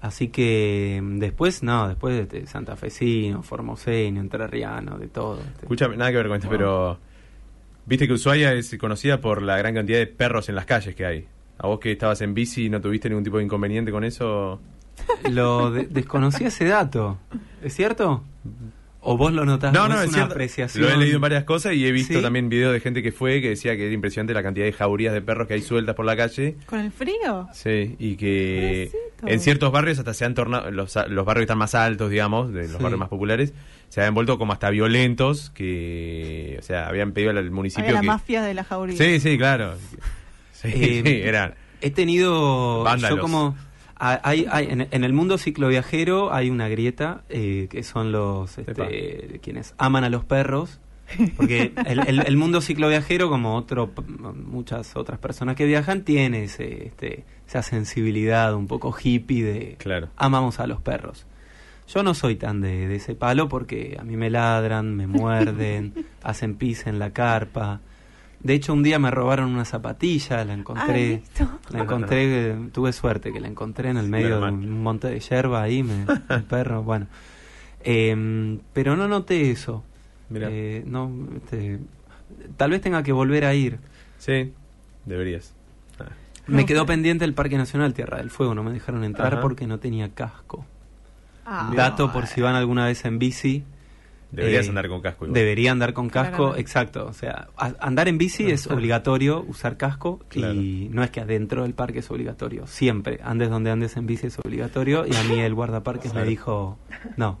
Así 0.00 0.28
que 0.28 1.00
mm, 1.02 1.18
después, 1.18 1.62
no, 1.64 1.88
después 1.88 2.28
de 2.28 2.46
santafesino, 2.46 3.42
formoseño, 3.42 4.20
entrerriano, 4.20 4.98
de 4.98 5.08
todo. 5.08 5.40
este. 5.40 5.62
Escúchame, 5.62 5.96
nada 5.96 6.10
que 6.12 6.16
ver 6.18 6.28
con 6.28 6.36
esto, 6.36 6.48
Wow. 6.48 6.56
pero... 6.58 6.98
Viste 7.86 8.06
que 8.06 8.12
Ushuaia 8.14 8.52
es 8.52 8.76
conocida 8.78 9.20
por 9.20 9.42
la 9.42 9.56
gran 9.58 9.74
cantidad 9.74 9.98
de 9.98 10.06
perros 10.06 10.48
en 10.48 10.54
las 10.56 10.66
calles 10.66 10.94
que 10.94 11.06
hay. 11.06 11.26
A 11.58 11.66
vos 11.66 11.78
que 11.80 11.92
estabas 11.92 12.20
en 12.20 12.34
bici 12.34 12.66
y 12.66 12.68
no 12.68 12.80
tuviste 12.80 13.08
ningún 13.08 13.24
tipo 13.24 13.38
de 13.38 13.44
inconveniente 13.44 13.90
con 13.90 14.04
eso... 14.04 14.60
Lo 15.30 15.70
de- 15.70 15.86
desconocí 15.86 16.44
ese 16.44 16.64
dato. 16.66 17.18
¿Es 17.62 17.74
cierto? 17.74 18.24
¿O 19.08 19.16
vos 19.16 19.32
lo 19.32 19.44
notás? 19.44 19.72
No, 19.72 19.84
¿O 19.84 19.88
no, 19.88 19.94
es 19.94 20.00
es 20.00 20.08
una 20.08 20.14
cierto. 20.18 20.32
apreciación. 20.34 20.84
Lo 20.84 20.90
he 20.90 20.96
leído 20.96 21.16
en 21.16 21.20
varias 21.20 21.44
cosas 21.44 21.74
y 21.74 21.86
he 21.86 21.92
visto 21.92 22.14
Sí. 22.14 22.22
también 22.22 22.48
videos 22.48 22.72
de 22.72 22.80
gente 22.80 23.04
que 23.04 23.12
fue 23.12 23.40
que 23.40 23.50
decía 23.50 23.76
que 23.76 23.84
era 23.86 23.94
impresionante 23.94 24.34
la 24.34 24.42
cantidad 24.42 24.64
de 24.66 24.72
jaurías 24.72 25.14
de 25.14 25.22
perros 25.22 25.46
que 25.46 25.54
hay 25.54 25.62
sueltas 25.62 25.94
por 25.94 26.04
la 26.06 26.16
calle. 26.16 26.56
¿Con 26.66 26.80
el 26.80 26.90
frío? 26.90 27.48
Sí, 27.52 27.94
y 28.00 28.16
que 28.16 28.90
Pobrecito. 28.90 29.28
en 29.32 29.40
ciertos 29.40 29.70
barrios 29.70 29.98
hasta 30.00 30.12
se 30.12 30.24
han 30.24 30.34
tornado, 30.34 30.72
los, 30.72 30.96
los 31.08 31.24
barrios 31.24 31.42
que 31.42 31.44
están 31.44 31.58
más 31.58 31.76
altos, 31.76 32.10
digamos, 32.10 32.52
de 32.52 32.62
los 32.62 32.78
Sí. 32.78 32.82
barrios 32.82 32.98
más 32.98 33.08
populares, 33.08 33.54
se 33.90 34.02
han 34.02 34.12
vuelto 34.12 34.38
como 34.38 34.52
hasta 34.52 34.70
violentos, 34.70 35.50
que, 35.50 36.56
o 36.58 36.62
sea, 36.62 36.88
habían 36.88 37.12
pedido 37.12 37.30
al 37.30 37.48
municipio 37.52 37.84
Había 37.84 37.94
la 37.94 38.00
que... 38.00 38.06
mafia 38.08 38.42
de 38.42 38.54
la 38.54 38.64
jauría. 38.64 38.96
Sí, 38.98 39.20
sí, 39.20 39.38
claro. 39.38 39.74
Sí, 40.50 40.68
Eh, 40.74 41.02
sí, 41.04 41.12
eran... 41.22 41.54
He 41.82 41.90
tenido. 41.90 42.82
Vándalos. 42.82 43.18
Yo 43.18 43.22
como. 43.22 43.54
A- 43.98 44.20
Hay, 44.28 44.46
hay- 44.50 44.66
en, 44.70 44.88
en 44.90 45.04
el 45.04 45.12
mundo 45.12 45.38
cicloviajero 45.38 46.32
hay 46.32 46.50
una 46.50 46.68
grieta 46.68 47.22
eh, 47.28 47.66
que 47.70 47.82
son 47.82 48.12
los 48.12 48.58
este, 48.58 49.40
quienes 49.42 49.74
aman 49.78 50.04
a 50.04 50.10
los 50.10 50.24
perros. 50.24 50.80
Porque 51.36 51.72
el, 51.86 52.00
el- 52.08 52.26
el 52.26 52.36
mundo 52.36 52.60
cicloviajero, 52.60 53.28
como 53.28 53.54
otro 53.54 53.92
muchas 54.34 54.96
otras 54.96 55.18
personas 55.20 55.54
que 55.54 55.64
viajan, 55.64 56.02
tiene 56.02 56.44
ese, 56.44 56.86
este, 56.88 57.24
esa 57.46 57.62
sensibilidad 57.62 58.54
un 58.54 58.66
poco 58.66 58.92
hippie 59.00 59.44
de 59.44 59.76
Claro. 59.78 60.08
amamos 60.16 60.58
a 60.58 60.66
los 60.66 60.80
perros. 60.80 61.24
Yo 61.88 62.02
no 62.02 62.14
soy 62.14 62.34
tan 62.34 62.60
de, 62.60 62.88
de 62.88 62.96
ese 62.96 63.14
palo 63.14 63.48
porque 63.48 63.96
a 64.00 64.02
mí 64.02 64.16
me 64.16 64.30
ladran, 64.30 64.96
me 64.96 65.06
muerden, 65.06 65.94
hacen 66.24 66.56
pis 66.56 66.88
en 66.88 66.98
la 66.98 67.12
carpa. 67.12 67.80
De 68.46 68.54
hecho, 68.54 68.72
un 68.72 68.84
día 68.84 68.98
me 69.00 69.10
robaron 69.10 69.50
una 69.52 69.64
zapatilla, 69.64 70.44
la 70.44 70.52
Ah, 70.52 70.56
encontré. 70.56 71.08
listo. 71.16 71.48
La 71.70 71.82
encontré, 71.82 72.54
tuve 72.72 72.92
suerte 72.92 73.32
que 73.32 73.40
la 73.40 73.48
encontré 73.48 73.90
en 73.90 73.96
el 73.96 74.08
medio 74.08 74.40
de 74.40 74.48
un 74.52 74.82
monte 74.82 75.08
de 75.08 75.18
hierba 75.18 75.62
ahí, 75.62 75.82
me, 75.82 76.04
el 76.28 76.44
perro, 76.44 76.84
bueno. 76.84 77.08
Em, 77.82 78.60
pero 78.72 78.94
no 78.96 79.08
noté 79.08 79.50
eso. 79.50 79.82
Mirá. 80.30 80.48
Eh, 80.50 80.84
no, 80.86 81.10
este, 81.36 81.80
tal 82.56 82.70
vez 82.70 82.80
tenga 82.80 83.02
que 83.02 83.10
volver 83.12 83.44
a 83.44 83.54
ir. 83.54 83.78
Sí, 84.18 84.52
deberías. 85.04 85.52
Ah, 85.98 86.04
Me 86.46 86.62
No. 86.62 86.66
quedó 86.66 86.86
pendiente 86.86 87.24
el 87.24 87.34
Parque 87.34 87.56
Nacional 87.58 87.94
Tierra 87.94 88.18
del 88.18 88.30
Fuego, 88.30 88.54
no 88.54 88.62
me 88.62 88.70
dejaron 88.72 89.02
entrar 89.02 89.32
Ajá. 89.34 89.42
porque 89.42 89.66
no 89.66 89.78
tenía 89.80 90.08
casco. 90.10 90.64
Ah, 91.44 91.72
Dato 91.76 92.12
por 92.12 92.26
si 92.28 92.40
van 92.40 92.54
alguna 92.54 92.86
vez 92.86 93.04
en 93.04 93.18
bici. 93.18 93.64
Deberías 94.32 94.66
Eh, 94.66 94.68
andar 94.70 94.88
con 94.88 95.00
casco 95.00 95.24
igual. 95.26 95.34
Debería 95.34 95.72
andar 95.72 95.92
con 95.92 96.08
casco, 96.10 96.36
Claramente. 96.36 96.60
exacto. 96.60 97.06
O 97.06 97.12
sea, 97.12 97.48
a- 97.56 97.74
andar 97.80 98.08
en 98.08 98.18
bici 98.18 98.50
es 98.50 98.66
obligatorio 98.66 99.44
usar 99.46 99.76
casco 99.76 100.20
Claro. 100.28 100.54
y 100.54 100.88
no 100.92 101.02
es 101.04 101.10
que 101.10 101.20
adentro 101.20 101.62
del 101.62 101.74
parque 101.74 102.00
es 102.00 102.10
obligatorio. 102.10 102.66
Siempre, 102.66 103.20
andes 103.22 103.50
donde 103.50 103.70
andes 103.70 103.96
en 103.96 104.06
bici 104.06 104.26
es 104.26 104.38
obligatorio 104.38 105.06
y 105.06 105.14
a 105.14 105.22
mí 105.24 105.38
el 105.40 105.54
guardaparques 105.54 106.12
me 106.12 106.24
dijo, 106.24 106.78
no, 107.16 107.38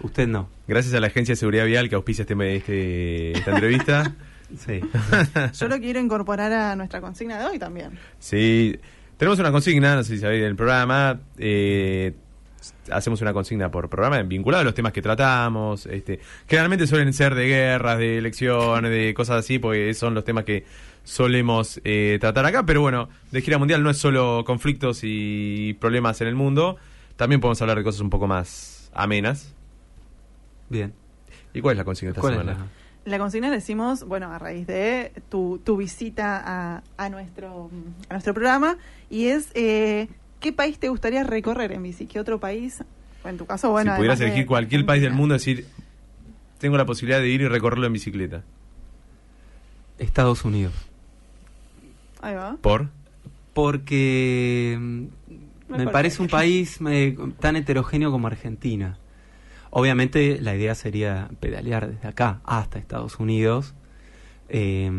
usted 0.00 0.26
no. 0.28 0.48
Gracias 0.68 0.94
a 0.94 1.00
la 1.00 1.08
Agencia 1.08 1.32
de 1.32 1.36
Seguridad 1.36 1.66
Vial 1.66 1.88
que 1.88 1.96
auspicia 1.96 2.22
este, 2.22 2.56
este- 2.56 3.32
esta 3.32 3.50
entrevista. 3.52 4.14
Sí. 4.58 4.80
Yo 5.60 5.68
lo 5.68 5.78
quiero 5.78 6.00
incorporar 6.00 6.50
a 6.50 6.74
nuestra 6.74 7.02
consigna 7.02 7.38
de 7.38 7.44
hoy 7.44 7.58
también. 7.58 7.90
Sí, 8.18 8.78
tenemos 9.18 9.38
una 9.40 9.52
consigna, 9.52 9.94
no 9.94 10.02
sé 10.02 10.14
si 10.14 10.20
sabéis 10.20 10.42
del 10.42 10.56
programa. 10.56 11.20
eh, 11.36 12.14
hacemos 12.90 13.20
una 13.20 13.32
consigna 13.32 13.70
por 13.70 13.88
programa 13.88 14.20
vinculada 14.22 14.62
a 14.62 14.64
los 14.64 14.74
temas 14.74 14.92
que 14.92 15.02
tratamos. 15.02 15.86
Este, 15.86 16.20
generalmente 16.48 16.86
suelen 16.86 17.12
ser 17.12 17.34
de 17.34 17.46
guerras, 17.46 17.98
de 17.98 18.18
elecciones, 18.18 18.90
de 18.90 19.14
cosas 19.14 19.36
así, 19.44 19.58
porque 19.58 19.92
son 19.94 20.14
los 20.14 20.24
temas 20.24 20.44
que 20.44 20.64
solemos 21.04 21.80
eh, 21.84 22.18
tratar 22.20 22.44
acá. 22.46 22.64
Pero 22.66 22.80
bueno, 22.80 23.08
de 23.30 23.40
gira 23.42 23.58
mundial 23.58 23.82
no 23.82 23.90
es 23.90 23.96
solo 23.98 24.42
conflictos 24.46 25.00
y 25.02 25.74
problemas 25.80 26.20
en 26.20 26.28
el 26.28 26.34
mundo. 26.34 26.76
También 27.16 27.40
podemos 27.40 27.60
hablar 27.62 27.78
de 27.78 27.84
cosas 27.84 28.00
un 28.00 28.10
poco 28.10 28.26
más 28.26 28.90
amenas. 28.94 29.54
Bien. 30.68 30.92
¿Y 31.54 31.60
cuál 31.60 31.72
es 31.74 31.78
la 31.78 31.84
consigna 31.84 32.10
esta 32.10 32.20
¿Cuál 32.20 32.34
es 32.34 32.40
semana? 32.40 32.58
la- 33.04 33.10
La 33.10 33.18
consigna 33.18 33.50
decimos, 33.50 34.04
bueno, 34.04 34.30
a 34.32 34.38
raíz 34.38 34.66
de 34.66 35.12
tu, 35.30 35.60
tu 35.64 35.76
visita 35.78 36.42
a, 36.44 36.82
a 36.98 37.08
nuestro, 37.08 37.70
a 38.10 38.12
nuestro 38.14 38.34
programa, 38.34 38.76
y 39.08 39.28
es, 39.28 39.48
eh, 39.54 40.08
¿qué 40.40 40.52
país 40.52 40.78
te 40.78 40.88
gustaría 40.88 41.24
recorrer 41.24 41.72
en 41.72 41.82
bici? 41.82 42.06
¿Qué 42.06 42.20
otro 42.20 42.38
país? 42.40 42.82
O 43.24 43.28
en 43.28 43.36
tu 43.38 43.46
caso, 43.46 43.70
bueno... 43.70 43.92
si 43.92 43.96
pudieras 43.96 44.18
de 44.18 44.26
elegir 44.26 44.46
cualquier 44.46 44.86
país 44.86 45.02
del 45.02 45.12
mundo, 45.12 45.34
decir, 45.34 45.66
tengo 46.58 46.76
la 46.76 46.86
posibilidad 46.86 47.20
de 47.20 47.28
ir 47.28 47.40
y 47.40 47.48
recorrerlo 47.48 47.86
en 47.86 47.92
bicicleta. 47.92 48.42
Estados 49.98 50.44
Unidos. 50.44 50.74
Ahí 52.20 52.34
va. 52.34 52.56
¿Por? 52.60 52.88
Porque 53.54 54.76
mm, 54.78 55.04
Me 55.70 55.78
me 55.84 55.88
parece. 55.88 56.22
un 56.22 56.28
país 56.28 56.78
tan 57.40 57.56
heterogéneo 57.56 58.10
como 58.10 58.26
Argentina. 58.28 58.98
Obviamente 59.70 60.40
la 60.40 60.54
idea 60.54 60.74
sería 60.74 61.28
pedalear 61.40 61.88
desde 61.90 62.08
acá 62.08 62.40
hasta 62.44 62.78
Estados 62.78 63.18
Unidos. 63.18 63.74
eh, 64.48 64.90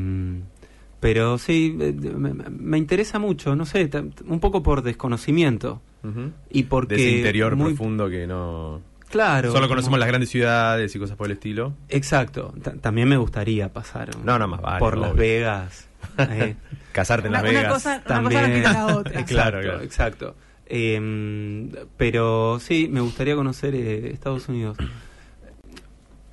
pero 0.99 1.37
sí, 1.37 1.77
eh, 1.79 1.93
me, 1.93 2.33
me 2.33 2.77
interesa 2.77 3.19
mucho, 3.19 3.55
no 3.55 3.65
sé, 3.65 3.89
un 4.25 4.39
poco 4.39 4.61
por 4.63 4.81
desconocimiento. 4.81 5.81
Ujú. 6.03 6.31
Y 6.49 6.63
porque 6.63 6.95
de 6.95 7.01
ese 7.07 7.17
interior 7.17 7.55
muy- 7.55 7.73
profundo 7.73 8.09
que 8.09 8.25
no... 8.27 8.81
Claro. 9.09 9.49
Solo 9.49 9.61
como- 9.61 9.69
conocemos 9.69 9.99
las 9.99 10.07
grandes 10.07 10.29
ciudades 10.29 10.95
y 10.95 10.99
cosas 10.99 11.17
por 11.17 11.25
el 11.27 11.33
estilo. 11.33 11.73
Exacto. 11.89 12.53
Ta- 12.61 12.73
También 12.75 13.07
me 13.09 13.17
gustaría 13.17 13.73
pasar 13.73 14.09
No, 14.23 14.37
no, 14.37 14.47
más 14.47 14.61
vale, 14.61 14.79
por 14.79 14.97
Las 14.97 15.11
obvio. 15.11 15.19
Vegas. 15.19 15.87
eh, 16.19 16.55
Casarte 16.91 17.27
en 17.27 17.33
Una, 17.33 17.41
Las 17.41 17.49
una 17.51 17.59
Vegas. 17.59 17.73
cosa, 17.73 17.89
una 17.89 18.03
cosa 18.03 18.13
también. 18.13 18.41
no 18.51 18.55
quita 18.57 18.73
la 18.73 18.95
otra. 18.95 19.11
exacto, 19.19 19.33
Claro, 19.33 19.61
claro. 19.61 19.81
exacto. 19.81 20.35
Eh, 20.67 21.71
pero 21.97 22.59
sí, 22.59 22.87
me 22.91 23.01
gustaría 23.01 23.35
conocer 23.35 23.73
eh, 23.73 24.11
Estados 24.11 24.47
Unidos. 24.47 24.77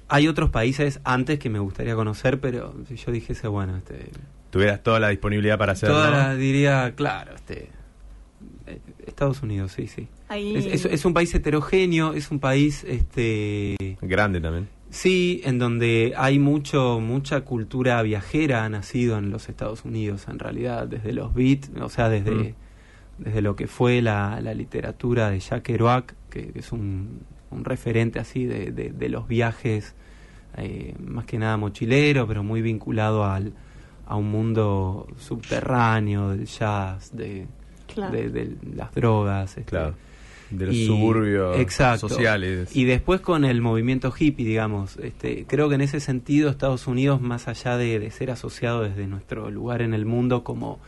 Hay 0.08 0.28
otros 0.28 0.50
países 0.50 1.00
antes 1.02 1.38
que 1.38 1.50
me 1.50 1.58
gustaría 1.58 1.94
conocer, 1.96 2.38
pero 2.40 2.74
si 2.86 2.96
yo 2.96 3.10
dijese, 3.10 3.48
bueno, 3.48 3.76
este, 3.76 4.10
Tuvieras 4.56 4.82
toda 4.82 4.98
la 5.00 5.08
disponibilidad 5.10 5.58
para 5.58 5.72
hacerlo. 5.72 5.96
toda 5.96 6.10
la- 6.10 6.34
diría, 6.34 6.92
claro, 6.96 7.34
este, 7.34 7.68
eh, 8.66 8.78
Estados 9.06 9.42
Unidos, 9.42 9.72
sí, 9.72 9.86
sí. 9.86 10.08
Es, 10.30 10.64
es- 10.66 10.84
es 10.86 11.04
un 11.04 11.12
país 11.12 11.34
heterogéneo, 11.34 12.14
es 12.14 12.30
un 12.30 12.38
país, 12.40 12.84
este, 12.84 13.76
Grande 14.00 14.40
también. 14.40 14.68
sí, 14.88 15.42
en 15.44 15.58
donde 15.58 16.14
hay 16.16 16.38
mucho, 16.38 17.00
mucha 17.00 17.42
cultura 17.42 18.00
viajera 18.02 18.64
ha 18.64 18.68
nacido 18.70 19.18
en 19.18 19.30
los 19.30 19.48
Estados 19.50 19.84
Unidos, 19.84 20.26
en 20.28 20.38
realidad, 20.38 20.86
desde 20.88 21.12
los 21.12 21.34
beats, 21.34 21.70
o 21.80 21.88
sea, 21.90 22.08
desde, 22.08 22.30
Mm. 22.30 22.54
desde 23.18 23.42
lo 23.42 23.56
que 23.56 23.66
fue 23.66 24.00
la, 24.00 24.40
la 24.40 24.54
literatura 24.54 25.28
de 25.30 25.38
Jack 25.40 25.64
Kerouac, 25.64 26.14
que, 26.30 26.48
que 26.52 26.58
es 26.60 26.72
un, 26.72 27.20
un 27.50 27.64
referente 27.64 28.18
así 28.18 28.46
de, 28.46 28.72
de- 28.72 28.90
de 28.90 29.08
los 29.10 29.28
viajes, 29.28 29.94
eh, 30.56 30.94
más 30.98 31.26
que 31.26 31.38
nada 31.38 31.58
mochilero, 31.58 32.26
pero 32.26 32.42
muy 32.42 32.62
vinculado 32.62 33.24
al, 33.26 33.52
a 34.06 34.16
un 34.16 34.30
mundo 34.30 35.06
subterráneo 35.18 36.30
del 36.30 36.46
jazz, 36.46 37.10
de, 37.16 37.46
Claro. 37.92 38.12
de, 38.12 38.28
de 38.30 38.56
las 38.74 38.92
drogas. 38.94 39.50
este, 39.58 39.64
Claro. 39.70 39.94
De 40.50 40.66
los 40.66 40.74
y- 40.76 40.86
suburbios 40.86 41.58
exacto. 41.58 42.08
sociales. 42.08 42.74
Y 42.76 42.84
después 42.84 43.20
con 43.20 43.44
el 43.44 43.60
movimiento 43.60 44.12
hippie, 44.16 44.46
digamos, 44.46 44.96
este, 44.98 45.44
creo 45.46 45.68
que 45.68 45.74
en 45.74 45.80
ese 45.80 45.98
sentido 45.98 46.50
Estados 46.50 46.86
Unidos, 46.86 47.20
más 47.20 47.48
allá 47.48 47.76
de, 47.76 47.98
de 47.98 48.10
ser 48.12 48.30
asociado 48.30 48.82
desde 48.82 49.08
nuestro 49.08 49.50
lugar 49.50 49.82
en 49.82 49.92
el 49.92 50.06
mundo 50.06 50.44
como 50.44 50.78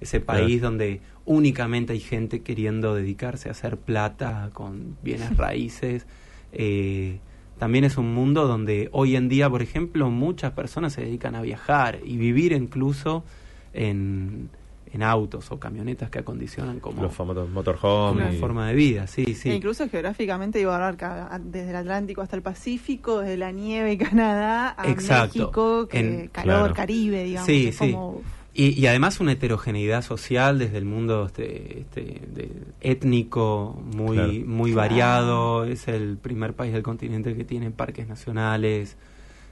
ese 0.00 0.18
país 0.20 0.60
donde 0.60 1.00
únicamente 1.26 1.92
hay 1.92 2.00
gente 2.00 2.42
queriendo 2.42 2.94
dedicarse 2.94 3.48
a 3.48 3.52
hacer 3.52 3.76
plata 3.76 4.50
con 4.52 4.96
bienes 5.04 5.36
raíces, 5.36 6.06
eh, 6.52 7.20
también 7.64 7.84
es 7.84 7.96
un 7.96 8.12
mundo 8.12 8.46
donde 8.46 8.90
hoy 8.92 9.16
en 9.16 9.30
día, 9.30 9.48
por 9.48 9.62
ejemplo, 9.62 10.10
muchas 10.10 10.52
personas 10.52 10.92
se 10.92 11.00
dedican 11.00 11.34
a 11.34 11.40
viajar 11.40 11.98
y 12.04 12.18
vivir 12.18 12.52
incluso 12.52 13.24
en, 13.72 14.50
en 14.92 15.02
autos 15.02 15.50
o 15.50 15.58
camionetas 15.58 16.10
que 16.10 16.18
acondicionan 16.18 16.78
como 16.78 17.00
los 17.02 17.14
famosos 17.14 17.48
motorhome. 17.48 18.20
una 18.24 18.34
y- 18.34 18.36
forma 18.38 18.68
de 18.68 18.74
vida, 18.74 19.06
sí, 19.06 19.34
sí. 19.34 19.48
E 19.48 19.54
incluso 19.54 19.88
geográficamente 19.88 20.58
digo 20.58 20.72
abarca 20.72 21.26
a- 21.34 21.38
desde 21.38 21.70
el 21.70 21.76
Atlántico 21.76 22.20
hasta 22.20 22.36
el 22.36 22.42
Pacífico, 22.42 23.20
desde 23.20 23.38
la 23.38 23.50
nieve 23.50 23.96
Canadá 24.10 24.74
a 24.76 24.90
Exacto. 24.90 25.38
México, 25.38 25.88
que 25.88 25.98
En- 26.00 26.28
calor, 26.28 26.58
claro. 26.58 26.74
Caribe, 26.74 27.24
digamos. 27.24 27.46
Sí, 27.46 27.68
es 27.68 27.76
sí. 27.76 27.92
como- 27.92 28.20
Y, 28.56 28.80
y 28.80 28.86
además 28.86 29.18
una 29.18 29.32
heterogeneidad 29.32 30.02
social 30.02 30.60
desde 30.60 30.78
el 30.78 30.84
mundo 30.84 31.26
este, 31.26 31.80
este, 31.80 32.00
de- 32.32 32.50
étnico 32.80 33.82
muy, 33.84 34.16
Claro. 34.16 34.32
muy 34.46 34.72
Claro. 34.72 34.88
variado. 34.88 35.64
Es 35.64 35.88
el 35.88 36.16
primer 36.18 36.54
país 36.54 36.72
del 36.72 36.84
continente 36.84 37.34
que 37.36 37.44
tiene 37.44 37.72
parques 37.72 38.06
nacionales. 38.06 38.96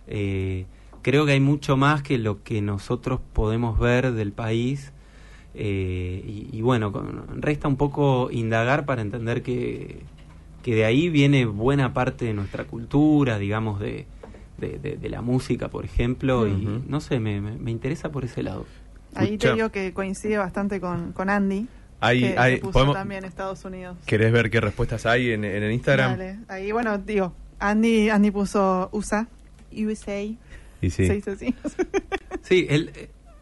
Eh, 0.06 0.66
creo 1.02 1.26
que 1.26 1.32
hay 1.32 1.40
mucho 1.40 1.76
más 1.76 2.02
que 2.02 2.16
lo 2.16 2.44
que 2.44 2.62
nosotros 2.62 3.18
podemos 3.32 3.76
ver 3.78 4.12
del 4.12 4.30
país. 4.30 4.92
Eh, 5.54 6.22
y, 6.52 6.56
y 6.56 6.62
bueno, 6.62 6.92
con- 6.92 7.42
resta 7.42 7.66
un 7.66 7.76
poco 7.76 8.28
indagar 8.30 8.86
para 8.86 9.02
entender 9.02 9.42
que, 9.42 9.98
que 10.62 10.76
de 10.76 10.84
ahí 10.84 11.08
viene 11.08 11.44
buena 11.44 11.92
parte 11.92 12.24
de 12.24 12.34
nuestra 12.34 12.64
cultura, 12.64 13.36
digamos, 13.38 13.80
de, 13.80 14.06
de, 14.58 14.78
de- 14.78 14.96
de 14.96 15.08
la 15.08 15.22
música, 15.22 15.68
por 15.68 15.84
ejemplo. 15.84 16.46
Y 16.46 16.82
no 16.86 17.00
sé, 17.00 17.18
me, 17.18 17.40
me, 17.40 17.56
me 17.58 17.72
interesa 17.72 18.12
por 18.12 18.24
ese 18.24 18.44
lado. 18.44 18.64
Ahí 19.14 19.38
te 19.38 19.52
digo 19.54 19.70
que 19.70 19.92
coincide 19.92 20.38
bastante 20.38 20.80
con, 20.80 21.12
con 21.12 21.28
Andy, 21.30 21.66
Hay- 22.00 22.20
que, 22.20 22.32
que 22.32 22.38
hay- 22.38 22.56
puso 22.60 22.72
podemos- 22.72 22.94
también 22.94 23.24
Estados 23.24 23.64
Unidos. 23.64 23.96
¿Querés 24.06 24.32
ver 24.32 24.50
qué 24.50 24.60
respuestas 24.60 25.06
hay 25.06 25.32
en, 25.32 25.44
en 25.44 25.62
el 25.62 25.72
Instagram? 25.72 26.12
Dale. 26.12 26.38
Ahí, 26.48 26.72
bueno, 26.72 26.98
digo, 26.98 27.34
Andy, 27.58 28.08
Andy 28.10 28.30
puso 28.30 28.88
USA, 28.92 29.26
USA, 29.72 30.20
Y 30.22 30.36
sí, 30.90 31.06
se 31.06 31.14
dice 31.14 31.30
así. 31.32 31.54
Sí, 32.42 32.66
él, 32.68 32.90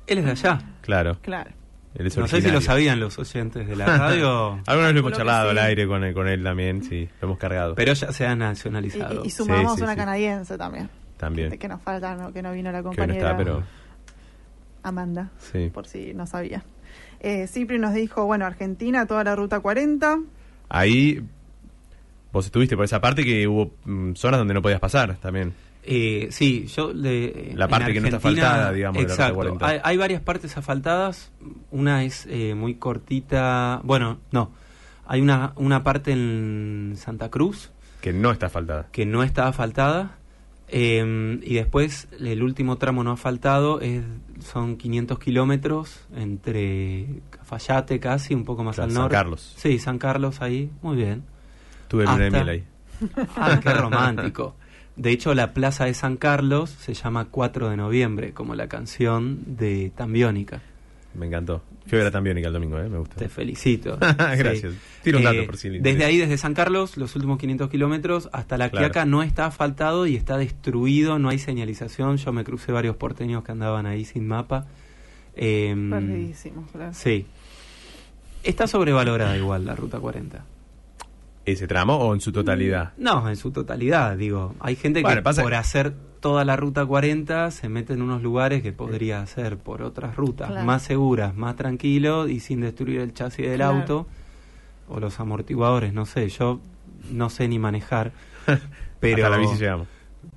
él 0.06 0.18
es 0.18 0.24
de 0.24 0.30
allá. 0.32 0.60
claro. 0.82 1.18
claro. 1.22 1.50
Él 1.94 2.06
es 2.06 2.16
No 2.16 2.28
sé 2.28 2.40
si 2.40 2.50
lo 2.52 2.60
sabían 2.60 3.00
los 3.00 3.18
oyentes 3.18 3.66
de 3.66 3.74
la 3.74 3.86
radio, 3.98 4.60
Alguna 4.66 4.86
vez 4.88 4.94
lo 4.94 5.00
hemos 5.00 5.12
charlado 5.12 5.50
sí. 5.50 5.58
al 5.58 5.64
aire 5.66 5.86
con 5.88 6.04
él, 6.04 6.14
con 6.14 6.28
él 6.28 6.42
también, 6.44 6.84
sí, 6.84 7.08
lo 7.20 7.26
hemos 7.28 7.38
cargado. 7.38 7.74
pero 7.74 7.92
ya 7.94 8.12
se 8.12 8.26
ha 8.26 8.36
nacionalizado. 8.36 9.24
y- 9.24 9.28
y 9.28 9.30
sumamos 9.30 9.72
Sí, 9.72 9.78
sí, 9.78 9.82
una 9.84 9.92
sí. 9.94 9.98
canadiense 9.98 10.56
también. 10.58 10.88
También. 11.16 11.50
Que, 11.50 11.58
que 11.58 11.66
nos 11.68 11.82
falta, 11.82 12.14
¿no? 12.14 12.32
que 12.32 12.42
no 12.42 12.52
vino 12.52 12.70
la 12.70 12.78
Que 12.78 12.82
no 12.84 12.88
compañera 12.90 13.30
está, 13.32 13.36
pero 13.36 13.62
Amanda, 14.82 15.30
sí. 15.38 15.70
por 15.72 15.86
si 15.86 16.14
no 16.14 16.26
sabía. 16.26 16.64
Eh, 17.20 17.46
Cipri 17.46 17.78
nos 17.78 17.94
dijo, 17.94 18.24
bueno, 18.24 18.46
Argentina, 18.46 19.06
toda 19.06 19.24
la 19.24 19.36
ruta 19.36 19.60
40. 19.60 20.20
Ahí 20.68 21.22
vos 22.32 22.46
estuviste 22.46 22.76
por 22.76 22.84
esa 22.84 23.00
parte 23.00 23.24
que 23.24 23.46
hubo 23.46 23.72
mm, 23.84 24.14
zonas 24.14 24.38
donde 24.38 24.54
no 24.54 24.62
podías 24.62 24.80
pasar 24.80 25.16
también. 25.16 25.52
Eh, 25.82 26.28
sí, 26.30 26.66
yo 26.66 26.92
le, 26.92 27.52
La 27.54 27.66
parte 27.66 27.92
que 27.92 28.00
no 28.00 28.06
está 28.06 28.18
asfaltada, 28.18 28.72
digamos, 28.72 29.02
de 29.02 29.08
la 29.08 29.14
Ruta 29.14 29.22
Exacto. 29.24 29.34
40. 29.34 29.66
Hay, 29.66 29.80
hay 29.82 29.96
varias 29.96 30.22
partes 30.22 30.56
asfaltadas. 30.56 31.32
Una 31.70 32.04
es 32.04 32.26
eh, 32.30 32.54
muy 32.54 32.74
cortita. 32.74 33.80
Bueno, 33.84 34.18
no. 34.30 34.50
Hay 35.06 35.20
una, 35.20 35.52
una 35.56 35.82
parte 35.82 36.12
en 36.12 36.94
Santa 36.96 37.30
Cruz 37.30 37.72
Que 38.00 38.12
no 38.12 38.30
está 38.30 38.46
asfaltada. 38.46 38.88
que 38.92 39.06
no 39.06 39.22
está 39.22 39.48
asfaltada. 39.48 40.18
Eh, 40.72 41.38
y 41.42 41.54
después 41.54 42.08
el 42.18 42.42
último 42.42 42.76
tramo 42.76 43.02
no 43.04 43.12
asfaltado 43.12 43.80
es, 43.80 44.02
son 44.40 44.76
500 44.76 45.18
kilómetros 45.18 46.06
entre 46.16 47.06
Cafayate 47.30 47.98
casi, 48.00 48.34
un 48.34 48.44
poco 48.44 48.64
más 48.64 48.76
Claro, 48.76 48.88
al 48.88 48.92
San 48.94 49.02
norte. 49.02 49.14
Carlos. 49.14 49.52
Sí, 49.56 49.78
San 49.78 49.98
Carlos 49.98 50.40
ahí, 50.42 50.70
muy 50.82 50.96
bien. 50.96 51.24
Tuve 51.88 52.04
Hasta- 52.04 52.30
miel 52.30 52.48
ahí. 52.48 52.64
Ah, 53.36 53.58
qué 53.62 53.72
romántico. 53.72 54.54
De 54.96 55.10
hecho, 55.10 55.32
la 55.34 55.54
plaza 55.54 55.86
de 55.86 55.94
San 55.94 56.16
Carlos 56.16 56.68
se 56.70 56.92
llama 56.94 57.26
4 57.30 57.70
de 57.70 57.76
noviembre, 57.76 58.32
como 58.32 58.54
la 58.54 58.68
canción 58.68 59.38
de 59.46 59.90
Tambiónica. 59.96 60.60
Me 61.14 61.26
encantó. 61.26 61.62
Fui 61.90 61.96
a 61.98 62.02
ver 62.02 62.06
a 62.06 62.10
Tambiónica 62.12 62.46
el 62.46 62.54
domingo, 62.54 62.78
¿eh? 62.78 62.88
Me 62.88 62.98
gusta. 62.98 63.16
Te 63.16 63.28
felicito. 63.28 63.98
Gracias. 64.16 64.72
Tiro 65.02 65.18
un 65.18 65.24
dato 65.24 65.40
Eh, 65.40 65.46
por 65.46 65.56
si 65.56 65.68
le 65.70 65.80
Desde 65.80 66.04
ahí, 66.04 66.16
desde 66.18 66.38
San 66.38 66.54
Carlos, 66.54 66.96
los 66.96 67.14
últimos 67.16 67.36
500 67.38 67.68
kilómetros, 67.68 68.28
hasta 68.32 68.56
La 68.56 68.70
Claro. 68.70 68.86
Quiaca 68.86 69.04
no 69.06 69.22
está 69.24 69.46
asfaltado 69.46 70.06
y 70.06 70.14
está 70.14 70.38
destruido, 70.38 71.18
no 71.18 71.28
hay 71.28 71.38
señalización. 71.40 72.16
Yo 72.16 72.32
me 72.32 72.44
crucé 72.44 72.70
varios 72.72 72.94
porteños 72.96 73.42
que 73.42 73.50
andaban 73.52 73.86
ahí 73.86 74.04
sin 74.04 74.26
mapa. 74.28 74.66
Eh, 75.34 75.74
Perdidísimo, 75.90 76.66
claro. 76.72 76.94
sí. 76.94 77.26
Está 78.42 78.66
sobrevalorada 78.66 79.36
igual 79.36 79.66
la 79.66 79.74
Ruta 79.74 79.98
40. 80.00 80.44
¿Ese 81.46 81.66
tramo 81.66 81.96
o 81.96 82.14
en 82.14 82.20
su 82.20 82.32
totalidad? 82.32 82.92
No, 82.98 83.28
en 83.28 83.36
su 83.36 83.50
totalidad, 83.50 84.16
digo. 84.16 84.54
Hay 84.60 84.76
gente 84.76 85.02
Bueno, 85.02 85.16
que 85.16 85.22
pasa 85.22 85.42
por 85.42 85.52
que- 85.52 85.56
hacer 85.56 85.94
toda 86.20 86.44
la 86.44 86.54
ruta 86.56 86.84
40 86.84 87.50
se 87.50 87.68
mete 87.70 87.94
en 87.94 88.02
unos 88.02 88.22
lugares 88.22 88.62
que 88.62 88.72
podría 88.72 89.22
hacer 89.22 89.56
por 89.56 89.80
otras 89.82 90.16
rutas 90.16 90.48
Claro. 90.50 90.66
más 90.66 90.82
seguras, 90.82 91.34
más 91.34 91.56
tranquilo 91.56 92.28
y 92.28 92.40
sin 92.40 92.60
destruir 92.60 93.00
el 93.00 93.14
chasis 93.14 93.46
del 93.46 93.56
Claro. 93.56 93.78
auto 93.78 94.06
o 94.88 95.00
los 95.00 95.18
amortiguadores, 95.18 95.94
no 95.94 96.04
sé, 96.04 96.28
yo 96.28 96.60
no 97.10 97.30
sé 97.30 97.48
ni 97.48 97.58
manejar, 97.58 98.12
pero 99.00 99.24
Hasta 99.24 99.30
la 99.30 99.36
bici 99.38 99.56
llegamos. 99.56 99.88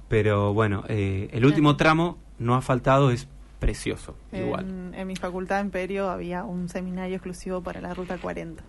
pero 0.07 0.53
bueno, 0.53 0.85
eh, 0.87 1.27
el 1.33 1.45
último 1.45 1.75
tramo 1.75 2.17
no 2.39 2.55
asfaltado 2.55 3.11
es 3.11 3.27
precioso, 3.59 4.15
igual. 4.31 4.65
En, 4.69 4.93
en 4.95 5.07
mi 5.07 5.15
facultad 5.17 5.59
en 5.59 5.69
Perio 5.69 6.09
había 6.09 6.43
un 6.45 6.69
seminario 6.69 7.15
exclusivo 7.17 7.61
para 7.61 7.81
la 7.81 7.93
ruta 7.93 8.17
40. 8.17 8.63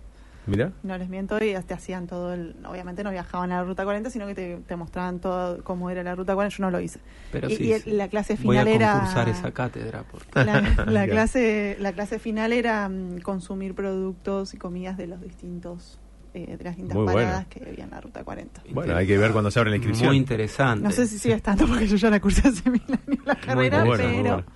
Mira. 0.47 0.71
No 0.83 0.97
les 0.97 1.09
miento, 1.09 1.37
y 1.43 1.53
te 1.65 1.73
hacían 1.73 2.05
todo 2.07 2.33
el. 2.33 2.55
Obviamente 2.67 3.03
no 3.03 3.11
viajaban 3.11 3.51
a 3.51 3.57
la 3.57 3.63
ruta 3.63 3.83
40, 3.83 4.09
sino 4.09 4.27
que 4.27 4.35
te, 4.35 4.57
te 4.67 4.75
mostraban 4.75 5.19
todo 5.19 5.63
cómo 5.63 5.89
era 5.89 6.03
la 6.03 6.13
ruta 6.15 6.33
40. 6.35 6.55
Yo 6.57 6.61
no 6.63 6.71
lo 6.71 6.79
hice. 6.79 6.99
Pero 7.31 7.49
y, 7.49 7.55
sí, 7.55 7.63
y 7.65 7.73
el- 7.73 7.81
sí. 7.81 7.91
la 7.91 8.07
clase 8.07 8.37
Voy 8.43 8.57
a 8.57 8.61
final 8.61 8.75
era. 8.81 8.91
concursar 8.93 9.29
esa 9.29 9.51
cátedra 9.51 10.03
porque 10.11 10.43
La, 10.43 10.61
la 10.85 11.07
clase, 11.07 11.77
la 11.79 11.93
clase 11.93 12.19
final 12.19 12.53
era 12.53 12.87
mm, 12.87 13.19
consumir 13.21 13.73
productos 13.75 14.53
y 14.53 14.57
comidas 14.57 14.97
de 14.97 15.07
los 15.07 15.21
distintos. 15.21 15.99
eh, 16.35 16.57
de 16.57 16.63
las 16.63 16.73
distintas 16.75 16.95
Muy 16.97 17.05
bueno. 17.05 17.19
paradas 17.21 17.47
que 17.47 17.63
había 17.67 17.85
en 17.85 17.89
la 17.91 18.01
ruta 18.01 18.23
40. 18.23 18.61
Bueno, 18.71 18.95
hay 18.95 19.07
que 19.07 19.17
ver 19.17 19.31
cuando 19.31 19.49
se 19.51 19.57
abre 19.59 19.71
la 19.71 19.77
inscripción. 19.77 20.09
muy 20.09 20.17
interesante. 20.17 20.83
No 20.83 20.91
sé 20.91 21.07
si 21.07 21.17
sigue 21.17 21.33
estando 21.35 21.65
porque 21.65 21.87
yo 21.87 21.95
ya 21.95 22.09
la 22.09 22.19
cursé 22.19 22.47
hace 22.49 22.69
mil 22.69 22.83
años 22.87 23.25
la 23.25 23.35
carrera, 23.35 23.79
muy 23.79 23.87
bueno, 23.87 24.03
muy 24.09 24.17
pero. 24.21 24.35
bueno. 24.35 24.47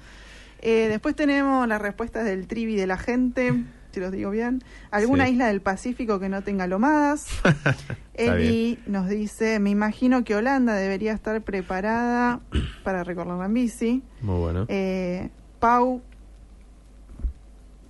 Eh, 0.62 0.88
después 0.90 1.16
tenemos 1.16 1.66
las 1.70 1.82
respuestas 1.82 2.26
del 2.26 2.46
trivi 2.48 2.76
de 2.76 2.86
la 2.86 2.98
gente, 2.98 3.54
si 3.92 4.00
los 4.00 4.12
digo 4.12 4.32
bien. 4.32 4.62
¿Alguna 4.92 5.26
Sí. 5.26 5.32
isla 5.34 5.48
del 5.48 5.62
Pacífico 5.62 6.20
que 6.20 6.30
no 6.30 6.42
tenga 6.44 6.68
lomadas? 6.68 7.28
Eddie 8.14 8.78
nos 8.86 9.08
dice, 9.10 9.60
me 9.60 9.70
imagino 9.70 10.24
que 10.24 10.36
Holanda 10.36 10.74
debería 10.76 11.14
estar 11.14 11.42
preparada 11.42 12.40
para 12.84 13.04
recorrerla 13.04 13.46
en 13.46 13.54
bici. 13.54 14.04
Muy 14.22 14.40
bueno. 14.40 14.66
Eh, 14.68 15.30
Pau, 15.60 16.02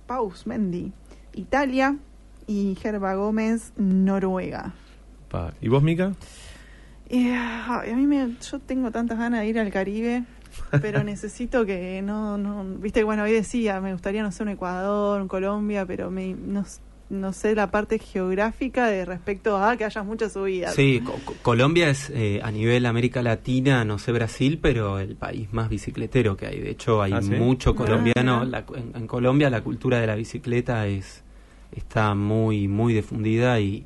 Paus 0.06 0.46
Mendy, 0.46 0.92
Italia. 1.34 1.96
Y 2.46 2.74
Gerba 2.82 3.14
Gómez, 3.14 3.72
Noruega. 3.76 4.74
Pa. 5.30 5.54
¿Y 5.60 5.68
vos, 5.68 5.84
Mica? 5.84 6.14
Ah, 7.12 7.82
a 7.88 7.94
mí 7.94 8.06
me, 8.08 8.36
yo 8.40 8.58
tengo 8.58 8.90
tantas 8.90 9.18
ganas 9.18 9.40
de 9.42 9.46
ir 9.46 9.58
al 9.60 9.70
Caribe, 9.70 10.24
pero 10.80 11.02
necesito 11.04 11.64
que 11.66 12.00
no, 12.02 12.38
no, 12.38 12.64
viste, 12.78 13.02
bueno, 13.04 13.22
hoy 13.24 13.32
decía, 13.32 13.80
me 13.80 13.92
gustaría, 13.92 14.22
no 14.22 14.32
sé, 14.32 14.42
un 14.42 14.50
Ecuador, 14.50 15.20
un 15.20 15.28
Colombia, 15.28 15.84
pero 15.86 16.10
me, 16.10 16.34
no, 16.34 16.64
no 17.08 17.32
sé 17.32 17.54
la 17.54 17.70
parte 17.70 17.98
geográfica 17.98 18.86
de 18.86 19.04
respecto 19.04 19.56
a 19.62 19.76
que 19.76 19.84
haya 19.84 20.02
muchas 20.02 20.32
subidas. 20.32 20.74
Sí, 20.74 21.00
Co- 21.04 21.18
Co- 21.24 21.34
Colombia 21.42 21.90
es 21.90 22.08
eh, 22.10 22.40
a 22.42 22.50
nivel 22.52 22.86
América 22.86 23.20
Latina, 23.22 23.84
no 23.84 23.98
sé 23.98 24.12
Brasil, 24.12 24.58
pero 24.62 24.98
el 25.00 25.16
país 25.16 25.52
más 25.52 25.68
bicicletero 25.68 26.36
que 26.36 26.46
hay. 26.46 26.60
De 26.60 26.70
hecho, 26.70 27.02
hay 27.02 27.12
Ah, 27.14 27.22
¿sí? 27.22 27.30
mucho 27.30 27.70
Ah, 27.70 27.74
colombiano. 27.74 28.44
mira. 28.44 28.64
La- 28.70 28.78
en, 28.78 28.92
en 28.94 29.06
Colombia 29.08 29.50
la 29.50 29.62
cultura 29.62 29.98
de 30.00 30.06
la 30.06 30.14
bicicleta 30.14 30.86
es, 30.86 31.24
está 31.72 32.14
muy, 32.14 32.68
muy 32.68 32.94
difundida 32.94 33.58
y 33.60 33.84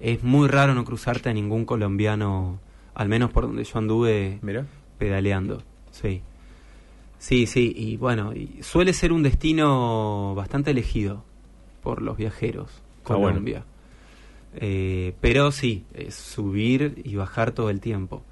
es 0.00 0.22
muy 0.22 0.48
raro 0.48 0.74
no 0.74 0.84
cruzarte 0.84 1.28
a 1.28 1.32
ningún 1.34 1.64
colombiano, 1.66 2.58
al 2.94 3.08
menos 3.08 3.30
por 3.32 3.44
donde 3.46 3.64
yo 3.64 3.78
anduve 3.78 4.38
Mira. 4.42 4.64
pedaleando. 4.98 5.62
Sí. 6.00 6.22
Sí, 7.18 7.46
sí, 7.46 7.72
y 7.76 7.96
bueno, 7.96 8.34
y 8.34 8.58
suele 8.62 8.92
ser 8.92 9.12
un 9.12 9.22
destino 9.22 10.34
bastante 10.34 10.70
elegido 10.72 11.24
por 11.82 12.02
los 12.02 12.16
viajeros, 12.16 12.68
Ah, 13.06 13.14
bueno. 13.14 13.28
Colombia. 13.28 13.64
Eh, 14.58 15.14
pero 15.20 15.52
sí, 15.52 15.84
es 15.94 16.14
subir 16.14 17.02
y 17.04 17.16
bajar 17.16 17.52
todo 17.52 17.68
el 17.70 17.80
tiempo. 17.80 18.22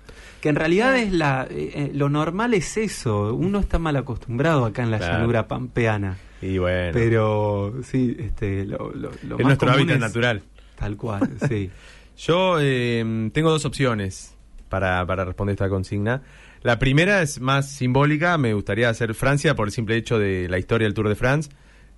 Que 0.41 0.49
en 0.49 0.57
realidad 0.57 0.97
es 0.99 1.13
la, 1.13 1.47
eh, 1.51 1.73
eh, 1.75 1.91
lo 1.95 2.09
normal 2.09 2.55
es 2.55 2.77
eso. 2.77 3.35
Uno 3.35 3.59
está 3.59 3.79
mal 3.79 3.97
acostumbrado 3.97 4.65
acá 4.65 4.83
en 4.83 4.91
la 4.91 4.99
Claro. 4.99 5.15
llanura 5.19 5.49
pampeana. 5.49 6.17
Y 6.43 6.59
bueno, 6.59 6.91
Pero 6.93 7.75
sí, 7.83 8.17
este, 8.19 8.65
lo, 8.65 8.91
lo, 8.93 9.11
lo 9.11 9.11
es 9.11 9.23
más 9.31 9.41
nuestro 9.41 9.69
común 9.69 9.81
hábitat 9.81 9.97
es- 9.97 10.01
natural. 10.01 10.43
Tal 10.77 10.97
cual, 10.97 11.31
sí. 11.49 11.71
Yo 12.19 12.57
eh, 12.61 13.31
tengo 13.33 13.51
dos 13.51 13.65
opciones 13.65 14.35
para, 14.69 15.05
para 15.07 15.25
responder 15.25 15.55
esta 15.55 15.69
consigna. 15.69 16.23
La 16.65 16.79
primera 16.79 17.21
es 17.21 17.43
más 17.43 17.71
simbólica, 17.71 18.39
me 18.39 18.55
gustaría 18.55 18.89
hacer 18.89 19.13
Francia 19.13 19.55
por 19.55 19.69
el 19.69 19.73
simple 19.73 19.97
hecho 19.99 20.19
de 20.19 20.49
la 20.49 20.59
historia 20.59 20.87
del 20.87 20.95
Tour 20.95 21.11
de 21.11 21.15
France. 21.15 21.51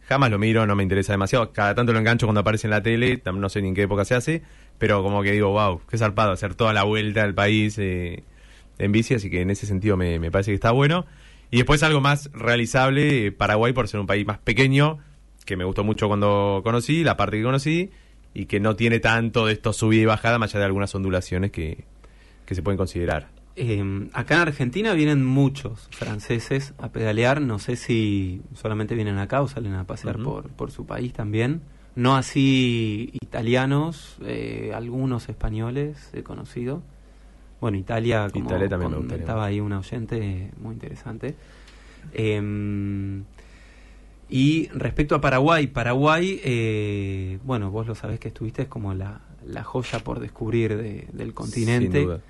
Jamás 0.08 0.28
lo 0.28 0.40
miro, 0.40 0.66
no 0.66 0.74
me 0.74 0.82
interesa 0.82 1.12
demasiado. 1.12 1.52
Cada 1.52 1.76
tanto 1.76 1.92
lo 1.92 2.00
engancho 2.00 2.26
cuando 2.26 2.40
aparece 2.40 2.66
en 2.66 2.72
la 2.72 2.82
tele, 2.82 3.22
no 3.32 3.48
sé 3.48 3.62
ni 3.62 3.68
en 3.68 3.76
qué 3.76 3.82
época 3.82 4.04
se 4.04 4.16
hace, 4.16 4.42
pero 4.78 5.04
como 5.04 5.22
que 5.22 5.30
digo, 5.30 5.52
wow, 5.52 5.82
qué 5.88 5.96
zarpado 5.96 6.32
hacer 6.32 6.56
toda 6.56 6.72
la 6.72 6.82
vuelta 6.82 7.22
al 7.22 7.32
país 7.32 7.78
eh, 7.78 8.24
en 8.80 8.90
bici, 8.90 9.14
así 9.14 9.30
que 9.30 9.40
en 9.40 9.50
ese 9.50 9.66
sentido 9.66 9.96
me, 9.96 10.32
parece 10.32 10.50
que 10.50 10.56
está 10.56 10.72
bueno. 10.72 11.06
Y 11.52 11.58
después 11.58 11.84
algo 11.84 12.00
más 12.00 12.28
realizable, 12.32 13.26
eh, 13.26 13.30
Paraguay 13.30 13.72
por 13.72 13.86
ser 13.86 14.00
un 14.00 14.08
país 14.08 14.26
más 14.26 14.38
pequeño, 14.38 14.98
que 15.44 15.56
me 15.56 15.62
gustó 15.62 15.84
mucho 15.84 16.08
cuando 16.08 16.62
conocí, 16.64 17.04
la 17.04 17.16
parte 17.16 17.36
que 17.36 17.44
conocí, 17.44 17.90
y 18.34 18.46
que 18.46 18.58
no 18.58 18.74
tiene 18.74 18.98
tanto 18.98 19.46
de 19.46 19.52
esto 19.52 19.72
subida 19.72 20.02
y 20.02 20.06
bajada, 20.06 20.40
más 20.40 20.50
allá 20.50 20.62
de 20.62 20.66
algunas 20.66 20.92
ondulaciones 20.92 21.52
que 21.52 21.84
se 22.50 22.62
pueden 22.62 22.78
considerar. 22.78 23.35
Eh, 23.58 24.08
acá 24.12 24.34
en 24.34 24.40
Argentina 24.42 24.92
vienen 24.92 25.24
muchos 25.24 25.88
franceses 25.90 26.74
a 26.78 26.90
pedalear. 26.90 27.40
No 27.40 27.58
sé 27.58 27.76
si 27.76 28.42
solamente 28.54 28.94
vienen 28.94 29.16
acá 29.18 29.40
o 29.40 29.48
salen 29.48 29.74
a 29.74 29.84
pasear 29.84 30.16
por, 30.24 30.48
por 30.50 30.70
su 30.70 30.84
país 30.84 31.12
también. 31.14 31.62
No 31.94 32.16
así 32.16 33.10
italianos, 33.22 34.16
eh, 34.22 34.72
algunos 34.74 35.28
españoles 35.30 36.10
he 36.12 36.22
conocido. 36.22 36.82
Bueno, 37.58 37.78
Italia, 37.78 38.28
como 38.30 38.44
Italia 38.44 38.68
también 38.68 38.90
comentaba 39.08 39.44
ahí 39.46 39.60
un 39.60 39.72
oyente 39.72 40.50
muy 40.60 40.74
interesante. 40.74 41.34
Eh, 42.12 43.22
y 44.28 44.68
respecto 44.74 45.14
a 45.14 45.20
Paraguay, 45.20 45.68
Paraguay, 45.68 46.40
eh, 46.44 47.38
bueno, 47.44 47.70
vos 47.70 47.86
lo 47.86 47.94
sabés 47.94 48.18
que 48.18 48.28
estuviste, 48.28 48.62
es 48.62 48.68
como 48.68 48.92
la, 48.92 49.20
la 49.46 49.62
joya 49.62 50.00
por 50.00 50.18
descubrir 50.20 50.76
de- 50.76 51.06
del 51.12 51.32
continente. 51.32 51.98
Sin 51.98 52.06
duda. 52.06 52.20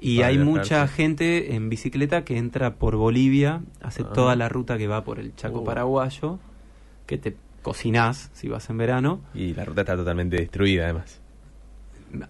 Y 0.00 0.16
Para 0.18 0.28
hay 0.28 0.38
mucha 0.38 0.86
gente 0.88 1.54
en 1.54 1.68
bicicleta 1.70 2.24
que 2.24 2.36
entra 2.36 2.74
por 2.74 2.96
Bolivia, 2.96 3.62
hace 3.80 4.02
Ah. 4.02 4.12
toda 4.12 4.36
la 4.36 4.48
ruta 4.48 4.76
que 4.76 4.86
va 4.86 5.02
por 5.04 5.18
el 5.18 5.34
Chaco 5.36 5.60
Uh. 5.60 5.64
paraguayo, 5.64 6.38
que 7.06 7.16
te 7.18 7.36
cocinás 7.62 8.30
si 8.34 8.48
vas 8.48 8.68
en 8.70 8.76
verano. 8.78 9.20
Y 9.34 9.54
la 9.54 9.64
ruta 9.64 9.80
está 9.82 9.96
totalmente 9.96 10.36
destruida, 10.36 10.84
además. 10.84 11.20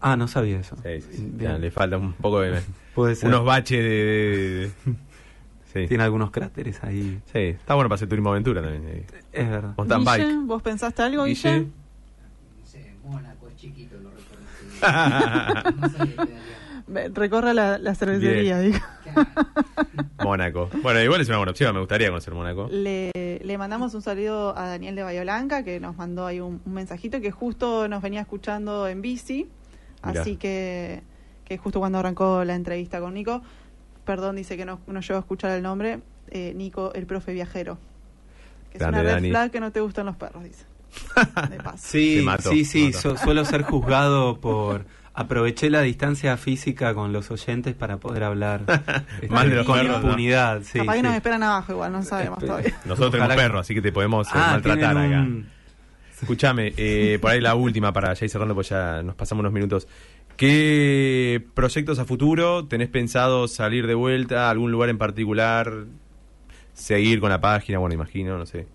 Ah, 0.01 0.17
no 0.17 0.29
sabía 0.29 0.61
eso. 0.61 0.77
Sí, 0.77 1.01
sí, 1.01 1.17
sí. 1.17 1.29
Bien. 1.35 1.53
Ya, 1.53 1.59
le 1.59 1.71
falta 1.71 1.99
un 1.99 2.13
poco 2.15 2.41
de. 2.41 2.61
Puede 2.95 3.17
ser. 3.17 3.29
unos 3.29 3.45
baches 3.45 3.79
de. 3.83 3.89
de- 3.91 4.59
de- 4.61 4.71
Sí. 5.75 5.89
Tiene 5.89 6.05
algunos 6.05 6.31
cráteres 6.31 6.85
ahí. 6.85 7.21
sí, 7.33 7.39
está 7.41 7.75
bueno 7.75 7.89
para 7.89 7.97
hacer 7.97 8.09
turismo 8.09 8.31
aventura 8.31 8.63
también. 8.63 8.85
eh. 8.87 9.07
Es 9.33 9.51
verdad. 9.51 9.75
Mountain 9.77 10.05
Guille, 10.05 10.25
bike. 10.25 10.47
¿Vos 10.47 10.63
pensaste 10.63 11.03
algo, 11.03 11.25
Guille. 11.25 11.53
Guille? 11.53 11.61
No 11.67 12.65
sé, 12.65 12.95
Mónaco 13.05 13.49
es 13.49 13.57
chiquito, 13.57 13.97
lo 13.97 14.11
reconozco. 14.11 15.75
No 15.81 15.89
sabía 15.91 16.15
pedalear. 16.17 16.64
Recorra 16.87 17.55
la, 17.55 17.79
la 17.79 17.95
cervecería, 17.95 18.61
digo. 18.61 18.79
Mónaco. 20.23 20.69
Bueno, 20.83 21.01
igual 21.03 21.21
es 21.21 21.29
una 21.29 21.39
buena 21.39 21.51
opción, 21.53 21.73
me 21.75 21.81
gustaría 21.81 22.09
conocer 22.09 22.35
Mónaco. 22.35 22.69
Le, 22.71 23.11
le 23.43 23.59
mandamos 23.59 23.95
un 23.95 24.03
saludo 24.03 24.57
a 24.57 24.69
Daniel 24.69 24.95
de 24.97 25.03
Bahía 25.03 25.23
Blanca, 25.23 25.63
que 25.65 25.81
nos 25.81 25.97
mandó 25.97 26.27
ahí 26.27 26.41
un, 26.41 26.61
un 26.65 26.73
mensajito 26.75 27.21
que 27.21 27.31
justo 27.31 27.89
nos 27.89 28.03
venía 28.03 28.21
escuchando 28.21 28.87
en 28.89 29.03
bici. 29.03 29.49
Mirá. 30.05 30.21
Así 30.21 30.37
que, 30.37 31.03
que 31.45 31.57
justo 31.59 31.79
cuando 31.81 31.99
arrancó 31.99 32.45
la 32.45 32.55
entrevista 32.55 33.01
con 33.01 33.15
Nico, 33.15 33.43
perdón, 34.05 34.37
dice 34.37 34.57
que 34.57 34.65
no, 34.65 34.81
no 34.87 35.01
llegó 35.01 35.17
a 35.17 35.21
escuchar 35.21 35.53
el 35.53 35.63
nombre, 35.63 36.01
eh, 36.31 36.53
Nico, 36.55 36.93
el 36.95 37.07
profe 37.07 37.33
viajero. 37.33 37.79
Que 38.71 38.79
Grande, 38.79 38.99
es 38.99 39.03
una 39.03 39.09
red 39.11 39.15
Dani. 39.17 39.31
flag 39.31 39.51
que 39.51 39.61
no 39.61 39.73
te 39.73 39.81
gustan 39.81 40.07
los 40.07 40.17
perros, 40.17 40.45
dice. 40.45 40.65
De 41.51 41.57
paso. 41.57 41.79
Sí, 41.79 42.21
mato, 42.25 42.51
sí, 42.51 42.65
sí, 42.65 42.93
su- 42.93 43.17
suelo 43.17 43.45
ser 43.45 43.63
juzgado 43.63 44.39
por... 44.41 44.85
Aproveché 45.17 45.71
la 45.71 45.81
distancia 45.83 46.37
física 46.37 46.93
con 46.93 47.13
los 47.13 47.31
oyentes 47.31 47.75
para 47.75 47.99
poder 47.99 48.25
hablar 48.25 48.63
este, 49.23 49.29
Más 49.29 49.49
de 49.49 49.55
los 49.57 49.67
con 49.67 49.79
perros, 49.79 50.01
¿no? 50.03 50.09
impunidad. 50.09 50.63
Sí, 50.65 50.79
Capaz 50.81 50.95
que 50.97 51.03
nos 51.05 51.15
esperan 51.15 51.43
abajo 51.45 51.73
igual, 51.73 51.93
no 51.93 52.03
sabemos 52.03 52.39
Espe- 52.41 52.47
todavía. 52.47 52.75
Nosotros 52.85 53.13
tenemos 53.13 53.35
perros, 53.37 53.61
así 53.61 53.75
que 53.75 53.83
te 53.83 53.93
podemos 53.93 54.27
eh, 54.29 54.31
Ah, 54.35 54.49
maltratar 54.53 54.97
acá. 54.99 55.21
un- 55.21 55.47
Escúchame, 56.21 56.73
eh, 56.77 57.19
por 57.21 57.31
ahí 57.33 57.41
la 57.41 57.55
última 57.55 57.93
para 57.93 58.15
ya 58.15 58.25
ir 58.25 58.31
cerrando, 58.31 58.55
pues 58.55 58.71
ya 58.71 59.03
nos 59.03 59.15
pasamos 59.15 59.41
unos 59.41 59.53
minutos. 59.53 59.87
¿Qué 60.37 61.45
proyectos 61.55 61.99
a 61.99 62.05
futuro 62.05 62.67
tenés 62.67 62.89
pensado 62.89 63.47
salir 63.47 63.87
de 63.87 63.95
vuelta 63.95 64.47
a 64.47 64.51
algún 64.51 64.73
lugar 64.73 64.89
en 64.89 64.99
particular? 64.99 65.85
Seguir 66.73 67.21
con 67.21 67.31
la 67.31 67.41
página, 67.41 67.79
bueno, 67.79 67.95
imagino, 67.95 68.37
no 68.37 68.47
sé. 68.47 68.67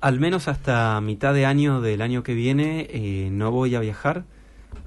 Al 0.00 0.20
menos 0.20 0.46
hasta 0.48 1.00
mitad 1.00 1.32
de 1.32 1.46
año 1.46 1.80
del 1.80 2.02
año 2.02 2.22
que 2.22 2.34
viene 2.34 2.86
eh, 2.90 3.28
no 3.32 3.50
voy 3.50 3.74
a 3.76 3.80
viajar, 3.80 4.24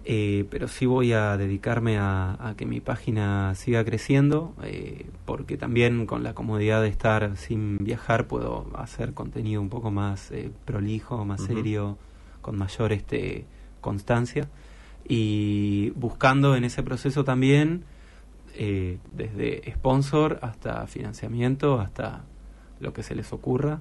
eh, 0.05 0.45
pero 0.49 0.67
sí 0.67 0.85
voy 0.85 1.13
a 1.13 1.37
dedicarme 1.37 1.97
a, 1.97 2.35
a 2.39 2.55
que 2.55 2.65
mi 2.65 2.79
página 2.79 3.53
siga 3.55 3.83
creciendo, 3.83 4.55
eh, 4.63 5.05
porque 5.25 5.57
también 5.57 6.05
con 6.05 6.23
la 6.23 6.33
comodidad 6.33 6.81
de 6.81 6.87
estar 6.87 7.37
sin 7.37 7.77
viajar 7.77 8.27
puedo 8.27 8.71
hacer 8.75 9.13
contenido 9.13 9.61
un 9.61 9.69
poco 9.69 9.91
más 9.91 10.31
eh, 10.31 10.51
prolijo, 10.65 11.25
más 11.25 11.41
serio, 11.41 11.97
con 12.41 12.57
mayor 12.57 12.93
este 12.93 13.45
constancia. 13.81 14.49
Y 15.07 15.91
buscando 15.91 16.55
en 16.55 16.63
ese 16.63 16.83
proceso 16.83 17.23
también 17.23 17.83
eh, 18.55 18.97
desde 19.11 19.71
sponsor 19.73 20.39
hasta 20.41 20.85
financiamiento 20.87 21.79
hasta 21.79 22.23
lo 22.79 22.93
que 22.93 23.03
se 23.03 23.15
les 23.15 23.31
ocurra 23.31 23.79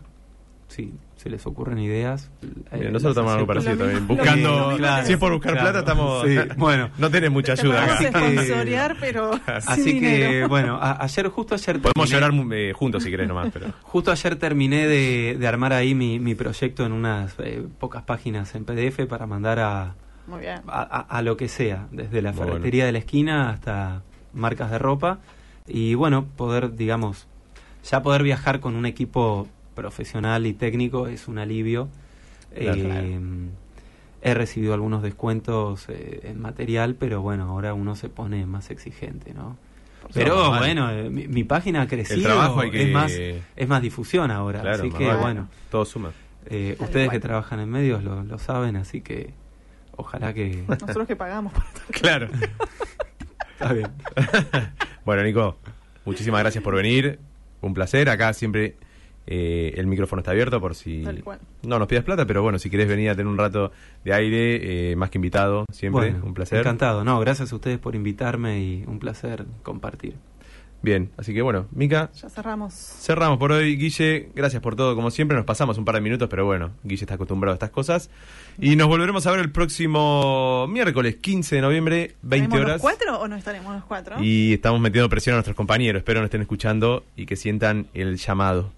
si 0.68 0.92
se 1.16 1.30
les 1.30 1.44
ocurren 1.46 1.78
ideas 1.78 2.30
Mira, 2.72 2.90
nosotros 2.90 3.12
estamos 3.16 3.32
algo 3.32 3.46
parecido 3.46 3.76
también. 3.78 4.06
Buscando. 4.06 4.76
si 5.04 5.12
es 5.14 5.18
por 5.18 5.32
buscar 5.32 5.52
Claro, 5.54 5.64
plata, 5.70 5.78
estamos. 5.80 6.24
sí, 6.26 6.36
bueno. 6.56 6.90
no 6.98 7.10
tenés 7.10 7.30
mucha 7.30 7.52
ayuda 7.52 7.84
acá. 7.84 7.94
Así 7.94 8.04
que- 8.04 8.10
sponsorear, 8.44 8.96
pero 9.00 9.32
sin 9.36 9.42
así 9.48 10.00
que 10.00 10.10
dinero. 10.16 10.48
bueno 10.48 10.76
a- 10.80 11.02
ayer 11.02 11.28
justo 11.28 11.54
ayer 11.54 11.80
Podemos 11.80 12.10
terminé- 12.10 12.30
llorar 12.32 12.52
eh, 12.58 12.72
juntos 12.74 13.02
si 13.02 13.10
querés 13.10 13.26
nomás, 13.26 13.48
pero. 13.52 13.66
Justo 13.82 14.12
ayer 14.12 14.36
terminé 14.36 14.86
de, 14.86 15.36
de 15.38 15.46
armar 15.48 15.72
ahí 15.72 15.94
mi, 15.94 16.20
mi 16.20 16.34
proyecto 16.34 16.84
en 16.86 16.92
unas 16.92 17.34
eh, 17.38 17.66
pocas 17.80 18.02
páginas 18.02 18.54
en 18.54 18.64
PDF 18.64 19.06
para 19.08 19.26
mandar 19.26 19.58
a, 19.60 19.94
Muy 20.26 20.40
bien. 20.40 20.60
a, 20.68 20.82
a- 20.82 21.00
a 21.18 21.22
lo 21.22 21.36
que 21.36 21.48
sea, 21.48 21.86
desde 21.90 22.20
la 22.22 22.32
bueno. 22.32 22.52
ferretería 22.52 22.84
de 22.86 22.92
la 22.92 22.98
esquina 22.98 23.50
hasta 23.50 24.02
marcas 24.34 24.70
de 24.70 24.78
ropa. 24.78 25.18
Y 25.66 25.94
bueno, 25.94 26.26
poder, 26.36 26.76
digamos, 26.76 27.26
ya 27.90 28.02
poder 28.02 28.22
viajar 28.22 28.60
con 28.60 28.74
un 28.76 28.86
equipo 28.86 29.48
profesional 29.78 30.46
y 30.46 30.52
técnico 30.54 31.06
es 31.06 31.28
un 31.28 31.38
alivio. 31.38 31.88
Claro. 32.54 32.80
Eh, 32.84 33.20
He 34.20 34.34
recibido 34.34 34.74
algunos 34.74 35.00
descuentos 35.04 35.84
eh, 35.88 36.22
en 36.24 36.40
material, 36.40 36.96
pero 36.96 37.22
bueno, 37.22 37.44
ahora 37.44 37.72
uno 37.72 37.94
se 37.94 38.08
pone 38.08 38.44
más 38.46 38.70
exigente, 38.70 39.32
¿no? 39.32 39.56
Pero 40.12 40.34
normal. 40.36 40.58
bueno, 40.58 40.90
eh, 40.90 41.08
mi, 41.08 41.28
mi 41.28 41.44
página 41.44 41.82
ha 41.82 41.86
crecido, 41.86 42.22
trabajo 42.22 42.60
hay 42.60 42.70
que- 42.72 42.82
es 42.82 42.92
más 42.92 43.12
es 43.12 43.68
más 43.68 43.80
difusión 43.80 44.32
ahora, 44.32 44.60
Claro, 44.62 44.82
así 44.82 44.90
que 44.90 45.06
vale. 45.06 45.20
bueno, 45.20 45.48
Todo 45.70 45.84
suma. 45.84 46.10
eh, 46.46 46.76
ustedes 46.80 47.06
cual. 47.08 47.10
que 47.16 47.20
trabajan 47.20 47.60
en 47.60 47.68
medios 47.70 48.02
lo, 48.02 48.24
lo 48.24 48.38
saben, 48.38 48.74
así 48.74 49.02
que 49.02 49.32
ojalá 49.96 50.34
que 50.34 50.64
Nosotros 50.68 51.06
que 51.06 51.14
pagamos 51.14 51.52
esto. 51.54 51.80
Claro. 51.92 52.28
está 53.52 53.72
bien. 53.72 53.88
Bueno, 55.04 55.22
Nico, 55.22 55.56
muchísimas 56.04 56.40
gracias 56.40 56.62
por 56.64 56.74
venir. 56.74 57.18
Un 57.60 57.72
placer. 57.72 58.08
Acá 58.10 58.32
siempre 58.34 58.74
eh, 59.30 59.74
el 59.76 59.86
micrófono 59.86 60.20
está 60.20 60.30
abierto 60.30 60.58
por 60.60 60.74
si 60.74 61.02
Tal 61.02 61.22
cual. 61.22 61.38
no 61.62 61.78
nos 61.78 61.86
pidas 61.86 62.02
plata, 62.02 62.24
pero 62.26 62.42
bueno, 62.42 62.58
si 62.58 62.70
querés 62.70 62.88
venir 62.88 63.10
a 63.10 63.14
tener 63.14 63.26
un 63.26 63.36
rato 63.36 63.70
de 64.04 64.14
aire, 64.14 64.90
eh, 64.92 64.96
más 64.96 65.10
que 65.10 65.18
invitado, 65.18 65.66
siempre. 65.70 66.10
Bueno, 66.12 66.24
un 66.26 66.32
placer. 66.34 66.60
Encantado. 66.60 67.04
No, 67.04 67.20
gracias 67.20 67.52
a 67.52 67.54
ustedes 67.56 67.78
por 67.78 67.94
invitarme 67.94 68.60
y 68.60 68.84
un 68.86 68.98
placer 68.98 69.44
compartir. 69.62 70.14
Bien, 70.80 71.10
así 71.16 71.34
que 71.34 71.42
bueno, 71.42 71.66
Mica, 71.72 72.08
Ya 72.14 72.30
cerramos. 72.30 72.72
cerramos 72.72 73.38
por 73.38 73.50
hoy. 73.50 73.76
Guille, 73.76 74.28
gracias 74.36 74.62
por 74.62 74.76
todo, 74.76 74.94
como 74.94 75.10
siempre. 75.10 75.36
Nos 75.36 75.44
pasamos 75.44 75.76
un 75.76 75.84
par 75.84 75.96
de 75.96 76.00
minutos, 76.00 76.28
pero 76.30 76.44
bueno, 76.46 76.70
Guille 76.84 77.02
está 77.02 77.14
acostumbrado 77.14 77.52
a 77.52 77.56
estas 77.56 77.70
cosas. 77.70 78.10
Y 78.60 78.76
nos 78.76 78.86
volveremos 78.86 79.26
a 79.26 79.32
ver 79.32 79.40
el 79.40 79.50
próximo 79.50 80.68
miércoles 80.68 81.16
15 81.16 81.56
de 81.56 81.62
noviembre, 81.62 82.14
20 82.22 82.44
¿Estaremos 82.44 82.60
horas. 82.60 82.72
los 82.74 82.80
cuatro 82.82 83.20
o 83.20 83.26
no 83.26 83.34
estaremos 83.34 83.74
los 83.74 83.84
cuatro? 83.84 84.22
Y 84.22 84.52
estamos 84.54 84.80
metiendo 84.80 85.08
presión 85.08 85.34
a 85.34 85.38
nuestros 85.38 85.56
compañeros. 85.56 85.98
Espero 85.98 86.20
nos 86.20 86.26
estén 86.28 86.42
escuchando 86.42 87.04
y 87.16 87.26
que 87.26 87.34
sientan 87.34 87.88
el 87.92 88.16
llamado. 88.16 88.70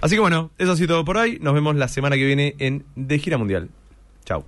Así 0.00 0.14
que 0.14 0.20
bueno, 0.20 0.50
eso 0.58 0.72
ha 0.72 0.76
sido 0.76 0.88
todo 0.88 1.04
por 1.04 1.16
hoy. 1.16 1.38
Nos 1.40 1.54
vemos 1.54 1.76
la 1.76 1.88
semana 1.88 2.16
que 2.16 2.24
viene 2.24 2.54
en 2.58 2.84
De 2.96 3.18
Gira 3.18 3.38
Mundial. 3.38 3.68
Chau. 4.24 4.44